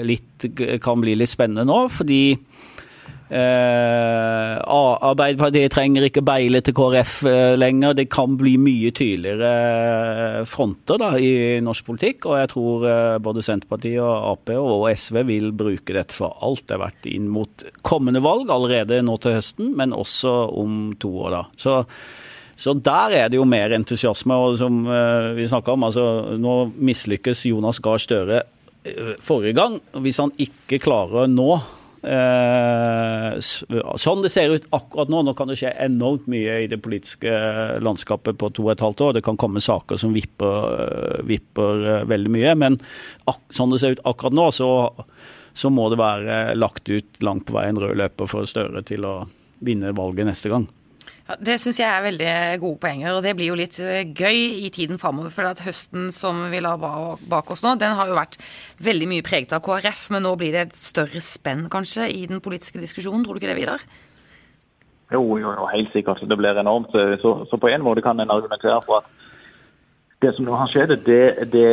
litt 0.08 0.45
Kan 0.81 1.01
bli 1.03 1.17
litt 1.19 1.29
spennende 1.29 1.65
nå, 1.67 1.89
fordi 1.91 2.38
Eh, 3.25 4.57
Arbeiderpartiet 4.69 5.73
trenger 5.73 6.05
ikke 6.05 6.21
beile 6.25 6.59
til 6.61 6.75
KrF 6.77 7.15
eh, 7.25 7.53
lenger. 7.57 7.95
Det 7.97 8.05
kan 8.13 8.35
bli 8.38 8.53
mye 8.61 8.91
tydeligere 8.93 9.53
eh, 10.41 10.43
fronter 10.49 11.01
da, 11.01 11.09
i 11.17 11.57
norsk 11.65 11.88
politikk. 11.89 12.27
Og 12.29 12.38
jeg 12.38 12.51
tror 12.53 12.85
eh, 12.89 13.17
både 13.25 13.45
Senterpartiet 13.45 14.03
og 14.03 14.29
Ap 14.35 14.53
og 14.59 14.85
SV 14.91 15.23
vil 15.31 15.49
bruke 15.57 15.95
dette 15.97 16.13
for 16.13 16.38
alt 16.45 16.67
det 16.67 16.77
har 16.77 16.85
vært 16.85 17.09
inn 17.09 17.31
mot 17.33 17.65
kommende 17.85 18.21
valg 18.25 18.51
allerede 18.53 19.01
nå 19.05 19.17
til 19.23 19.39
høsten, 19.39 19.73
men 19.77 19.95
også 19.95 20.35
om 20.53 20.93
to 21.01 21.15
år. 21.25 21.39
da. 21.39 21.43
Så 21.57 21.81
så 22.55 22.71
der 22.79 23.11
er 23.11 23.25
det 23.27 23.35
jo 23.35 23.43
mer 23.43 23.73
entusiasme. 23.75 24.31
og 24.31 24.53
som 24.55 24.85
vi 25.35 25.43
vi 25.43 25.71
om, 25.71 25.83
altså 25.83 26.38
Nå 26.39 26.71
mislykkes 26.71 27.45
Jonas 27.49 27.81
Gahr 27.83 27.99
Støre 27.99 28.43
forrige 29.19 29.57
gang. 29.57 29.81
Hvis 29.99 30.21
han 30.23 30.31
ikke 30.39 30.79
klarer 30.79 31.27
nå 31.27 31.59
sånn 33.41 34.22
det 34.22 34.30
ser 34.34 34.54
ut 34.54 34.68
akkurat 34.76 35.10
nå, 35.10 35.24
nå 35.26 35.34
kan 35.38 35.50
det 35.50 35.58
skje 35.58 35.72
enormt 35.82 36.28
mye 36.30 36.60
i 36.63 36.68
det 36.70 36.78
politiske 36.84 37.32
landskapet 37.82 38.38
på 38.38 38.50
to 38.54 38.68
og 38.68 38.76
et 38.76 38.84
halvt 38.84 39.02
år. 39.08 39.15
Det 39.18 39.24
kan 39.26 39.39
komme 39.41 39.63
saker 39.63 39.98
som 40.02 40.13
vipper, 40.13 40.56
eh, 40.86 41.24
vipper 41.26 41.86
eh, 41.86 42.06
veldig 42.10 42.32
mye. 42.36 42.54
Men 42.62 42.78
sånn 43.50 43.74
det 43.74 43.82
ser 43.82 43.98
ut 43.98 44.06
akkurat 44.06 44.38
nå, 44.38 44.50
så, 44.54 44.70
så 45.58 45.72
må 45.74 45.89
det 45.89 46.02
være 46.02 46.56
lagt 46.60 46.89
ut 46.91 47.22
langt 47.26 47.48
på 47.48 47.58
vei 47.58 47.68
en 47.72 47.82
rød 47.82 47.98
løper 47.98 48.30
for 48.30 48.50
Støre 48.50 48.86
til 48.86 49.08
å 49.08 49.15
vinne 49.65 49.96
valget 49.98 50.30
neste 50.30 50.52
gang. 50.54 50.68
Ja, 51.25 51.35
det 51.41 51.55
syns 51.57 51.79
jeg 51.79 51.89
er 51.89 52.03
veldig 52.05 52.33
gode 52.61 52.77
poenger, 52.83 53.15
og 53.15 53.23
det 53.25 53.31
blir 53.38 53.49
jo 53.49 53.57
litt 53.57 53.79
eh, 53.81 54.03
gøy 54.05 54.65
i 54.67 54.69
tiden 54.73 54.99
framover. 55.01 55.31
For 55.33 55.49
at 55.49 55.63
høsten 55.65 56.11
som 56.13 56.43
vi 56.51 56.59
la 56.61 56.75
bak 56.77 57.49
oss 57.49 57.63
nå, 57.65 57.73
den 57.81 57.95
har 57.97 58.11
jo 58.11 58.17
vært 58.17 58.38
veldig 58.85 59.07
mye 59.09 59.25
preget 59.25 59.55
av 59.57 59.63
KrF. 59.65 60.03
Men 60.13 60.27
nå 60.27 60.35
blir 60.38 60.53
det 60.53 60.67
et 60.67 60.77
større 60.77 61.23
spenn 61.25 61.65
kanskje 61.73 62.11
i 62.13 62.27
den 62.29 62.43
politiske 62.45 62.81
diskusjonen, 62.83 63.25
tror 63.25 63.39
du 63.39 63.41
ikke 63.41 63.49
det, 63.55 63.57
Vidar? 63.57 63.88
Jo, 65.13 65.23
jo, 65.41 65.49
jo, 65.49 65.65
helt 65.73 65.89
sikkert. 65.97 66.21
Det 66.29 66.38
blir 66.38 66.61
enormt. 66.61 66.93
Så, 67.21 67.33
så 67.49 67.57
på 67.61 67.73
en 67.73 67.85
måte 67.85 68.05
kan 68.05 68.21
en 68.21 68.33
argumentere 68.33 68.77
for 68.85 69.01
at 69.01 69.09
det 70.21 70.35
som 70.35 70.45
nå 70.45 70.53
har 70.57 70.69
skjedd, 70.69 70.93
det, 71.09 71.49
det 71.53 71.67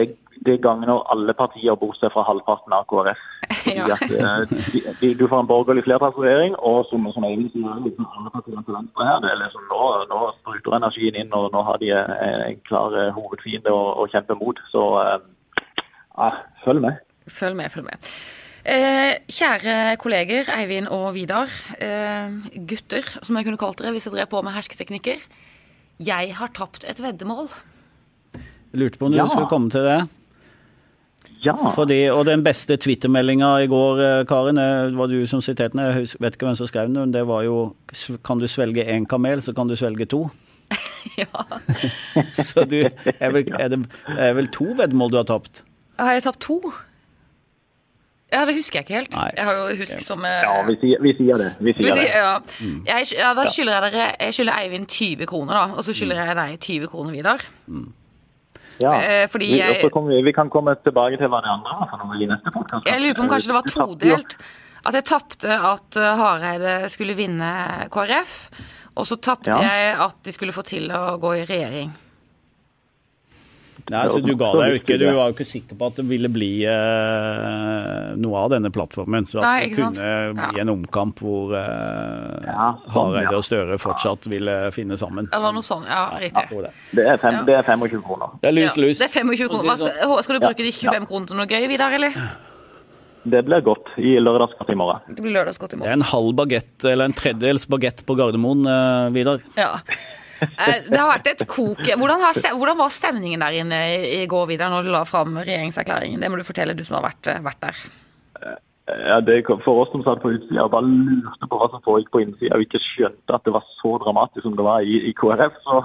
det 0.47 0.59
gagner 0.65 1.03
alle 1.13 1.35
partier 1.39 1.77
bortsett 1.79 2.13
fra 2.15 2.25
halvparten 2.27 2.75
av 2.77 2.87
KrF. 2.91 3.23
Ja. 3.63 3.87
At, 3.95 4.11
uh, 4.11 5.03
du 5.21 5.25
får 5.29 5.39
en 5.39 5.51
borgerlig 5.51 5.85
flertallsregjering, 5.87 6.57
og 6.59 6.87
som, 6.91 7.07
som 7.15 7.27
egentlig 7.29 7.53
sier 7.55 7.81
liksom 7.85 8.09
alle 8.11 8.33
partiene 8.35 8.65
til 8.67 8.77
venstre 8.79 9.07
her, 9.07 9.23
det 9.23 9.31
er 9.31 9.41
liksom 9.45 9.67
nå, 9.71 9.89
nå 10.11 10.21
spruter 10.41 10.79
energien 10.79 11.19
inn, 11.23 11.33
og 11.37 11.51
nå 11.55 11.63
har 11.69 11.79
de 11.83 11.93
en, 11.95 12.13
en 12.51 12.61
klar 12.69 12.97
uh, 12.97 13.09
hovedfiende 13.17 13.73
å, 13.73 13.83
å, 14.03 14.07
kjempe 14.13 14.39
mot. 14.41 14.61
Så 14.75 14.87
uh, 14.99 16.39
følg 16.67 16.85
med. 16.85 17.03
Følg 17.31 17.59
med, 17.59 17.71
følg 17.71 17.87
med. 17.93 18.15
Eh, 18.63 19.17
kjære 19.27 19.97
kolleger 19.99 20.47
Eivind 20.55 20.87
og 20.95 21.15
Vidar. 21.17 21.51
Eh, 21.83 22.31
gutter, 22.55 23.03
som 23.23 23.37
jeg 23.37 23.49
kunne 23.49 23.59
kalt 23.59 23.83
dere 23.83 23.91
hvis 23.91 24.07
jeg 24.07 24.15
drev 24.15 24.31
på 24.31 24.43
med 24.47 24.55
hersketeknikker. 24.55 25.19
Jeg 26.03 26.35
har 26.39 26.51
tapt 26.55 26.87
et 26.87 27.03
veddemål. 27.03 27.51
Jeg 28.35 28.81
lurte 28.81 28.99
på 28.99 29.07
om 29.07 29.13
du 29.13 29.19
ja. 29.19 29.27
skulle 29.27 29.51
komme 29.51 29.71
til 29.71 29.83
det. 29.83 29.99
Ja. 31.43 31.57
Fordi, 31.75 32.05
og 32.15 32.25
den 32.29 32.45
beste 32.47 32.77
Twitter-meldinga 32.79 33.57
i 33.65 33.67
går, 33.71 34.01
eh, 34.01 34.25
Karin, 34.31 34.61
det 34.61 34.97
var 34.99 35.11
du 35.11 35.27
som 35.27 35.43
siterte 35.43 35.75
den. 35.77 35.83
Jeg 35.83 36.07
vet 36.23 36.37
ikke 36.37 36.47
hvem 36.47 36.59
som 36.59 36.71
skrev 36.71 36.93
den, 36.93 37.13
det 37.13 37.27
var 37.27 37.43
jo 37.43 37.75
Kan 38.25 38.39
du 38.39 38.47
svelge 38.47 38.85
én 38.85 39.07
kamel, 39.07 39.43
så 39.43 39.53
kan 39.53 39.69
du 39.69 39.77
svelge 39.77 40.07
to. 40.07 40.31
ja. 41.19 41.27
så 42.33 42.65
du 42.65 42.85
er 43.19 43.33
vel, 43.33 43.45
er 43.59 43.69
det 43.69 43.83
er 44.19 44.33
vel 44.39 44.49
to 44.49 44.65
veddemål 44.65 45.11
du 45.11 45.17
har 45.17 45.29
tapt? 45.29 45.65
Har 45.99 46.13
jeg 46.13 46.23
tapt 46.23 46.41
to? 46.41 46.73
Ja, 48.33 48.47
det 48.49 48.55
husker 48.57 48.79
jeg 48.79 48.87
ikke 48.87 48.95
helt. 48.95 49.17
Nei. 49.17 49.31
Jeg 49.37 49.45
har 49.45 49.59
jo 49.59 49.65
husk 49.77 49.99
som 50.01 50.23
eh, 50.25 50.39
Ja, 50.47 50.55
vi 50.65 50.77
sier, 50.81 51.03
vi 51.05 51.13
sier 51.19 51.41
det. 51.43 51.51
Vi 51.61 51.75
sier 51.75 51.85
vi 51.85 51.91
sier, 51.93 52.07
det. 52.07 52.23
Ja. 52.23 52.39
Mm. 52.63 52.79
Jeg, 52.89 53.11
ja, 53.19 53.33
da 53.37 53.45
skylder 53.45 53.75
jeg 53.77 53.93
dere 53.93 54.07
Jeg 54.15 54.37
skylder 54.39 54.61
Eivind 54.63 54.87
20 54.89 55.29
kroner, 55.29 55.59
da. 55.59 55.65
Og 55.77 55.85
så 55.85 55.93
skylder 55.97 56.23
jeg 56.23 56.39
deg 56.39 56.55
20 56.61 56.93
kroner 56.95 57.13
videre. 57.19 57.51
Mm. 57.67 57.91
Ja, 58.83 58.95
eh, 58.99 59.25
Fordi 59.31 59.49
vi, 59.53 59.61
jeg, 59.61 60.25
vi, 60.27 60.35
kan 60.35 60.51
komme 60.53 60.75
tilbake 60.83 61.21
til 61.21 61.31
hva 61.33 61.41
det 61.45 61.53
andre 61.53 61.79
var 61.87 62.19
i 62.19 62.29
neste 62.31 62.53
podcast. 62.55 62.89
Jeg 62.89 63.03
lurer 63.03 63.19
på 63.19 63.25
om 63.25 63.33
kanskje 63.33 63.53
det 63.53 63.59
var 63.59 63.73
todelt. 63.73 64.37
At 64.83 64.99
jeg 64.99 65.07
tapte 65.07 65.59
at 65.73 65.99
eh, 66.01 66.23
Hareide 66.23 66.77
skulle 66.91 67.15
vinne 67.19 67.51
KrF, 67.93 68.37
og 68.99 69.07
så 69.09 69.19
tapte 69.23 69.55
ja. 69.55 69.61
jeg 69.63 69.99
at 70.09 70.17
de 70.27 70.35
skulle 70.35 70.55
få 70.57 70.65
til 70.67 70.91
å 70.91 71.17
gå 71.23 71.37
i 71.39 71.45
regjering. 71.47 71.93
Nei, 73.91 74.05
altså 74.07 74.21
Du 74.23 74.33
ga 74.39 74.53
deg 74.61 74.77
jo 74.77 74.79
ikke, 74.79 74.97
du 75.01 75.09
var 75.09 75.33
jo 75.33 75.35
ikke 75.35 75.49
sikker 75.49 75.79
på 75.79 75.91
at 75.91 75.99
det 75.99 76.07
ville 76.07 76.31
bli 76.33 76.53
eh, 76.71 78.13
noe 78.23 78.45
av 78.45 78.53
denne 78.55 78.71
plattformen. 78.75 79.27
Så 79.27 79.41
at 79.43 79.49
Nei, 79.49 79.59
det 79.67 79.81
kunne 79.81 80.13
bli 80.39 80.53
bli 80.53 80.61
en 80.61 80.73
omkamp 80.73 81.21
hvor 81.23 81.55
eh, 81.57 82.47
ja, 82.47 82.69
sånn, 82.87 82.95
Hareide 82.95 83.35
og 83.39 83.45
Støre 83.47 83.79
fortsatt 83.81 84.29
ville 84.31 84.57
finne 84.75 84.99
sammen. 85.01 85.29
Eller 85.33 85.57
noe 85.57 85.67
sånt, 85.67 85.89
ja, 85.91 86.05
riktig. 86.21 86.47
Det. 86.53 86.73
Det, 86.93 87.09
er 87.15 87.21
fem, 87.21 87.43
det. 87.49 87.59
er 87.59 87.67
25 87.67 88.07
kroner. 88.07 88.39
Det 88.43 88.51
er 88.53 88.57
lys, 88.57 88.79
lys. 88.81 89.03
det 89.03 89.09
er 89.09 89.15
25 89.21 89.53
kroner. 89.53 89.77
Skal, 89.83 90.17
skal, 90.27 90.39
du 90.39 90.47
bruke 90.47 90.67
de 90.67 90.73
25 90.73 91.11
kronene 91.11 91.31
til 91.31 91.41
noe 91.41 91.51
gøy, 91.51 91.69
Vidar, 91.73 91.99
eller? 91.99 92.17
Det 93.23 93.45
blir 93.47 93.63
godt 93.63 93.93
i 94.03 94.17
lørdagsgodt 94.19 94.73
i 94.75 94.79
morgen. 94.79 95.15
Det 95.15 95.23
blir 95.23 95.37
lørdagsgodt 95.37 95.77
i 95.77 95.79
morgen. 95.79 95.87
Det 95.87 95.93
er 95.95 96.01
en 96.01 96.11
halv 96.11 96.33
bagett, 96.41 96.75
eller 96.83 97.11
en 97.11 97.15
tredjedels 97.17 97.69
bagett 97.71 98.03
på 98.07 98.19
Gardermoen, 98.19 98.67
eh, 98.67 99.13
Vidar. 99.15 99.45
Ja. 99.59 99.77
Eh, 100.43 100.79
det 100.89 100.99
har 100.99 101.11
vært 101.11 101.29
et 101.31 101.47
kok. 101.47 101.81
Hvordan, 101.87 102.21
har, 102.23 102.39
hvordan, 102.59 102.79
var 102.79 102.93
stemningen 102.95 103.43
der 103.43 103.59
inne 103.63 103.81
i 104.03 104.23
går, 104.31 104.47
Vidar, 104.51 104.73
når 104.73 104.87
du 104.87 104.93
la 104.95 105.03
fram 105.09 105.39
regjeringserklæringen? 105.39 106.21
Det 106.23 106.31
må 106.31 106.41
du 106.41 106.47
fortelle, 106.47 106.75
du 106.77 106.85
som 106.87 106.99
har 106.99 107.11
vært, 107.11 107.31
vært 107.45 107.63
der. 107.63 107.83
Ja, 108.91 109.21
det 109.21 109.45
For 109.65 109.85
oss 109.85 109.91
som 109.93 110.03
satt 110.03 110.23
på 110.23 110.33
utsida 110.35 110.65
og 110.65 110.73
bare 110.75 110.89
lurte 110.89 111.49
på 111.49 111.59
hva 111.59 111.69
som 111.71 111.83
foregikk 111.85 112.11
på 112.13 112.23
innsida, 112.25 112.57
og 112.57 112.65
ikke 112.65 112.83
skjønte 112.83 113.37
at 113.37 113.45
det 113.47 113.55
var 113.55 113.63
så 113.79 113.95
dramatisk 114.03 114.43
som 114.43 114.57
det 114.59 114.67
var 114.67 114.83
i, 114.83 114.97
i 115.07 115.13
KrF, 115.15 115.55
så 115.63 115.79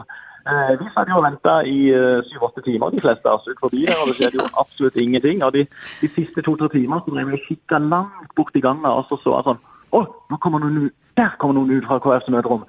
eh, 0.49 0.73
vi 0.81 0.89
satt 0.95 1.11
jo 1.11 1.19
og 1.19 1.27
venta 1.27 1.59
i 1.69 1.77
eh, 1.93 2.25
syv-åtte 2.31 2.65
timer, 2.65 2.95
de 2.95 3.03
fleste 3.03 3.29
av 3.29 3.37
oss, 3.37 3.47
ut 3.47 3.61
forbi 3.61 3.85
der, 3.85 4.01
og 4.01 4.09
det 4.09 4.17
skjedde 4.17 4.41
jo 4.41 4.49
absolutt 4.63 4.97
ingenting. 5.03 5.45
Og 5.45 5.53
de, 5.53 5.67
de 6.01 6.09
siste 6.17 6.43
to-tre 6.47 6.71
timene 6.73 7.03
så 7.05 7.13
drev 7.13 7.29
vi 7.29 7.37
og 7.37 7.45
kikka 7.45 7.81
langt 7.85 8.33
bort 8.39 8.57
i 8.57 8.65
gangen, 8.65 8.89
og 8.89 9.05
så 9.11 9.21
sånn 9.45 9.61
Å, 9.95 10.03
nå 10.03 10.41
kommer 10.43 10.65
noen! 10.65 10.89
Der 11.17 11.37
kommer 11.41 11.61
noen 11.61 11.77
ut 11.77 11.85
fra 11.87 12.01
KrFs 12.01 12.33
møterom! 12.33 12.65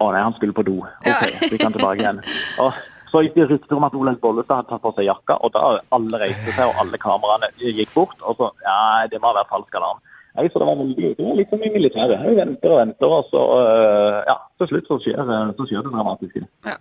Å 0.00 0.08
nei, 0.14 0.22
han 0.24 0.36
skulle 0.38 0.56
på 0.56 0.64
do. 0.64 0.78
OK, 0.80 1.26
så 1.42 1.50
gikk 1.52 1.66
han 1.66 1.76
tilbake 1.76 2.00
igjen. 2.00 2.22
Og 2.64 2.76
så 3.10 3.24
gikk 3.24 3.34
det 3.36 3.48
rykter 3.50 3.76
om 3.76 3.84
at 3.88 3.96
Olaug 3.98 4.20
Bollestad 4.22 4.62
hadde 4.62 4.70
tatt 4.70 4.84
på 4.84 4.92
seg 4.96 5.08
jakka, 5.08 5.36
og 5.44 5.52
da 5.56 5.64
alle 5.96 6.20
reiste 6.22 6.54
seg, 6.54 6.70
og 6.70 6.78
alle 6.80 7.00
kameraene 7.02 7.50
gikk 7.60 7.92
bort. 7.96 8.16
Og 8.22 8.38
så 8.38 8.52
Ja, 8.64 8.78
det 9.10 9.20
må 9.20 9.32
ha 9.32 9.40
vært 9.40 9.52
falsk 9.52 9.76
alarm. 9.80 10.00
Nei, 10.38 10.46
så 10.46 10.62
det 10.62 10.68
var 10.68 10.78
veldig, 10.78 11.08
det 11.18 11.26
var 11.26 11.36
litt 11.40 11.50
som 11.50 11.64
i 11.66 11.72
militæret. 11.74 12.22
Vi 12.22 12.36
venter 12.38 12.70
og 12.70 12.78
venter, 12.84 13.16
og 13.18 13.26
så 13.32 13.42
øh, 13.58 14.20
Ja, 14.30 14.38
til 14.62 14.70
slutt 14.70 14.88
så 14.88 15.00
skjer, 15.02 15.20
så 15.58 15.66
skjer 15.66 15.84
det 15.84 15.92
dramatiske. 15.96 16.46
Ja. 16.68 16.78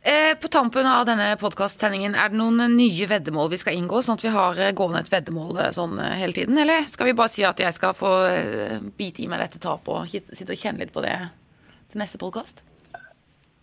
Eh, 0.00 0.32
på 0.40 0.48
tampen 0.48 0.86
av 0.88 1.04
denne 1.04 1.34
podkast-tenningen, 1.36 2.14
er 2.16 2.30
det 2.32 2.38
noen 2.40 2.62
nye 2.72 3.08
veddemål 3.10 3.50
vi 3.52 3.58
skal 3.60 3.76
inngå, 3.76 4.00
sånn 4.00 4.16
at 4.16 4.24
vi 4.24 4.32
har 4.32 4.56
eh, 4.56 4.72
gående 4.72 5.02
et 5.04 5.12
veddemål 5.12 5.58
eh, 5.60 5.74
sånn 5.76 6.00
hele 6.00 6.32
tiden? 6.32 6.56
Eller 6.62 6.88
skal 6.88 7.10
vi 7.10 7.14
bare 7.18 7.28
si 7.28 7.44
at 7.44 7.60
jeg 7.60 7.76
skal 7.76 7.92
få 7.94 8.14
bite 8.96 9.20
i 9.20 9.28
meg 9.28 9.44
dette 9.44 9.60
tapet 9.60 9.92
og 9.92 10.08
sitte 10.08 10.56
og 10.56 10.62
kjenne 10.62 10.86
litt 10.86 10.94
på 10.96 11.04
det 11.04 11.18
til 11.90 12.02
neste 12.02 12.20
podkast? 12.20 12.62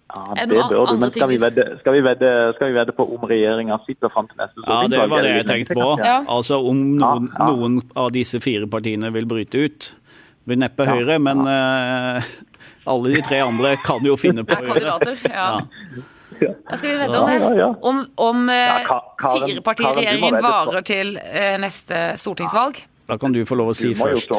Ja, 0.07 0.45
det 0.45 0.55
bør 0.55 0.85
du, 0.87 0.95
men 1.01 1.11
skal 1.11 1.27
vi, 1.29 1.37
vedde, 1.41 1.63
skal, 1.81 1.93
vi 1.97 2.01
vedde, 2.03 2.29
skal 2.55 2.69
vi 2.71 2.75
vedde 2.77 2.93
på 2.95 3.03
om 3.15 3.23
regjeringa 3.27 3.75
sitter 3.83 4.11
fram 4.13 4.27
til 4.29 4.39
neste 4.39 4.61
stortingsvalg? 4.61 4.93
Ja, 4.93 5.01
det 5.03 5.09
var 5.11 5.25
det 5.25 5.31
jeg 5.33 5.47
tenkte 5.49 5.75
på. 5.75 5.87
Ja. 5.99 6.17
Altså 6.31 6.59
om 6.63 6.83
noen, 6.95 7.27
ja, 7.27 7.39
ja. 7.41 7.47
noen, 7.51 7.79
av 7.99 8.13
disse 8.15 8.39
fire 8.43 8.69
partiene 8.71 9.11
vil 9.15 9.27
bryte 9.27 9.65
ut. 9.67 9.89
Vil 10.47 10.61
neppe 10.63 10.87
Høyre, 10.87 11.17
men 11.19 11.43
uh, 11.43 12.29
alle 12.87 13.17
de 13.17 13.23
tre 13.27 13.41
andre 13.43 13.73
kan 13.83 14.05
jo 14.07 14.15
finne 14.19 14.47
på 14.47 14.55
Høyre. 14.61 14.77
Kandidater, 14.77 15.19
ja. 15.27 15.49
Da 16.37 16.77
skal 16.77 16.87
vi 16.87 16.95
vedde 17.01 17.19
om 17.19 17.27
det. 17.27 17.67
Om, 17.91 17.99
om 18.29 18.47
uh, 18.47 18.93
firepartiregjeringen 19.25 20.39
varer 20.45 20.87
til 20.87 21.17
uh, 21.19 21.57
neste 21.59 22.13
stortingsvalg. 22.21 22.79
Da 23.11 23.19
kan 23.19 23.35
du 23.35 23.43
få 23.47 23.59
lov 23.59 23.75
å 23.75 23.75
si 23.75 23.91
først. 23.97 24.31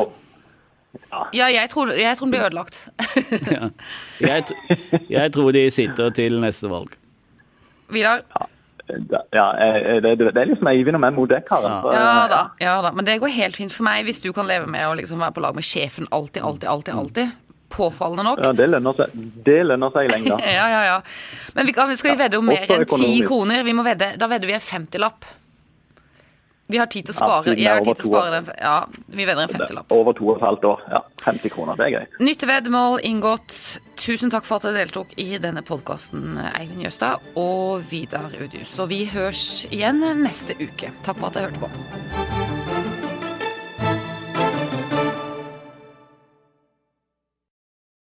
Ja, 1.36 1.49
jeg 1.53 1.68
tror, 1.72 1.91
jeg 1.93 2.16
tror 2.16 2.26
den 2.26 2.34
blir 2.34 2.45
ødelagt. 2.47 2.78
ja. 3.57 3.70
jeg, 4.20 4.45
jeg, 5.09 5.32
tror 5.32 5.53
de 5.53 5.64
sitter 5.72 6.14
til 6.16 6.39
neste 6.43 6.70
valg. 6.70 6.95
Vidar? 7.93 8.24
Ja, 8.89 9.49
det, 10.01 10.14
det, 10.16 10.30
er 10.32 10.49
liksom 10.49 10.70
jeg 10.72 10.86
og 10.89 11.01
meg 11.03 11.12
mot 11.16 11.28
deg, 11.28 11.45
Karen. 11.49 11.74
Ja 11.93 12.24
da, 12.30 12.41
ja 12.62 12.78
da, 12.84 12.93
men 12.97 13.05
det 13.05 13.18
går 13.20 13.34
helt 13.36 13.59
fint 13.61 13.74
for 13.74 13.84
meg 13.84 14.07
hvis 14.09 14.22
du 14.24 14.30
kan 14.32 14.49
leve 14.49 14.68
med 14.70 14.86
å 14.89 14.95
liksom 14.97 15.20
være 15.20 15.36
på 15.36 15.45
lag 15.45 15.59
med 15.59 15.66
sjefen 15.66 16.09
alltid, 16.09 16.43
alltid, 16.43 16.68
alltid. 16.72 16.95
alltid 16.95 17.36
påfallende 17.68 18.22
nok. 18.22 18.41
Ja, 18.43 18.53
Det 18.53 18.66
lønner 18.68 18.97
seg, 18.97 19.16
det 19.45 19.59
lønner 19.66 19.93
seg 19.95 20.09
lenge. 20.12 20.39
ja, 20.59 20.68
ja, 20.72 20.80
ja. 20.89 20.97
Men 21.57 21.68
vi 21.68 21.74
skal 22.01 22.14
vi 22.14 22.16
vedde 22.22 22.41
om 22.41 22.49
mer 22.49 22.64
enn 22.64 22.86
ti 22.89 23.11
kroner? 23.26 23.64
Vi 23.66 23.74
må 23.76 23.84
vedde, 23.86 24.14
da 24.20 24.28
vedder 24.30 24.51
vi 24.51 24.57
en 24.57 24.64
50-lapp. 24.64 25.28
Vi 26.69 26.77
har 26.77 26.87
tid 26.93 27.07
til 27.09 27.14
å 27.14 27.16
spare. 27.16 27.55
Ja, 27.57 27.59
jeg 27.62 27.79
har 27.79 27.85
tid 27.87 27.97
til 28.03 28.11
å 28.11 28.12
spare 28.12 28.41
det. 28.45 28.57
Ja, 28.61 28.75
vi 29.09 29.25
vedder 29.25 29.47
en 29.47 29.53
50-lapp. 29.55 29.95
Over 29.97 30.16
to 30.19 30.29
og 30.29 30.37
et 30.37 30.45
halvt 30.45 30.66
år. 30.69 30.83
Ja, 30.93 31.01
50 31.25 31.55
kroner. 31.55 31.79
Det 31.81 31.87
er 31.87 31.95
gøy. 31.95 32.07
Nytteveddemål 32.29 33.01
inngått. 33.09 33.57
Tusen 33.99 34.31
takk 34.35 34.45
for 34.47 34.61
at 34.61 34.69
dere 34.69 34.85
deltok 34.85 35.16
i 35.19 35.41
denne 35.43 35.64
podkasten, 35.66 36.37
Eivind 36.53 36.85
Jøstad 36.85 37.25
og 37.41 37.89
Vidar 37.91 38.37
Udius. 38.37 38.77
Og 38.79 38.93
vi 38.93 39.03
høres 39.09 39.64
igjen 39.73 40.05
neste 40.21 40.59
uke. 40.61 40.93
Takk 41.09 41.16
for 41.16 41.31
at 41.33 41.41
dere 41.41 41.49
hørte 41.49 41.64
på. 41.64 42.58